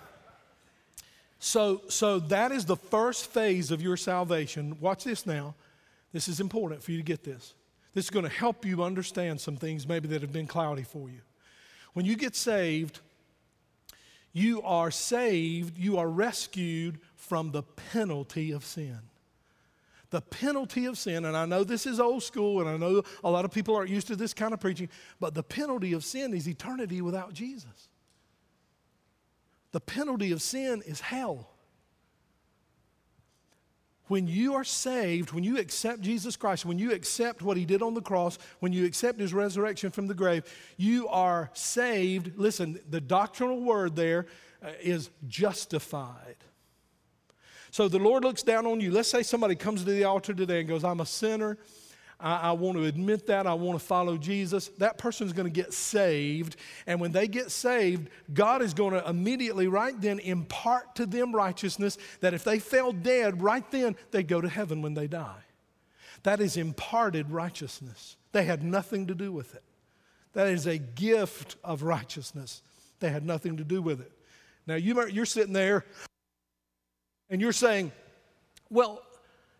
so, 1.44 1.82
so 1.88 2.20
that 2.20 2.52
is 2.52 2.64
the 2.64 2.76
first 2.76 3.26
phase 3.26 3.70
of 3.70 3.82
your 3.82 3.98
salvation. 3.98 4.78
Watch 4.80 5.04
this 5.04 5.26
now. 5.26 5.54
This 6.10 6.26
is 6.26 6.40
important 6.40 6.82
for 6.82 6.90
you 6.90 6.96
to 6.96 7.04
get 7.04 7.22
this. 7.22 7.52
This 7.92 8.06
is 8.06 8.10
going 8.10 8.24
to 8.24 8.30
help 8.30 8.64
you 8.64 8.82
understand 8.82 9.42
some 9.42 9.56
things 9.56 9.86
maybe 9.86 10.08
that 10.08 10.22
have 10.22 10.32
been 10.32 10.46
cloudy 10.46 10.84
for 10.84 11.10
you. 11.10 11.20
When 11.92 12.06
you 12.06 12.16
get 12.16 12.34
saved, 12.34 13.00
you 14.32 14.62
are 14.62 14.90
saved, 14.90 15.76
you 15.76 15.98
are 15.98 16.08
rescued 16.08 16.98
from 17.14 17.50
the 17.50 17.62
penalty 17.62 18.50
of 18.50 18.64
sin. 18.64 19.00
The 20.08 20.22
penalty 20.22 20.86
of 20.86 20.96
sin, 20.96 21.26
and 21.26 21.36
I 21.36 21.44
know 21.44 21.62
this 21.62 21.84
is 21.84 22.00
old 22.00 22.22
school, 22.22 22.62
and 22.62 22.70
I 22.70 22.78
know 22.78 23.02
a 23.22 23.30
lot 23.30 23.44
of 23.44 23.50
people 23.50 23.76
aren't 23.76 23.90
used 23.90 24.06
to 24.06 24.16
this 24.16 24.32
kind 24.32 24.54
of 24.54 24.60
preaching, 24.60 24.88
but 25.20 25.34
the 25.34 25.42
penalty 25.42 25.92
of 25.92 26.06
sin 26.06 26.32
is 26.32 26.48
eternity 26.48 27.02
without 27.02 27.34
Jesus. 27.34 27.90
The 29.74 29.80
penalty 29.80 30.30
of 30.30 30.40
sin 30.40 30.84
is 30.86 31.00
hell. 31.00 31.48
When 34.06 34.28
you 34.28 34.54
are 34.54 34.62
saved, 34.62 35.32
when 35.32 35.42
you 35.42 35.58
accept 35.58 36.00
Jesus 36.00 36.36
Christ, 36.36 36.64
when 36.64 36.78
you 36.78 36.92
accept 36.92 37.42
what 37.42 37.56
he 37.56 37.64
did 37.64 37.82
on 37.82 37.92
the 37.92 38.00
cross, 38.00 38.38
when 38.60 38.72
you 38.72 38.84
accept 38.84 39.18
his 39.18 39.34
resurrection 39.34 39.90
from 39.90 40.06
the 40.06 40.14
grave, 40.14 40.44
you 40.76 41.08
are 41.08 41.50
saved. 41.54 42.38
Listen, 42.38 42.78
the 42.88 43.00
doctrinal 43.00 43.62
word 43.62 43.96
there 43.96 44.26
uh, 44.64 44.70
justified. 45.26 46.36
So 47.72 47.88
the 47.88 47.98
Lord 47.98 48.22
looks 48.22 48.44
down 48.44 48.66
on 48.66 48.80
you. 48.80 48.92
Let's 48.92 49.08
say 49.08 49.24
somebody 49.24 49.56
comes 49.56 49.82
to 49.82 49.90
the 49.90 50.04
altar 50.04 50.34
today 50.34 50.60
and 50.60 50.68
goes, 50.68 50.84
I'm 50.84 51.00
a 51.00 51.06
sinner. 51.06 51.58
I, 52.20 52.36
I 52.36 52.52
want 52.52 52.76
to 52.78 52.84
admit 52.84 53.26
that. 53.26 53.46
I 53.46 53.54
want 53.54 53.78
to 53.78 53.84
follow 53.84 54.16
Jesus. 54.16 54.68
That 54.78 54.98
person's 54.98 55.32
going 55.32 55.46
to 55.46 55.52
get 55.52 55.72
saved. 55.72 56.56
And 56.86 57.00
when 57.00 57.12
they 57.12 57.28
get 57.28 57.50
saved, 57.50 58.08
God 58.32 58.62
is 58.62 58.74
going 58.74 58.92
to 58.92 59.08
immediately, 59.08 59.68
right 59.68 59.98
then, 60.00 60.18
impart 60.20 60.96
to 60.96 61.06
them 61.06 61.34
righteousness 61.34 61.98
that 62.20 62.34
if 62.34 62.44
they 62.44 62.58
fell 62.58 62.92
dead 62.92 63.42
right 63.42 63.68
then, 63.70 63.96
they 64.10 64.22
go 64.22 64.40
to 64.40 64.48
heaven 64.48 64.82
when 64.82 64.94
they 64.94 65.06
die. 65.06 65.42
That 66.22 66.40
is 66.40 66.56
imparted 66.56 67.30
righteousness. 67.30 68.16
They 68.32 68.44
had 68.44 68.62
nothing 68.62 69.06
to 69.08 69.14
do 69.14 69.30
with 69.30 69.54
it. 69.54 69.62
That 70.32 70.48
is 70.48 70.66
a 70.66 70.78
gift 70.78 71.56
of 71.62 71.82
righteousness. 71.82 72.62
They 73.00 73.10
had 73.10 73.24
nothing 73.24 73.58
to 73.58 73.64
do 73.64 73.82
with 73.82 74.00
it. 74.00 74.10
Now, 74.66 74.74
you, 74.76 75.06
you're 75.08 75.26
sitting 75.26 75.52
there 75.52 75.84
and 77.28 77.40
you're 77.40 77.52
saying, 77.52 77.92
Well, 78.70 79.02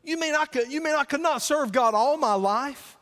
you 0.05 0.18
mean 0.18 0.34
I 0.34 0.44
could, 0.44 0.70
you 0.70 0.82
mean 0.82 0.94
I 0.94 1.05
could 1.05 1.20
not 1.20 1.42
serve 1.42 1.72
God 1.72 1.94
all 1.94 2.16
my 2.16 2.34
life? 2.34 2.96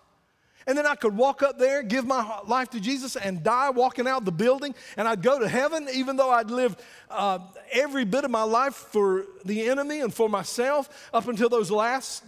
And 0.66 0.78
then 0.78 0.86
I 0.86 0.94
could 0.94 1.16
walk 1.16 1.42
up 1.42 1.58
there, 1.58 1.82
give 1.82 2.06
my 2.06 2.40
life 2.46 2.70
to 2.70 2.80
Jesus, 2.80 3.16
and 3.16 3.42
die 3.42 3.70
walking 3.70 4.06
out 4.06 4.24
the 4.24 4.32
building, 4.32 4.74
and 4.96 5.08
I'd 5.08 5.22
go 5.22 5.38
to 5.38 5.48
heaven, 5.48 5.88
even 5.92 6.16
though 6.16 6.30
I'd 6.30 6.50
lived 6.50 6.80
uh, 7.10 7.40
every 7.72 8.04
bit 8.04 8.24
of 8.24 8.30
my 8.30 8.44
life 8.44 8.74
for 8.74 9.26
the 9.44 9.68
enemy 9.68 10.00
and 10.00 10.14
for 10.14 10.28
myself 10.28 11.10
up 11.12 11.26
until 11.26 11.48
those 11.48 11.70
last 11.70 12.22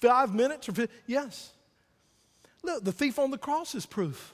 five 0.00 0.34
minutes 0.34 0.68
or 0.68 0.72
50. 0.72 0.94
Yes. 1.06 1.52
Look, 2.62 2.84
the 2.84 2.92
thief 2.92 3.18
on 3.18 3.30
the 3.30 3.38
cross 3.38 3.74
is 3.74 3.84
proof. 3.84 4.32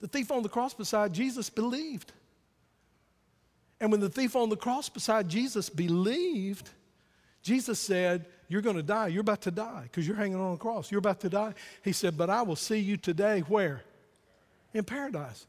The 0.00 0.08
thief 0.08 0.30
on 0.30 0.42
the 0.42 0.48
cross 0.48 0.74
beside 0.74 1.12
Jesus 1.12 1.50
believed. 1.50 2.12
And 3.80 3.90
when 3.90 4.00
the 4.00 4.08
thief 4.08 4.36
on 4.36 4.48
the 4.48 4.56
cross 4.56 4.88
beside 4.88 5.28
Jesus 5.28 5.68
believed, 5.68 6.70
Jesus 7.42 7.78
said, 7.80 8.26
You're 8.48 8.62
going 8.62 8.76
to 8.76 8.82
die. 8.82 9.08
You're 9.08 9.22
about 9.22 9.42
to 9.42 9.50
die 9.50 9.82
because 9.84 10.06
you're 10.06 10.16
hanging 10.16 10.38
on 10.38 10.54
a 10.54 10.56
cross. 10.56 10.90
You're 10.90 11.00
about 11.00 11.20
to 11.20 11.28
die. 11.28 11.54
He 11.82 11.92
said, 11.92 12.16
But 12.16 12.30
I 12.30 12.42
will 12.42 12.56
see 12.56 12.78
you 12.78 12.96
today 12.96 13.40
where? 13.40 13.82
In 14.72 14.84
paradise. 14.84 15.46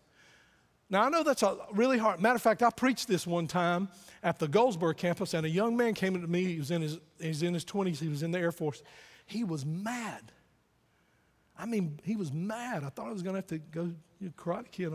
Now, 0.89 1.03
I 1.03 1.09
know 1.09 1.23
that's 1.23 1.43
a 1.43 1.57
really 1.73 1.97
hard. 1.97 2.19
Matter 2.19 2.35
of 2.35 2.41
fact, 2.41 2.61
I 2.61 2.69
preached 2.69 3.07
this 3.07 3.25
one 3.25 3.47
time 3.47 3.89
at 4.21 4.37
the 4.37 4.47
Goldsboro 4.47 4.93
campus, 4.93 5.33
and 5.33 5.45
a 5.45 5.49
young 5.49 5.77
man 5.77 5.93
came 5.93 6.19
to 6.19 6.27
me. 6.27 6.43
He 6.45 6.59
was 6.59 6.71
in 6.71 6.81
his, 6.81 6.99
he's 7.19 7.41
in 7.41 7.53
his 7.53 7.65
20s, 7.65 7.97
he 7.97 8.09
was 8.09 8.21
in 8.21 8.31
the 8.31 8.39
Air 8.39 8.51
Force. 8.51 8.83
He 9.25 9.43
was 9.43 9.65
mad. 9.65 10.31
I 11.57 11.65
mean, 11.65 11.99
he 12.03 12.15
was 12.15 12.33
mad. 12.33 12.83
I 12.83 12.89
thought 12.89 13.07
I 13.07 13.11
was 13.13 13.23
going 13.23 13.33
to 13.33 13.37
have 13.37 13.47
to 13.47 13.57
go 13.57 13.83
you 14.19 14.27
know, 14.27 14.33
karate 14.37 14.71
kid. 14.71 14.93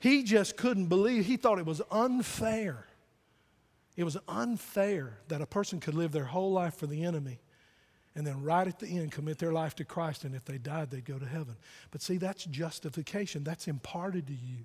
He 0.00 0.22
just 0.22 0.56
couldn't 0.56 0.86
believe. 0.86 1.26
He 1.26 1.36
thought 1.36 1.58
it 1.58 1.66
was 1.66 1.82
unfair 1.90 2.86
it 3.96 4.04
was 4.04 4.16
unfair 4.28 5.18
that 5.28 5.40
a 5.40 5.46
person 5.46 5.80
could 5.80 5.94
live 5.94 6.12
their 6.12 6.24
whole 6.24 6.52
life 6.52 6.74
for 6.76 6.86
the 6.86 7.04
enemy 7.04 7.40
and 8.14 8.26
then 8.26 8.42
right 8.42 8.66
at 8.66 8.78
the 8.78 8.86
end 8.86 9.12
commit 9.12 9.38
their 9.38 9.52
life 9.52 9.76
to 9.76 9.84
Christ, 9.84 10.24
and 10.24 10.34
if 10.34 10.44
they 10.44 10.58
died, 10.58 10.90
they'd 10.90 11.04
go 11.04 11.18
to 11.18 11.26
heaven. 11.26 11.56
But 11.90 12.02
see, 12.02 12.16
that's 12.16 12.44
justification, 12.44 13.44
that's 13.44 13.68
imparted 13.68 14.26
to 14.26 14.32
you. 14.32 14.64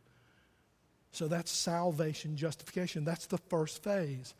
So 1.11 1.27
that's 1.27 1.51
salvation, 1.51 2.35
justification. 2.35 3.05
That's 3.05 3.27
the 3.27 3.37
first 3.37 3.81
phase. 3.81 4.33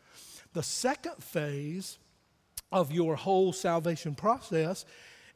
The 0.52 0.62
second 0.62 1.22
phase 1.22 1.98
of 2.70 2.92
your 2.92 3.16
whole 3.16 3.52
salvation 3.54 4.14
process 4.14 4.84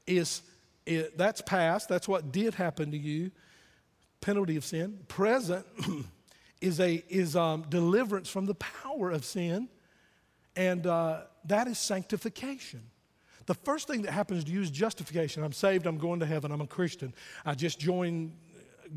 is 0.06 0.42
it, 0.84 1.16
that's 1.16 1.40
past, 1.40 1.88
that's 1.88 2.08
what 2.08 2.32
did 2.32 2.54
happen 2.54 2.90
to 2.90 2.98
you, 2.98 3.30
penalty 4.20 4.56
of 4.56 4.64
sin. 4.64 4.98
Present 5.08 5.64
is, 6.60 6.80
a, 6.80 7.02
is 7.08 7.36
um, 7.36 7.64
deliverance 7.68 8.28
from 8.28 8.46
the 8.46 8.54
power 8.54 9.10
of 9.10 9.24
sin, 9.24 9.68
and 10.56 10.86
uh, 10.86 11.22
that 11.44 11.68
is 11.68 11.78
sanctification. 11.78 12.82
The 13.46 13.54
first 13.54 13.88
thing 13.88 14.02
that 14.02 14.12
happens 14.12 14.44
to 14.44 14.50
you 14.52 14.60
is 14.60 14.70
justification. 14.70 15.42
I'm 15.42 15.52
saved, 15.52 15.86
I'm 15.86 15.98
going 15.98 16.20
to 16.20 16.26
heaven, 16.26 16.52
I'm 16.52 16.60
a 16.60 16.66
Christian. 16.66 17.14
I 17.44 17.54
just 17.54 17.80
joined 17.80 18.36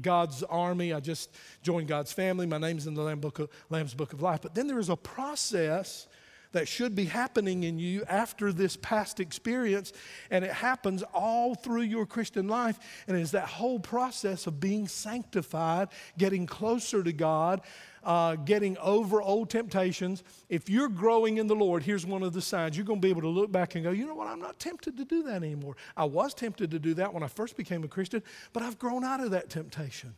God's 0.02 0.44
army, 0.44 0.94
I 0.94 1.00
just 1.00 1.30
joined 1.62 1.88
God's 1.88 2.12
family, 2.12 2.46
my 2.46 2.58
name's 2.58 2.88
in 2.88 2.94
the 2.94 3.16
book 3.16 3.40
of, 3.40 3.50
Lamb's 3.70 3.94
Book 3.94 4.14
of 4.14 4.22
Life. 4.22 4.42
But 4.42 4.56
then 4.56 4.68
there 4.68 4.80
is 4.80 4.90
a 4.90 4.96
process 4.96 6.08
that 6.54 6.68
should 6.68 6.96
be 6.96 7.06
happening 7.06 7.64
in 7.64 7.78
you 7.78 8.04
after 8.08 8.54
this 8.54 8.78
past 8.78 9.20
experience, 9.20 9.92
and 10.32 10.46
it 10.46 10.54
happens 10.54 11.04
all 11.14 11.56
through 11.56 11.82
your 11.82 12.06
Christian 12.06 12.48
life. 12.48 12.80
And 13.08 13.18
it's 13.18 13.32
that 13.32 13.48
whole 13.48 13.80
process 13.80 14.48
of 14.48 14.60
being 14.60 14.88
sanctified, 14.88 15.90
getting 16.18 16.46
closer 16.46 17.04
to 17.04 17.12
God, 17.12 17.62
uh, 18.04 18.36
getting 18.36 18.78
over 18.78 19.22
old 19.22 19.50
temptations. 19.50 20.24
If 20.50 20.70
you're 20.70 20.90
growing 20.90 21.38
in 21.38 21.48
the 21.48 21.56
Lord, 21.56 21.84
here's 21.84 22.06
one 22.06 22.24
of 22.24 22.34
the 22.34 22.42
signs. 22.42 22.78
You're 22.78 22.86
going 22.86 23.02
to 23.02 23.06
be 23.06 23.10
able 23.10 23.22
to 23.22 23.30
look 23.30 23.52
back 23.52 23.76
and 23.76 23.84
go, 23.84 23.92
you 23.92 24.06
know 24.06 24.16
what? 24.16 24.28
I'm 24.28 24.40
not 24.40 24.60
tempted 24.60 24.98
to 24.98 25.06
do 25.06 25.24
that 25.24 25.44
anymore. 25.44 25.76
I 25.98 26.06
was 26.06 26.34
tempted 26.34 26.72
to 26.72 26.80
do 26.80 26.94
that 26.96 27.14
when 27.14 27.24
I 27.24 27.28
first 27.28 27.58
became 27.58 27.84
a 27.84 27.88
Christian, 27.88 28.22
but 28.52 28.64
I've 28.64 28.78
grown 28.78 29.04
out 29.04 29.22
of 29.22 29.32
that 29.32 29.50
temptation. 29.50 30.14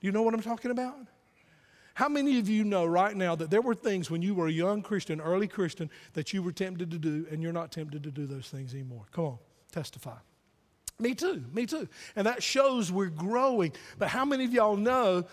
Do 0.00 0.06
you 0.06 0.12
know 0.12 0.22
what 0.22 0.34
I'm 0.34 0.42
talking 0.42 0.70
about? 0.70 0.96
How 1.96 2.10
many 2.10 2.38
of 2.38 2.46
you 2.46 2.62
know 2.62 2.84
right 2.84 3.16
now 3.16 3.34
that 3.36 3.48
there 3.48 3.62
were 3.62 3.74
things 3.74 4.10
when 4.10 4.20
you 4.20 4.34
were 4.34 4.48
a 4.48 4.52
young 4.52 4.82
Christian, 4.82 5.18
early 5.18 5.48
Christian, 5.48 5.88
that 6.12 6.34
you 6.34 6.42
were 6.42 6.52
tempted 6.52 6.90
to 6.90 6.98
do, 6.98 7.26
and 7.30 7.42
you're 7.42 7.54
not 7.54 7.72
tempted 7.72 8.02
to 8.02 8.10
do 8.10 8.26
those 8.26 8.50
things 8.50 8.74
anymore? 8.74 9.04
Come 9.12 9.24
on, 9.24 9.38
testify. 9.72 10.18
Me 10.98 11.14
too, 11.14 11.42
me 11.54 11.64
too. 11.64 11.88
And 12.14 12.26
that 12.26 12.42
shows 12.42 12.92
we're 12.92 13.06
growing. 13.06 13.72
But 13.98 14.08
how 14.08 14.26
many 14.26 14.44
of 14.44 14.52
y'all 14.52 14.76
know 14.76 15.24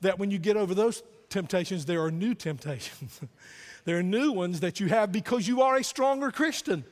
that 0.00 0.20
when 0.20 0.30
you 0.30 0.38
get 0.38 0.56
over 0.56 0.76
those 0.76 1.02
temptations, 1.28 1.86
there 1.86 2.04
are 2.04 2.12
new 2.12 2.34
temptations? 2.34 3.20
there 3.84 3.98
are 3.98 4.02
new 4.04 4.30
ones 4.30 4.60
that 4.60 4.78
you 4.78 4.86
have 4.90 5.10
because 5.10 5.48
you 5.48 5.62
are 5.62 5.74
a 5.74 5.82
stronger 5.82 6.30
Christian. 6.30 6.84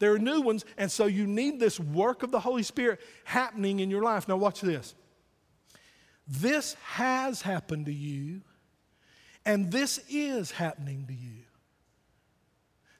There 0.00 0.12
are 0.12 0.18
new 0.18 0.42
ones, 0.42 0.66
and 0.76 0.92
so 0.92 1.06
you 1.06 1.26
need 1.26 1.60
this 1.60 1.80
work 1.80 2.22
of 2.22 2.30
the 2.30 2.40
Holy 2.40 2.62
Spirit 2.62 3.00
happening 3.24 3.80
in 3.80 3.88
your 3.88 4.02
life. 4.02 4.28
Now, 4.28 4.36
watch 4.36 4.60
this. 4.60 4.94
This 6.28 6.74
has 6.82 7.40
happened 7.40 7.86
to 7.86 7.94
you 7.94 8.42
and 9.44 9.70
this 9.70 10.00
is 10.08 10.50
happening 10.50 11.06
to 11.06 11.14
you. 11.14 11.40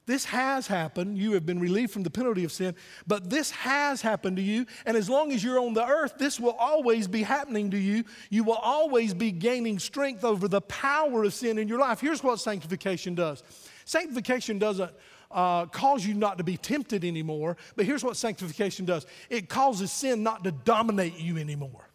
This 0.07 0.25
has 0.25 0.67
happened. 0.67 1.17
You 1.17 1.33
have 1.33 1.45
been 1.45 1.59
relieved 1.59 1.93
from 1.93 2.03
the 2.03 2.09
penalty 2.09 2.43
of 2.43 2.51
sin, 2.51 2.75
but 3.05 3.29
this 3.29 3.51
has 3.51 4.01
happened 4.01 4.37
to 4.37 4.41
you. 4.41 4.65
And 4.85 4.97
as 4.97 5.09
long 5.09 5.31
as 5.31 5.43
you're 5.43 5.59
on 5.59 5.73
the 5.73 5.85
earth, 5.85 6.15
this 6.17 6.39
will 6.39 6.55
always 6.59 7.07
be 7.07 7.23
happening 7.23 7.71
to 7.71 7.77
you. 7.77 8.03
You 8.29 8.43
will 8.43 8.55
always 8.55 9.13
be 9.13 9.31
gaining 9.31 9.77
strength 9.77 10.25
over 10.25 10.47
the 10.47 10.61
power 10.61 11.23
of 11.23 11.33
sin 11.33 11.57
in 11.57 11.67
your 11.67 11.79
life. 11.79 12.01
Here's 12.01 12.23
what 12.23 12.39
sanctification 12.39 13.15
does 13.15 13.43
sanctification 13.85 14.57
doesn't 14.57 14.91
uh, 15.29 15.67
cause 15.67 16.05
you 16.05 16.13
not 16.13 16.37
to 16.39 16.43
be 16.43 16.57
tempted 16.57 17.05
anymore, 17.05 17.55
but 17.75 17.85
here's 17.85 18.03
what 18.03 18.17
sanctification 18.17 18.85
does 18.85 19.05
it 19.29 19.49
causes 19.49 19.91
sin 19.91 20.23
not 20.23 20.43
to 20.43 20.51
dominate 20.51 21.17
you 21.19 21.37
anymore. 21.37 21.90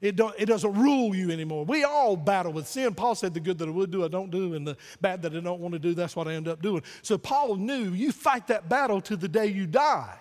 It, 0.00 0.14
don't, 0.14 0.34
it 0.38 0.46
doesn't 0.46 0.74
rule 0.74 1.14
you 1.14 1.30
anymore. 1.32 1.64
We 1.64 1.82
all 1.82 2.16
battle 2.16 2.52
with 2.52 2.68
sin. 2.68 2.94
Paul 2.94 3.16
said, 3.16 3.34
The 3.34 3.40
good 3.40 3.58
that 3.58 3.68
I 3.68 3.72
would 3.72 3.90
do, 3.90 4.04
I 4.04 4.08
don't 4.08 4.30
do, 4.30 4.54
and 4.54 4.66
the 4.66 4.76
bad 5.00 5.22
that 5.22 5.34
I 5.34 5.40
don't 5.40 5.60
want 5.60 5.72
to 5.72 5.78
do, 5.78 5.92
that's 5.92 6.14
what 6.14 6.28
I 6.28 6.34
end 6.34 6.46
up 6.46 6.62
doing. 6.62 6.82
So 7.02 7.18
Paul 7.18 7.56
knew 7.56 7.90
you 7.90 8.12
fight 8.12 8.46
that 8.46 8.68
battle 8.68 9.00
to 9.02 9.16
the 9.16 9.28
day 9.28 9.46
you 9.46 9.66
die. 9.66 10.18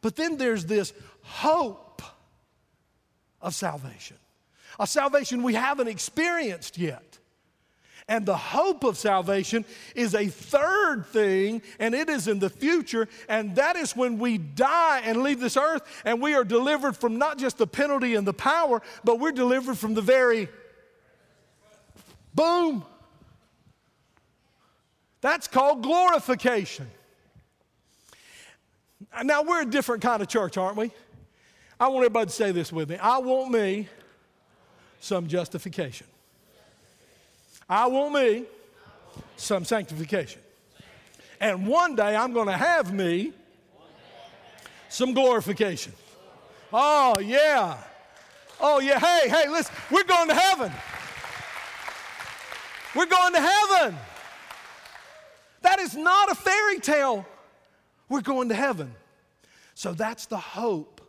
But 0.00 0.16
then 0.16 0.36
there's 0.38 0.64
this 0.64 0.94
hope 1.22 2.02
of 3.40 3.54
salvation, 3.54 4.16
a 4.80 4.86
salvation 4.86 5.42
we 5.42 5.54
haven't 5.54 5.88
experienced 5.88 6.78
yet. 6.78 7.11
And 8.08 8.26
the 8.26 8.36
hope 8.36 8.84
of 8.84 8.98
salvation 8.98 9.64
is 9.94 10.14
a 10.14 10.26
third 10.26 11.06
thing, 11.06 11.62
and 11.78 11.94
it 11.94 12.08
is 12.08 12.28
in 12.28 12.40
the 12.40 12.50
future. 12.50 13.08
And 13.28 13.54
that 13.56 13.76
is 13.76 13.96
when 13.96 14.18
we 14.18 14.38
die 14.38 15.02
and 15.04 15.22
leave 15.22 15.40
this 15.40 15.56
earth, 15.56 15.82
and 16.04 16.20
we 16.20 16.34
are 16.34 16.44
delivered 16.44 16.96
from 16.96 17.18
not 17.18 17.38
just 17.38 17.58
the 17.58 17.66
penalty 17.66 18.14
and 18.14 18.26
the 18.26 18.32
power, 18.32 18.82
but 19.04 19.20
we're 19.20 19.32
delivered 19.32 19.78
from 19.78 19.94
the 19.94 20.02
very 20.02 20.48
boom. 22.34 22.84
That's 25.20 25.46
called 25.46 25.82
glorification. 25.82 26.90
Now, 29.22 29.42
we're 29.42 29.62
a 29.62 29.66
different 29.66 30.02
kind 30.02 30.22
of 30.22 30.28
church, 30.28 30.56
aren't 30.56 30.76
we? 30.76 30.90
I 31.78 31.88
want 31.88 32.04
everybody 32.04 32.26
to 32.26 32.32
say 32.32 32.50
this 32.50 32.72
with 32.72 32.90
me. 32.90 32.96
I 32.96 33.18
want 33.18 33.52
me 33.52 33.88
some 35.00 35.26
justification. 35.28 36.06
I 37.72 37.86
want 37.86 38.12
me 38.12 38.44
some 39.36 39.64
sanctification. 39.64 40.42
And 41.40 41.66
one 41.66 41.96
day 41.96 42.14
I'm 42.14 42.34
going 42.34 42.48
to 42.48 42.56
have 42.56 42.92
me 42.92 43.32
some 44.90 45.14
glorification. 45.14 45.94
Oh, 46.70 47.18
yeah. 47.18 47.78
Oh, 48.60 48.78
yeah. 48.80 48.98
Hey, 48.98 49.26
hey, 49.26 49.48
listen, 49.48 49.74
we're 49.90 50.04
going 50.04 50.28
to 50.28 50.34
heaven. 50.34 50.70
We're 52.94 53.06
going 53.06 53.32
to 53.32 53.40
heaven. 53.40 53.96
That 55.62 55.80
is 55.80 55.96
not 55.96 56.30
a 56.30 56.34
fairy 56.34 56.78
tale. 56.78 57.26
We're 58.10 58.20
going 58.20 58.50
to 58.50 58.54
heaven. 58.54 58.94
So 59.74 59.94
that's 59.94 60.26
the 60.26 60.36
hope 60.36 61.00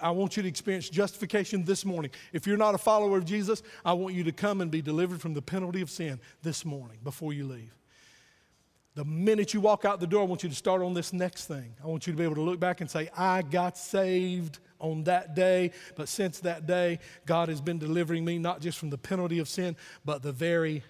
I 0.00 0.10
want 0.10 0.36
you 0.36 0.42
to 0.42 0.48
experience 0.48 0.88
justification 0.88 1.64
this 1.64 1.84
morning. 1.84 2.10
If 2.32 2.46
you're 2.46 2.56
not 2.56 2.74
a 2.74 2.78
follower 2.78 3.18
of 3.18 3.24
Jesus, 3.24 3.62
I 3.84 3.92
want 3.92 4.14
you 4.14 4.24
to 4.24 4.32
come 4.32 4.60
and 4.60 4.70
be 4.70 4.80
delivered 4.80 5.20
from 5.20 5.34
the 5.34 5.42
penalty 5.42 5.82
of 5.82 5.90
sin 5.90 6.20
this 6.42 6.64
morning 6.64 6.98
before 7.04 7.32
you 7.32 7.46
leave. 7.46 7.72
The 8.94 9.04
minute 9.04 9.52
you 9.52 9.60
walk 9.60 9.84
out 9.84 10.00
the 10.00 10.06
door, 10.06 10.22
I 10.22 10.24
want 10.24 10.42
you 10.42 10.48
to 10.48 10.54
start 10.54 10.80
on 10.80 10.94
this 10.94 11.12
next 11.12 11.46
thing. 11.46 11.74
I 11.84 11.86
want 11.86 12.06
you 12.06 12.14
to 12.14 12.16
be 12.16 12.24
able 12.24 12.36
to 12.36 12.40
look 12.40 12.58
back 12.58 12.80
and 12.80 12.90
say, 12.90 13.10
I 13.14 13.42
got 13.42 13.76
saved 13.76 14.58
on 14.78 15.04
that 15.04 15.34
day, 15.34 15.72
but 15.96 16.08
since 16.08 16.40
that 16.40 16.66
day, 16.66 16.98
God 17.26 17.50
has 17.50 17.60
been 17.60 17.78
delivering 17.78 18.24
me 18.24 18.38
not 18.38 18.62
just 18.62 18.78
from 18.78 18.88
the 18.88 18.96
penalty 18.96 19.38
of 19.38 19.48
sin, 19.50 19.76
but 20.06 20.22
the 20.22 20.32
very, 20.32 20.82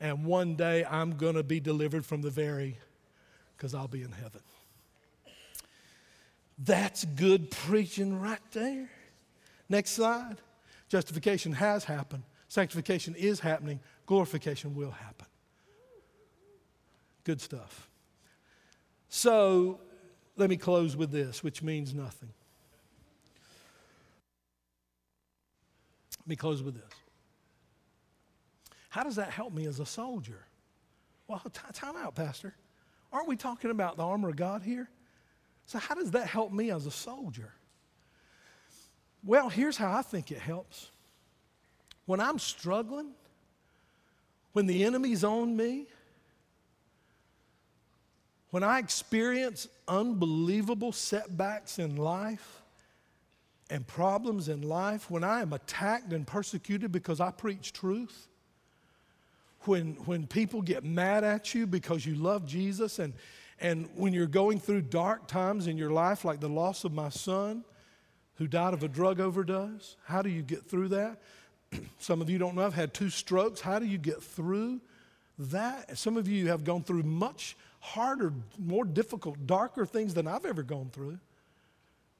and 0.00 0.24
one 0.24 0.56
day 0.56 0.82
I'm 0.86 1.18
going 1.18 1.34
to 1.34 1.42
be 1.42 1.60
delivered 1.60 2.06
from 2.06 2.22
the 2.22 2.30
very, 2.30 2.78
because 3.54 3.74
I'll 3.74 3.86
be 3.86 4.02
in 4.02 4.12
heaven. 4.12 4.40
That's 6.62 7.04
good 7.04 7.50
preaching 7.50 8.20
right 8.20 8.38
there. 8.52 8.90
Next 9.68 9.92
slide. 9.92 10.36
Justification 10.88 11.52
has 11.52 11.84
happened, 11.84 12.24
sanctification 12.48 13.14
is 13.14 13.38
happening, 13.38 13.78
glorification 14.06 14.74
will 14.74 14.90
happen. 14.90 15.26
Good 17.22 17.40
stuff. 17.40 17.88
So 19.08 19.78
let 20.36 20.50
me 20.50 20.56
close 20.56 20.96
with 20.96 21.12
this, 21.12 21.44
which 21.44 21.62
means 21.62 21.94
nothing. 21.94 22.30
Let 26.18 26.28
me 26.28 26.36
close 26.36 26.60
with 26.60 26.74
this. 26.74 26.92
How 28.88 29.04
does 29.04 29.14
that 29.16 29.30
help 29.30 29.52
me 29.52 29.66
as 29.66 29.78
a 29.78 29.86
soldier? 29.86 30.44
Well, 31.28 31.40
t- 31.52 31.60
time 31.72 31.96
out, 31.96 32.16
Pastor. 32.16 32.54
Aren't 33.12 33.28
we 33.28 33.36
talking 33.36 33.70
about 33.70 33.96
the 33.96 34.04
armor 34.04 34.28
of 34.28 34.36
God 34.36 34.62
here? 34.62 34.88
So, 35.70 35.78
how 35.78 35.94
does 35.94 36.10
that 36.10 36.26
help 36.26 36.52
me 36.52 36.72
as 36.72 36.86
a 36.86 36.90
soldier? 36.90 37.52
Well, 39.22 39.48
here's 39.48 39.76
how 39.76 39.96
I 39.96 40.02
think 40.02 40.32
it 40.32 40.40
helps. 40.40 40.90
When 42.06 42.18
I'm 42.18 42.40
struggling, 42.40 43.12
when 44.52 44.66
the 44.66 44.82
enemy's 44.82 45.22
on 45.22 45.56
me, 45.56 45.86
when 48.50 48.64
I 48.64 48.80
experience 48.80 49.68
unbelievable 49.86 50.90
setbacks 50.90 51.78
in 51.78 51.94
life 51.94 52.62
and 53.70 53.86
problems 53.86 54.48
in 54.48 54.62
life, 54.62 55.08
when 55.08 55.22
I 55.22 55.40
am 55.40 55.52
attacked 55.52 56.12
and 56.12 56.26
persecuted 56.26 56.90
because 56.90 57.20
I 57.20 57.30
preach 57.30 57.72
truth, 57.72 58.26
when, 59.66 59.92
when 60.04 60.26
people 60.26 60.62
get 60.62 60.82
mad 60.82 61.22
at 61.22 61.54
you 61.54 61.64
because 61.64 62.04
you 62.04 62.16
love 62.16 62.44
Jesus 62.44 62.98
and, 62.98 63.14
and 63.60 63.88
when 63.94 64.12
you're 64.12 64.26
going 64.26 64.58
through 64.58 64.82
dark 64.82 65.26
times 65.26 65.66
in 65.66 65.76
your 65.76 65.90
life, 65.90 66.24
like 66.24 66.40
the 66.40 66.48
loss 66.48 66.84
of 66.84 66.92
my 66.92 67.10
son 67.10 67.64
who 68.36 68.46
died 68.46 68.72
of 68.72 68.82
a 68.82 68.88
drug 68.88 69.20
overdose, 69.20 69.96
how 70.04 70.22
do 70.22 70.30
you 70.30 70.42
get 70.42 70.64
through 70.64 70.88
that? 70.88 71.20
Some 71.98 72.22
of 72.22 72.30
you 72.30 72.38
don't 72.38 72.54
know, 72.54 72.64
I've 72.64 72.74
had 72.74 72.94
two 72.94 73.10
strokes. 73.10 73.60
How 73.60 73.78
do 73.78 73.86
you 73.86 73.98
get 73.98 74.22
through 74.22 74.80
that? 75.38 75.98
Some 75.98 76.16
of 76.16 76.26
you 76.26 76.48
have 76.48 76.64
gone 76.64 76.82
through 76.82 77.02
much 77.02 77.56
harder, 77.80 78.32
more 78.58 78.84
difficult, 78.84 79.46
darker 79.46 79.84
things 79.84 80.14
than 80.14 80.26
I've 80.26 80.46
ever 80.46 80.62
gone 80.62 80.90
through. 80.90 81.18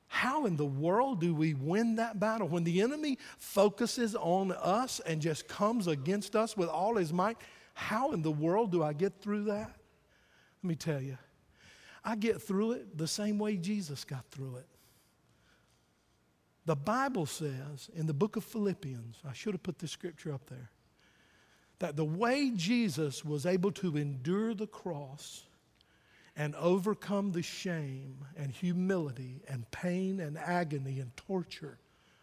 How 0.08 0.44
in 0.44 0.56
the 0.56 0.66
world 0.66 1.20
do 1.20 1.34
we 1.34 1.54
win 1.54 1.96
that 1.96 2.18
battle? 2.18 2.48
When 2.48 2.64
the 2.64 2.82
enemy 2.82 3.16
focuses 3.38 4.16
on 4.16 4.52
us 4.52 5.00
and 5.06 5.22
just 5.22 5.46
comes 5.48 5.86
against 5.86 6.34
us 6.34 6.56
with 6.56 6.68
all 6.68 6.96
his 6.96 7.12
might, 7.12 7.38
how 7.74 8.12
in 8.12 8.20
the 8.20 8.30
world 8.30 8.72
do 8.72 8.82
I 8.82 8.92
get 8.92 9.22
through 9.22 9.44
that? 9.44 9.70
Let 10.62 10.68
me 10.68 10.74
tell 10.74 11.00
you. 11.00 11.16
I 12.04 12.16
get 12.16 12.40
through 12.40 12.72
it 12.72 12.96
the 12.96 13.08
same 13.08 13.38
way 13.38 13.56
Jesus 13.56 14.04
got 14.04 14.24
through 14.30 14.56
it. 14.56 14.66
The 16.66 16.76
Bible 16.76 17.26
says 17.26 17.90
in 17.94 18.06
the 18.06 18.14
book 18.14 18.36
of 18.36 18.44
Philippians, 18.44 19.18
I 19.28 19.32
should 19.32 19.54
have 19.54 19.62
put 19.62 19.78
this 19.78 19.90
scripture 19.90 20.32
up 20.32 20.48
there, 20.48 20.70
that 21.78 21.96
the 21.96 22.04
way 22.04 22.52
Jesus 22.54 23.24
was 23.24 23.46
able 23.46 23.72
to 23.72 23.96
endure 23.96 24.54
the 24.54 24.66
cross 24.66 25.44
and 26.36 26.54
overcome 26.54 27.32
the 27.32 27.42
shame 27.42 28.24
and 28.36 28.52
humility 28.52 29.42
and 29.48 29.70
pain 29.70 30.20
and 30.20 30.38
agony 30.38 31.00
and 31.00 31.16
torture 31.16 31.78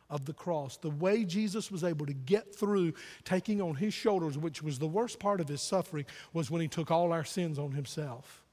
of 0.09 0.25
the 0.25 0.33
cross, 0.33 0.77
the 0.77 0.89
way 0.89 1.25
Jesus 1.25 1.69
was 1.69 1.83
able 1.83 2.05
to 2.05 2.13
get 2.13 2.55
through 2.55 2.93
taking 3.25 3.61
on 3.61 3.75
his 3.75 3.93
shoulders, 3.93 4.37
which 4.37 4.63
was 4.63 4.79
the 4.79 4.87
worst 4.87 5.19
part 5.19 5.41
of 5.41 5.49
his 5.49 5.61
suffering, 5.61 6.05
was 6.31 6.49
when 6.49 6.61
he 6.61 6.67
took 6.67 6.89
all 6.89 7.11
our 7.11 7.25
sins 7.25 7.59
on 7.59 7.73
himself. 7.73 8.45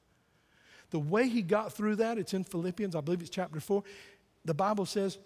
The 0.95 1.01
way 1.01 1.29
he 1.29 1.43
got 1.43 1.73
through 1.73 1.97
that, 1.97 2.19
it's 2.19 2.35
in 2.35 2.45
Philippians, 2.45 2.95
I 2.95 3.01
believe 3.01 3.21
it's 3.21 3.29
chapter 3.29 3.59
4. 3.59 3.83
The 4.45 4.55
Bible 4.55 4.87
says, 4.87 5.19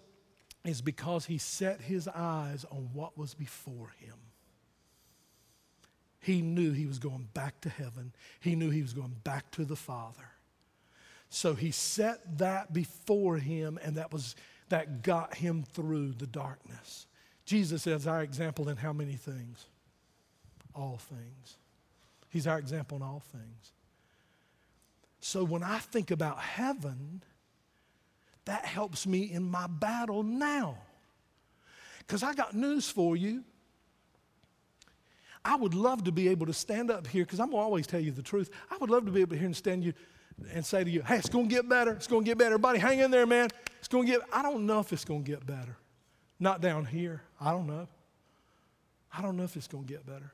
is 0.65 0.81
because 0.81 1.27
he 1.27 1.37
set 1.37 1.79
his 1.79 2.07
eyes 2.07 2.65
on 2.71 2.89
what 2.91 3.15
was 3.15 3.35
before 3.35 3.93
him. 3.99 4.15
He 6.21 6.41
knew 6.41 6.71
he 6.71 6.87
was 6.87 6.97
going 6.97 7.29
back 7.35 7.61
to 7.61 7.69
heaven, 7.69 8.13
he 8.39 8.55
knew 8.55 8.71
he 8.71 8.81
was 8.81 8.93
going 8.93 9.15
back 9.23 9.51
to 9.51 9.63
the 9.63 9.75
Father. 9.75 10.31
So 11.29 11.53
he 11.53 11.69
set 11.69 12.39
that 12.39 12.73
before 12.73 13.37
him, 13.37 13.77
and 13.83 13.97
that 13.97 14.11
was 14.11 14.35
that 14.69 15.03
got 15.03 15.35
him 15.35 15.63
through 15.73 16.13
the 16.13 16.25
darkness. 16.25 17.05
Jesus 17.45 17.85
is 17.85 18.07
our 18.07 18.23
example 18.23 18.69
in 18.69 18.77
how 18.77 18.91
many 18.91 19.17
things? 19.17 19.67
All 20.73 20.97
things. 20.97 21.57
He's 22.29 22.47
our 22.47 22.57
example 22.57 22.97
in 22.97 23.03
all 23.03 23.21
things. 23.31 23.73
So 25.19 25.43
when 25.43 25.63
I 25.63 25.79
think 25.79 26.11
about 26.11 26.39
heaven, 26.39 27.23
that 28.45 28.65
helps 28.65 29.05
me 29.05 29.31
in 29.31 29.43
my 29.43 29.67
battle 29.67 30.23
now. 30.23 30.77
Because 31.99 32.23
I 32.23 32.33
got 32.33 32.55
news 32.55 32.89
for 32.89 33.15
you. 33.15 33.43
I 35.45 35.55
would 35.55 35.73
love 35.73 36.03
to 36.05 36.11
be 36.11 36.29
able 36.29 36.47
to 36.47 36.53
stand 36.53 36.91
up 36.91 37.07
here, 37.07 37.23
because 37.23 37.39
I'm 37.39 37.51
going 37.51 37.61
to 37.61 37.63
always 37.63 37.87
tell 37.87 37.99
you 37.99 38.11
the 38.11 38.21
truth. 38.21 38.49
I 38.69 38.77
would 38.77 38.89
love 38.89 39.05
to 39.05 39.11
be 39.11 39.21
able 39.21 39.31
to 39.31 39.37
hear 39.37 39.45
and 39.45 39.55
stand 39.55 39.83
you 39.83 39.93
and 40.53 40.65
say 40.65 40.83
to 40.83 40.89
you, 40.89 41.01
hey, 41.01 41.17
it's 41.17 41.29
going 41.29 41.49
to 41.49 41.55
get 41.55 41.67
better. 41.67 41.91
It's 41.91 42.07
going 42.07 42.23
to 42.23 42.29
get 42.29 42.37
better. 42.37 42.55
Everybody 42.55 42.79
hang 42.79 42.99
in 42.99 43.11
there, 43.11 43.25
man. 43.25 43.49
It's 43.79 43.87
going 43.87 44.05
to 44.05 44.11
get, 44.11 44.21
I 44.31 44.41
don't 44.41 44.65
know 44.65 44.79
if 44.79 44.91
it's 44.93 45.05
going 45.05 45.23
to 45.23 45.31
get 45.31 45.45
better. 45.45 45.77
Not 46.39 46.61
down 46.61 46.85
here. 46.85 47.21
I 47.39 47.51
don't 47.51 47.67
know. 47.67 47.87
I 49.15 49.21
don't 49.21 49.37
know 49.37 49.43
if 49.43 49.55
it's 49.55 49.67
going 49.67 49.85
to 49.85 49.91
get 49.91 50.05
better. 50.05 50.31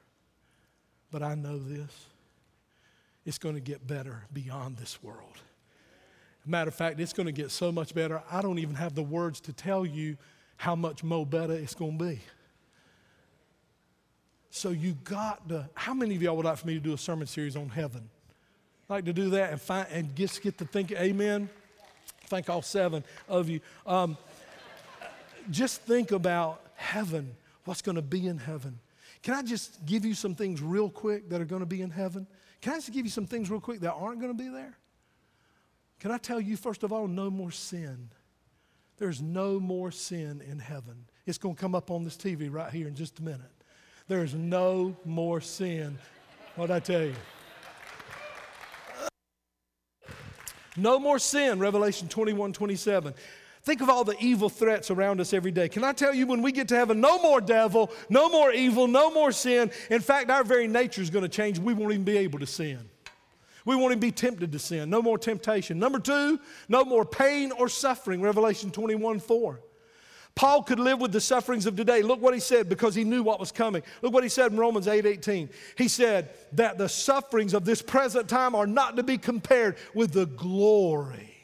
But 1.11 1.23
I 1.23 1.35
know 1.35 1.57
this 1.57 1.91
it's 3.25 3.37
going 3.37 3.55
to 3.55 3.61
get 3.61 3.85
better 3.85 4.23
beyond 4.31 4.77
this 4.77 5.01
world. 5.01 5.41
Matter 6.45 6.69
of 6.69 6.75
fact, 6.75 6.99
it's 6.99 7.13
going 7.13 7.25
to 7.25 7.31
get 7.31 7.49
so 7.49 7.71
much 7.71 7.95
better, 7.95 8.21
I 8.31 8.41
don't 8.41 8.59
even 8.59 8.75
have 8.75 8.93
the 8.93 9.03
words 9.03 9.39
to 9.41 9.53
tell 9.53 9.85
you 9.85 10.15
how 10.57 10.75
much 10.75 11.03
more 11.03 11.25
better 11.25 11.53
it's 11.53 11.73
going 11.73 11.97
to 11.97 12.05
be. 12.05 12.19
So 14.51 14.69
you 14.69 14.93
got 15.03 15.49
to, 15.49 15.67
how 15.73 15.93
many 15.93 16.15
of 16.15 16.21
y'all 16.21 16.37
would 16.37 16.45
like 16.45 16.57
for 16.57 16.67
me 16.67 16.75
to 16.75 16.79
do 16.79 16.93
a 16.93 16.97
sermon 16.97 17.27
series 17.27 17.55
on 17.55 17.67
heaven? 17.69 18.09
I'd 18.89 18.93
like 18.93 19.05
to 19.05 19.13
do 19.13 19.31
that 19.31 19.51
and 19.51 19.59
find 19.59 19.87
and 19.91 20.15
just 20.15 20.41
get 20.41 20.57
to 20.59 20.65
think, 20.65 20.91
amen. 20.91 21.49
Thank 22.27 22.49
all 22.49 22.61
seven 22.61 23.03
of 23.27 23.49
you. 23.49 23.59
Um, 23.85 24.17
just 25.49 25.81
think 25.81 26.11
about 26.11 26.61
heaven, 26.75 27.35
what's 27.65 27.81
going 27.81 27.95
to 27.95 28.01
be 28.01 28.27
in 28.27 28.37
heaven. 28.37 28.79
Can 29.23 29.33
I 29.33 29.41
just 29.41 29.85
give 29.85 30.05
you 30.05 30.13
some 30.13 30.35
things 30.35 30.61
real 30.61 30.89
quick 30.89 31.29
that 31.29 31.41
are 31.41 31.45
going 31.45 31.61
to 31.61 31.65
be 31.65 31.81
in 31.81 31.89
heaven? 31.89 32.27
Can 32.65 32.73
I 32.73 32.77
just 32.77 32.91
give 32.91 33.05
you 33.05 33.11
some 33.11 33.27
things 33.27 33.51
real 33.51 33.59
quick 33.59 33.81
that 33.81 33.93
aren't 33.93 34.19
going 34.19 34.35
to 34.35 34.43
be 34.43 34.49
there? 34.49 34.75
Can 35.99 36.09
I 36.09 36.17
tell 36.17 36.41
you, 36.41 36.57
first 36.57 36.81
of 36.81 36.91
all, 36.91 37.07
no 37.07 37.29
more 37.29 37.51
sin? 37.51 38.09
There's 38.97 39.21
no 39.21 39.59
more 39.59 39.91
sin 39.91 40.41
in 40.41 40.57
heaven. 40.57 41.05
It's 41.27 41.37
going 41.37 41.53
to 41.53 41.61
come 41.61 41.75
up 41.75 41.91
on 41.91 42.03
this 42.03 42.17
TV 42.17 42.51
right 42.51 42.73
here 42.73 42.87
in 42.87 42.95
just 42.95 43.19
a 43.19 43.21
minute. 43.21 43.51
There's 44.07 44.33
no 44.33 44.97
more 45.05 45.41
sin. 45.41 45.99
What'd 46.55 46.75
I 46.75 46.79
tell 46.79 47.03
you? 47.03 47.13
No 50.75 50.97
more 50.97 51.19
sin, 51.19 51.59
Revelation 51.59 52.07
21 52.07 52.51
27. 52.51 53.13
Think 53.65 53.81
of 53.81 53.89
all 53.89 54.03
the 54.03 54.15
evil 54.19 54.47
threats 54.47 54.91
around 54.91 55.19
us 55.19 55.33
every 55.33 55.49
day. 55.49 55.67
Can 55.67 55.83
I 55.83 55.91
tell 55.91 56.13
you, 56.13 56.27
when 56.27 56.43
we 56.43 56.51
get 56.51 56.67
to 56.67 56.75
heaven, 56.75 57.01
no 57.01 57.19
more 57.19 57.41
devil, 57.41 57.91
no 58.09 58.29
more 58.29 58.51
evil, 58.51 58.85
no 58.87 59.09
more 59.09 59.31
sin. 59.31 59.71
In 59.89 60.01
fact, 60.01 60.29
our 60.29 60.43
very 60.43 60.67
nature 60.67 61.01
is 61.01 61.09
going 61.09 61.23
to 61.23 61.29
change. 61.29 61.57
We 61.57 61.73
won't 61.73 61.91
even 61.91 62.03
be 62.03 62.17
able 62.17 62.37
to 62.39 62.45
sin. 62.45 62.79
We 63.65 63.75
won't 63.75 63.91
even 63.91 63.99
be 63.99 64.11
tempted 64.11 64.51
to 64.51 64.59
sin. 64.59 64.91
No 64.91 65.01
more 65.01 65.17
temptation. 65.17 65.79
Number 65.79 65.97
two, 65.97 66.39
no 66.69 66.85
more 66.85 67.05
pain 67.05 67.51
or 67.51 67.67
suffering. 67.67 68.21
Revelation 68.21 68.69
21 68.69 69.19
4. 69.19 69.59
Paul 70.35 70.61
could 70.61 70.79
live 70.79 70.99
with 70.99 71.11
the 71.11 71.21
sufferings 71.21 71.65
of 71.65 71.75
today. 71.75 72.03
Look 72.03 72.21
what 72.21 72.35
he 72.35 72.39
said 72.39 72.69
because 72.69 72.93
he 72.93 73.03
knew 73.03 73.23
what 73.23 73.39
was 73.39 73.51
coming. 73.51 73.81
Look 74.03 74.13
what 74.13 74.21
he 74.21 74.29
said 74.29 74.51
in 74.51 74.59
Romans 74.59 74.87
8 74.87 75.07
18. 75.07 75.49
He 75.75 75.87
said 75.87 76.29
that 76.51 76.77
the 76.77 76.87
sufferings 76.87 77.55
of 77.55 77.65
this 77.65 77.81
present 77.81 78.29
time 78.29 78.53
are 78.53 78.67
not 78.67 78.95
to 78.97 79.01
be 79.01 79.17
compared 79.17 79.77
with 79.95 80.11
the 80.11 80.27
glory 80.27 81.34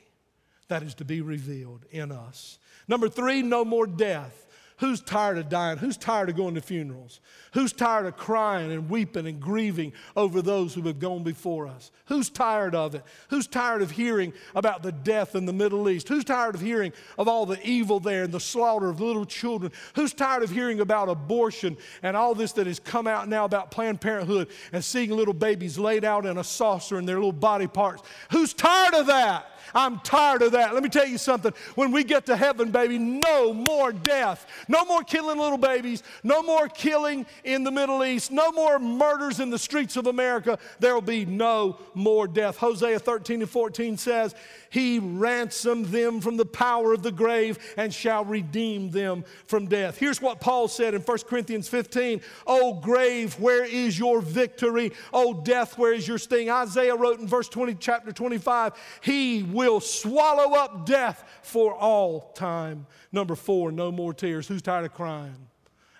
that 0.72 0.84
is 0.84 0.96
to 0.96 1.06
be 1.06 1.22
revealed 1.22 1.86
in 1.92 2.14
us. 2.14 2.58
Number 2.88 3.10
three, 3.10 3.42
no 3.42 3.66
more 3.66 3.86
death. 3.86 4.48
Who's 4.78 5.00
tired 5.00 5.38
of 5.38 5.48
dying? 5.48 5.78
Who's 5.78 5.96
tired 5.96 6.30
of 6.30 6.38
going 6.38 6.56
to 6.56 6.62
funerals? 6.62 7.20
Who's 7.54 7.72
tired 7.72 8.08
of 8.08 8.18
crying 8.18 8.72
and 8.72 8.90
weeping 8.90 9.28
and 9.28 9.40
grieving 9.40 9.94
over 10.16 10.42
those 10.42 10.74
who 10.74 10.82
have 10.84 10.98
gone 10.98 11.22
before 11.22 11.68
us? 11.68 11.92
Who's 12.06 12.32
tired 12.32 12.74
of 12.74 12.96
it? 12.96 13.04
Who's 13.30 13.46
tired 13.46 13.84
of 13.84 13.92
hearing 13.92 14.34
about 14.56 14.82
the 14.82 14.92
death 14.92 15.36
in 15.36 15.46
the 15.46 15.54
Middle 15.54 15.88
East? 15.88 16.08
Who's 16.08 16.24
tired 16.24 16.56
of 16.56 16.62
hearing 16.62 16.94
of 17.20 17.28
all 17.28 17.46
the 17.46 17.62
evil 17.64 18.00
there 18.00 18.24
and 18.24 18.34
the 18.34 18.40
slaughter 18.40 18.90
of 18.90 19.00
little 19.00 19.26
children? 19.26 19.72
Who's 19.94 20.14
tired 20.14 20.42
of 20.42 20.50
hearing 20.50 20.80
about 20.80 21.10
abortion 21.10 21.78
and 22.02 22.18
all 22.18 22.34
this 22.34 22.54
that 22.54 22.66
has 22.66 22.80
come 22.80 23.06
out 23.06 23.30
now 23.30 23.46
about 23.46 23.70
Planned 23.70 24.02
Parenthood 24.02 24.48
and 24.72 24.84
seeing 24.84 25.12
little 25.12 25.36
babies 25.36 25.78
laid 25.78 26.04
out 26.04 26.26
in 26.26 26.40
a 26.40 26.44
saucer 26.44 26.98
and 26.98 27.08
their 27.08 27.18
little 27.18 27.32
body 27.32 27.68
parts? 27.68 28.02
Who's 28.32 28.54
tired 28.54 28.96
of 28.96 29.06
that? 29.08 29.51
I'm 29.74 30.00
tired 30.00 30.42
of 30.42 30.54
that. 30.54 30.74
Let 30.74 30.84
me 30.84 30.90
tell 30.90 31.08
you 31.08 31.18
something. 31.18 31.54
When 31.76 31.92
we 31.92 32.04
get 32.04 32.26
to 32.28 32.36
heaven, 32.36 32.72
baby, 32.72 32.98
no 32.98 33.54
more 33.54 33.92
death. 33.92 34.46
No 34.68 34.86
more 34.86 35.04
killing 35.04 35.38
little 35.38 35.58
babies. 35.58 36.04
No 36.24 36.42
more 36.44 36.68
killing 36.68 37.26
in 37.44 37.64
the 37.64 37.72
Middle 37.72 38.04
East. 38.04 38.32
No 38.32 38.52
more 38.52 38.80
murders 38.80 39.40
in 39.40 39.50
the 39.50 39.60
streets 39.60 39.98
of 39.98 40.08
America. 40.08 40.58
There 40.80 40.94
will 40.94 41.02
be 41.02 41.26
no 41.26 41.80
more 41.94 42.28
death. 42.28 42.58
Hosea 42.58 43.00
13 43.00 43.42
and 43.42 43.50
14 43.50 43.98
says, 43.98 44.36
He 44.72 45.00
ransomed 45.00 45.88
them 45.88 46.22
from 46.22 46.38
the 46.38 46.46
power 46.46 46.94
of 46.94 47.04
the 47.04 47.12
grave 47.12 47.60
and 47.76 47.94
shall 47.94 48.24
redeem 48.24 48.90
them 48.90 49.26
from 49.46 49.68
death. 49.68 49.98
Here's 49.98 50.22
what 50.22 50.40
Paul 50.40 50.70
said 50.70 50.94
in 50.94 51.02
1 51.02 51.18
Corinthians 51.28 51.68
15 51.68 52.22
O 52.48 52.76
grave, 52.76 53.38
where 53.38 53.66
is 53.66 54.00
your 54.00 54.22
victory? 54.22 54.94
O 55.14 55.34
death, 55.34 55.78
where 55.78 55.94
is 55.94 56.08
your 56.08 56.18
sting? 56.18 56.50
Isaiah 56.50 56.96
wrote 56.96 57.20
in 57.20 57.28
verse 57.28 57.50
20, 57.50 57.76
chapter 57.76 58.14
25, 58.14 58.72
He 59.02 59.44
will 59.44 59.82
swallow 59.82 60.56
up 60.56 60.86
death 60.86 61.26
for 61.44 61.76
all 61.76 62.32
time. 62.34 62.88
Number 63.12 63.36
four, 63.36 63.74
no 63.74 63.92
more 63.92 64.14
tears. 64.14 64.48
Who's 64.48 64.62
tired 64.62 64.86
of 64.86 64.94
crying? 64.94 65.36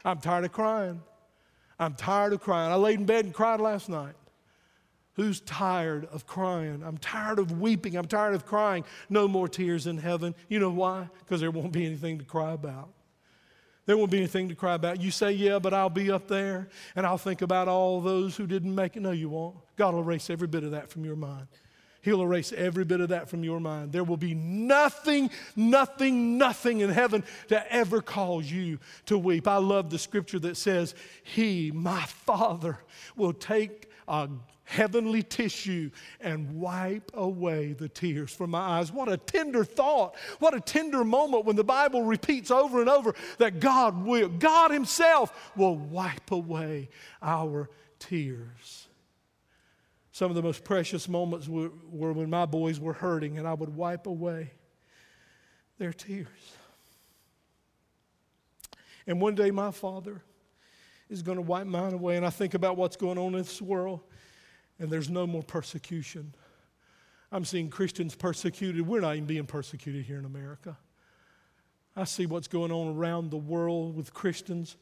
I'm 0.06 0.20
tired 0.20 0.46
of 0.46 0.54
crying. 0.54 1.02
I'm 1.78 1.94
tired 1.96 2.32
of 2.32 2.40
crying. 2.40 2.72
I 2.72 2.76
laid 2.76 3.00
in 3.00 3.06
bed 3.06 3.26
and 3.26 3.34
cried 3.34 3.60
last 3.60 3.90
night. 3.90 4.14
Who's 5.16 5.42
tired 5.42 6.06
of 6.06 6.26
crying? 6.26 6.84
I'm 6.86 6.98
tired 6.98 7.40
of 7.40 7.60
weeping. 7.60 7.96
I'm 7.96 8.08
tired 8.08 8.34
of 8.34 8.46
crying. 8.46 8.86
No 9.10 9.28
more 9.28 9.48
tears 9.48 9.86
in 9.86 9.98
heaven. 9.98 10.36
You 10.48 10.60
know 10.60 10.72
why? 10.72 11.10
Because 11.20 11.42
there 11.42 11.52
won't 11.52 11.74
be 11.74 11.86
anything 11.86 12.18
to 12.20 12.24
cry 12.24 12.54
about. 12.54 12.90
There 13.86 13.98
won't 13.98 14.12
be 14.12 14.18
anything 14.18 14.48
to 14.50 14.56
cry 14.56 14.76
about. 14.76 15.02
You 15.02 15.12
say, 15.12 15.34
Yeah, 15.34 15.60
but 15.60 15.74
I'll 15.74 15.90
be 15.90 16.12
up 16.12 16.28
there 16.28 16.70
and 16.96 17.06
I'll 17.06 17.18
think 17.18 17.42
about 17.42 17.68
all 17.68 18.00
those 18.00 18.38
who 18.38 18.48
didn't 18.48 18.74
make 18.74 18.96
it. 18.96 19.02
No, 19.02 19.12
you 19.12 19.30
won't. 19.30 19.58
God 19.76 19.94
will 19.94 20.02
erase 20.02 20.30
every 20.30 20.48
bit 20.48 20.64
of 20.64 20.72
that 20.72 20.90
from 20.90 21.04
your 21.04 21.18
mind. 21.18 21.48
He'll 22.04 22.22
erase 22.22 22.52
every 22.54 22.84
bit 22.84 23.00
of 23.00 23.10
that 23.10 23.30
from 23.30 23.44
your 23.44 23.60
mind. 23.60 23.92
There 23.92 24.04
will 24.04 24.18
be 24.18 24.34
nothing, 24.34 25.30
nothing, 25.56 26.38
nothing 26.38 26.80
in 26.80 26.90
heaven 26.90 27.24
to 27.50 27.72
ever 27.72 28.02
cause 28.02 28.52
you 28.52 28.80
to 29.06 29.18
weep. 29.18 29.48
I 29.48 29.58
love 29.58 29.92
the 29.92 30.00
scripture 30.00 30.40
that 30.40 30.58
says, 30.58 30.96
He, 31.24 31.72
my 31.72 32.02
Father, 32.02 32.80
will 33.16 33.34
take 33.34 33.88
a 34.08 34.30
heavenly 34.72 35.22
tissue 35.22 35.92
and 36.22 36.50
wipe 36.60 37.12
away 37.14 37.74
the 37.74 37.90
tears 37.90 38.32
from 38.32 38.52
my 38.52 38.80
eyes. 38.80 38.92
What 38.92 39.12
a 39.12 39.18
tender 39.18 39.66
thought. 39.66 40.16
What 40.40 40.56
a 40.56 40.62
tender 40.62 41.04
moment 41.04 41.44
when 41.44 41.58
the 41.58 41.64
Bible 41.64 42.04
repeats 42.04 42.50
over 42.52 42.80
and 42.80 42.90
over 42.90 43.14
that 43.38 43.60
God 43.60 44.06
will, 44.06 44.30
God 44.30 44.72
Himself 44.72 45.52
will 45.58 45.76
wipe 45.76 46.32
away 46.32 46.88
our 47.22 47.70
tears. 48.00 48.88
Some 50.14 50.32
of 50.32 50.36
the 50.36 50.42
most 50.42 50.64
precious 50.64 51.10
moments 51.10 51.50
were, 51.50 51.72
were 51.92 52.14
when 52.14 52.30
my 52.30 52.46
boys 52.46 52.80
were 52.80 52.94
hurting 52.94 53.38
and 53.38 53.48
I 53.48 53.54
would 53.54 53.76
wipe 53.76 54.08
away 54.08 54.52
their 55.78 55.92
tears. 55.92 56.28
And 59.06 59.20
one 59.20 59.36
day 59.36 59.52
my 59.52 59.72
father 59.72 60.22
is 61.10 61.22
going 61.22 61.36
to 61.36 61.42
wipe 61.42 61.68
mine 61.68 61.94
away. 61.94 62.16
And 62.16 62.26
I 62.26 62.30
think 62.30 62.54
about 62.54 62.78
what's 62.78 62.96
going 62.96 63.18
on 63.18 63.34
in 63.34 63.40
this 63.40 63.62
world, 63.62 64.00
and 64.82 64.92
there's 64.92 65.10
no 65.10 65.28
more 65.28 65.44
persecution. 65.44 66.34
I'm 67.32 67.46
seeing 67.46 67.70
Christians 67.70 68.16
persecuted. 68.16 68.86
We're 68.86 69.00
not 69.00 69.16
even 69.16 69.28
being 69.28 69.46
persecuted 69.46 70.06
here 70.06 70.18
in 70.18 70.26
America. 70.26 70.78
I 71.96 72.04
see 72.06 72.26
what's 72.26 72.48
going 72.48 72.72
on 72.72 72.98
around 72.98 73.30
the 73.30 73.38
world 73.38 73.96
with 73.96 74.14
Christians. 74.14 74.76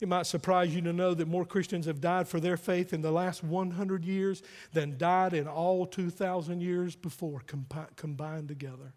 It 0.00 0.08
might 0.08 0.26
surprise 0.26 0.74
you 0.74 0.80
to 0.82 0.92
know 0.92 1.14
that 1.14 1.28
more 1.28 1.44
Christians 1.44 1.86
have 1.86 2.00
died 2.00 2.28
for 2.28 2.40
their 2.40 2.56
faith 2.56 2.92
in 2.92 3.00
the 3.00 3.10
last 3.10 3.42
100 3.42 4.04
years 4.04 4.42
than 4.72 4.98
died 4.98 5.32
in 5.32 5.48
all 5.48 5.86
2,000 5.86 6.60
years 6.60 6.94
before 6.94 7.42
combined 7.96 8.48
together. 8.48 8.92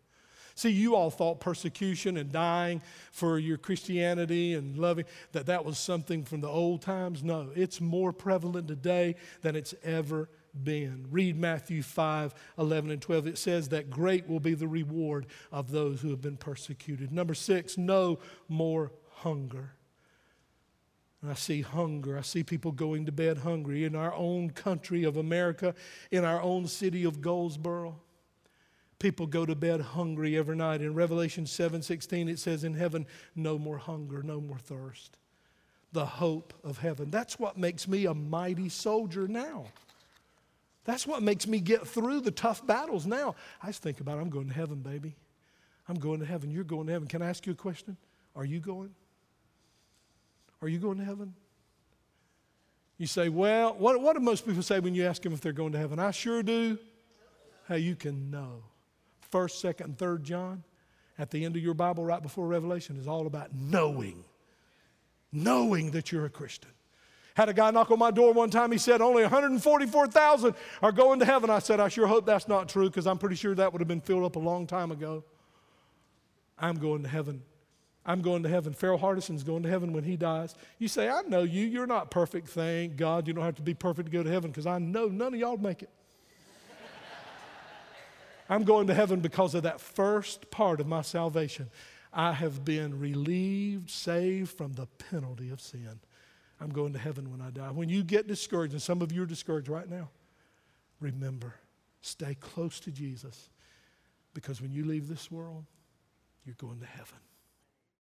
See, 0.55 0.69
you 0.69 0.95
all 0.95 1.09
thought 1.09 1.41
persecution 1.41 2.15
and 2.15 2.31
dying 2.31 2.81
for 3.11 3.37
your 3.37 3.57
Christianity 3.57 4.53
and 4.53 4.77
loving 4.77 5.03
that 5.33 5.47
that 5.47 5.65
was 5.65 5.77
something 5.77 6.23
from 6.23 6.39
the 6.39 6.47
old 6.47 6.81
times. 6.81 7.23
No, 7.23 7.49
it's 7.55 7.81
more 7.81 8.13
prevalent 8.13 8.69
today 8.69 9.15
than 9.41 9.57
it's 9.57 9.75
ever 9.83 10.29
been. 10.63 11.07
Read 11.11 11.37
Matthew 11.37 11.83
5 11.83 12.33
11 12.57 12.89
and 12.89 13.01
12. 13.01 13.27
It 13.27 13.37
says 13.37 13.69
that 13.69 13.89
great 13.89 14.29
will 14.29 14.39
be 14.39 14.53
the 14.53 14.67
reward 14.67 15.25
of 15.51 15.71
those 15.71 15.99
who 15.99 16.09
have 16.09 16.21
been 16.21 16.37
persecuted. 16.37 17.11
Number 17.11 17.33
six, 17.33 17.77
no 17.77 18.19
more 18.47 18.93
hunger. 19.11 19.73
I 21.27 21.33
see 21.33 21.61
hunger. 21.61 22.17
I 22.17 22.21
see 22.21 22.43
people 22.43 22.71
going 22.71 23.07
to 23.07 23.11
bed 23.11 23.39
hungry 23.39 23.83
in 23.83 23.95
our 23.95 24.13
own 24.13 24.51
country 24.51 25.03
of 25.03 25.17
America, 25.17 25.73
in 26.11 26.23
our 26.23 26.41
own 26.41 26.67
city 26.67 27.03
of 27.03 27.19
Goldsboro. 27.19 27.99
People 29.05 29.27
go 29.27 29.45
to 29.45 29.53
bed 29.53 29.81
hungry 29.81 30.35
every 30.35 30.55
night. 30.55 30.81
In 30.81 30.95
Revelation 30.95 31.45
7:16 31.45 32.27
it 32.27 32.39
says 32.39 32.63
in 32.63 32.73
heaven 32.73 33.05
no 33.35 33.59
more 33.59 33.77
hunger, 33.77 34.23
no 34.23 34.41
more 34.41 34.57
thirst. 34.57 35.19
The 35.91 36.07
hope 36.07 36.55
of 36.63 36.79
heaven. 36.79 37.11
That's 37.11 37.37
what 37.37 37.55
makes 37.55 37.87
me 37.87 38.07
a 38.07 38.15
mighty 38.15 38.67
soldier 38.67 39.27
now. 39.27 39.67
That's 40.85 41.05
what 41.05 41.21
makes 41.21 41.45
me 41.45 41.59
get 41.59 41.87
through 41.87 42.21
the 42.21 42.31
tough 42.31 42.65
battles 42.65 43.05
now. 43.05 43.35
I 43.61 43.67
just 43.67 43.83
think 43.83 43.99
about 43.99 44.17
it. 44.17 44.21
I'm 44.21 44.31
going 44.31 44.47
to 44.47 44.55
heaven, 44.55 44.79
baby. 44.79 45.13
I'm 45.87 45.99
going 45.99 46.19
to 46.21 46.25
heaven. 46.25 46.49
You're 46.49 46.63
going 46.63 46.87
to 46.87 46.93
heaven. 46.93 47.07
Can 47.07 47.21
I 47.21 47.29
ask 47.29 47.45
you 47.45 47.53
a 47.53 47.55
question? 47.55 47.97
Are 48.35 48.43
you 48.43 48.59
going? 48.59 48.95
Are 50.63 50.67
you 50.67 50.79
going 50.79 50.97
to 50.97 51.05
heaven? 51.05 51.35
You 52.97 53.05
say, 53.05 53.29
Well, 53.29 53.75
what, 53.75 54.01
what 54.01 54.15
do 54.15 54.19
most 54.19 54.47
people 54.47 54.63
say 54.63 54.79
when 54.79 54.95
you 54.95 55.05
ask 55.05 55.21
them 55.21 55.31
if 55.31 55.41
they're 55.41 55.53
going 55.53 55.73
to 55.73 55.77
heaven? 55.77 55.99
I 55.99 56.09
sure 56.09 56.41
do. 56.41 56.79
Hey, 57.67 57.77
you 57.77 57.95
can 57.95 58.31
know. 58.31 58.63
First, 59.35 59.59
second, 59.59 59.87
and 59.87 59.97
third 59.97 60.23
John, 60.23 60.63
at 61.19 61.29
the 61.29 61.43
end 61.43 61.57
of 61.57 61.61
your 61.61 61.73
Bible, 61.73 62.05
right 62.05 62.23
before 62.23 62.47
Revelation, 62.47 62.95
is 62.97 63.05
all 63.05 63.27
about 63.27 63.53
knowing. 63.53 64.23
Knowing 65.33 65.91
that 65.91 66.09
you're 66.09 66.23
a 66.23 66.29
Christian. 66.29 66.71
Had 67.33 67.49
a 67.49 67.53
guy 67.53 67.69
knock 67.71 67.91
on 67.91 67.99
my 67.99 68.11
door 68.11 68.31
one 68.31 68.49
time. 68.49 68.71
He 68.71 68.77
said, 68.77 69.01
Only 69.01 69.23
144,000 69.23 70.55
are 70.81 70.91
going 70.93 71.19
to 71.19 71.25
heaven. 71.25 71.49
I 71.49 71.59
said, 71.59 71.81
I 71.81 71.89
sure 71.89 72.07
hope 72.07 72.25
that's 72.25 72.47
not 72.47 72.69
true 72.69 72.87
because 72.87 73.05
I'm 73.05 73.17
pretty 73.17 73.35
sure 73.35 73.53
that 73.55 73.73
would 73.73 73.81
have 73.81 73.89
been 73.89 73.99
filled 73.99 74.23
up 74.23 74.37
a 74.37 74.39
long 74.39 74.67
time 74.67 74.89
ago. 74.89 75.25
I'm 76.57 76.77
going 76.77 77.03
to 77.03 77.09
heaven 77.09 77.43
I'm 78.05 78.21
going 78.21 78.43
to 78.43 78.49
heaven. 78.49 78.71
Farrell 78.73 78.99
Hardison's 78.99 79.43
going 79.43 79.63
to 79.63 79.69
heaven 79.69 79.91
when 79.91 80.03
he 80.03 80.15
dies. 80.15 80.53
You 80.77 80.87
say, 80.87 81.09
I 81.09 81.23
know 81.23 81.41
you. 81.41 81.65
You're 81.65 81.87
not 81.87 82.11
perfect. 82.11 82.47
Thank 82.49 82.97
God 82.97 83.27
you 83.27 83.33
don't 83.33 83.43
have 83.43 83.55
to 83.55 83.63
be 83.63 83.73
perfect 83.73 84.11
to 84.11 84.11
go 84.11 84.21
to 84.21 84.29
heaven 84.29 84.51
because 84.51 84.67
I 84.67 84.77
know 84.77 85.07
none 85.07 85.33
of 85.33 85.39
y'all 85.39 85.57
make 85.57 85.81
it. 85.81 85.89
I'm 88.49 88.63
going 88.63 88.87
to 88.87 88.93
heaven 88.93 89.19
because 89.19 89.55
of 89.55 89.63
that 89.63 89.81
first 89.81 90.51
part 90.51 90.79
of 90.79 90.87
my 90.87 91.01
salvation. 91.01 91.69
I 92.13 92.31
have 92.31 92.63
been 92.63 92.99
relieved, 92.99 93.89
saved 93.89 94.51
from 94.51 94.73
the 94.73 94.85
penalty 95.09 95.49
of 95.49 95.59
sin. 95.59 95.99
I'm 96.61 96.69
going 96.69 96.93
to 96.93 96.99
heaven 96.99 97.31
when 97.31 97.41
I 97.41 97.49
die. 97.49 97.71
When 97.71 97.89
you 97.89 98.03
get 98.03 98.27
discouraged, 98.27 98.73
and 98.73 98.81
some 98.81 99.01
of 99.01 99.11
you 99.11 99.23
are 99.23 99.27
discouraged 99.27 99.67
right 99.67 99.89
now, 99.89 100.09
remember, 101.01 101.55
stay 102.01 102.35
close 102.35 102.79
to 102.81 102.91
Jesus 102.91 103.49
because 104.33 104.61
when 104.61 104.71
you 104.71 104.85
leave 104.85 105.07
this 105.07 105.29
world, 105.29 105.65
you're 106.45 106.55
going 106.55 106.79
to 106.79 106.85
heaven. 106.85 107.17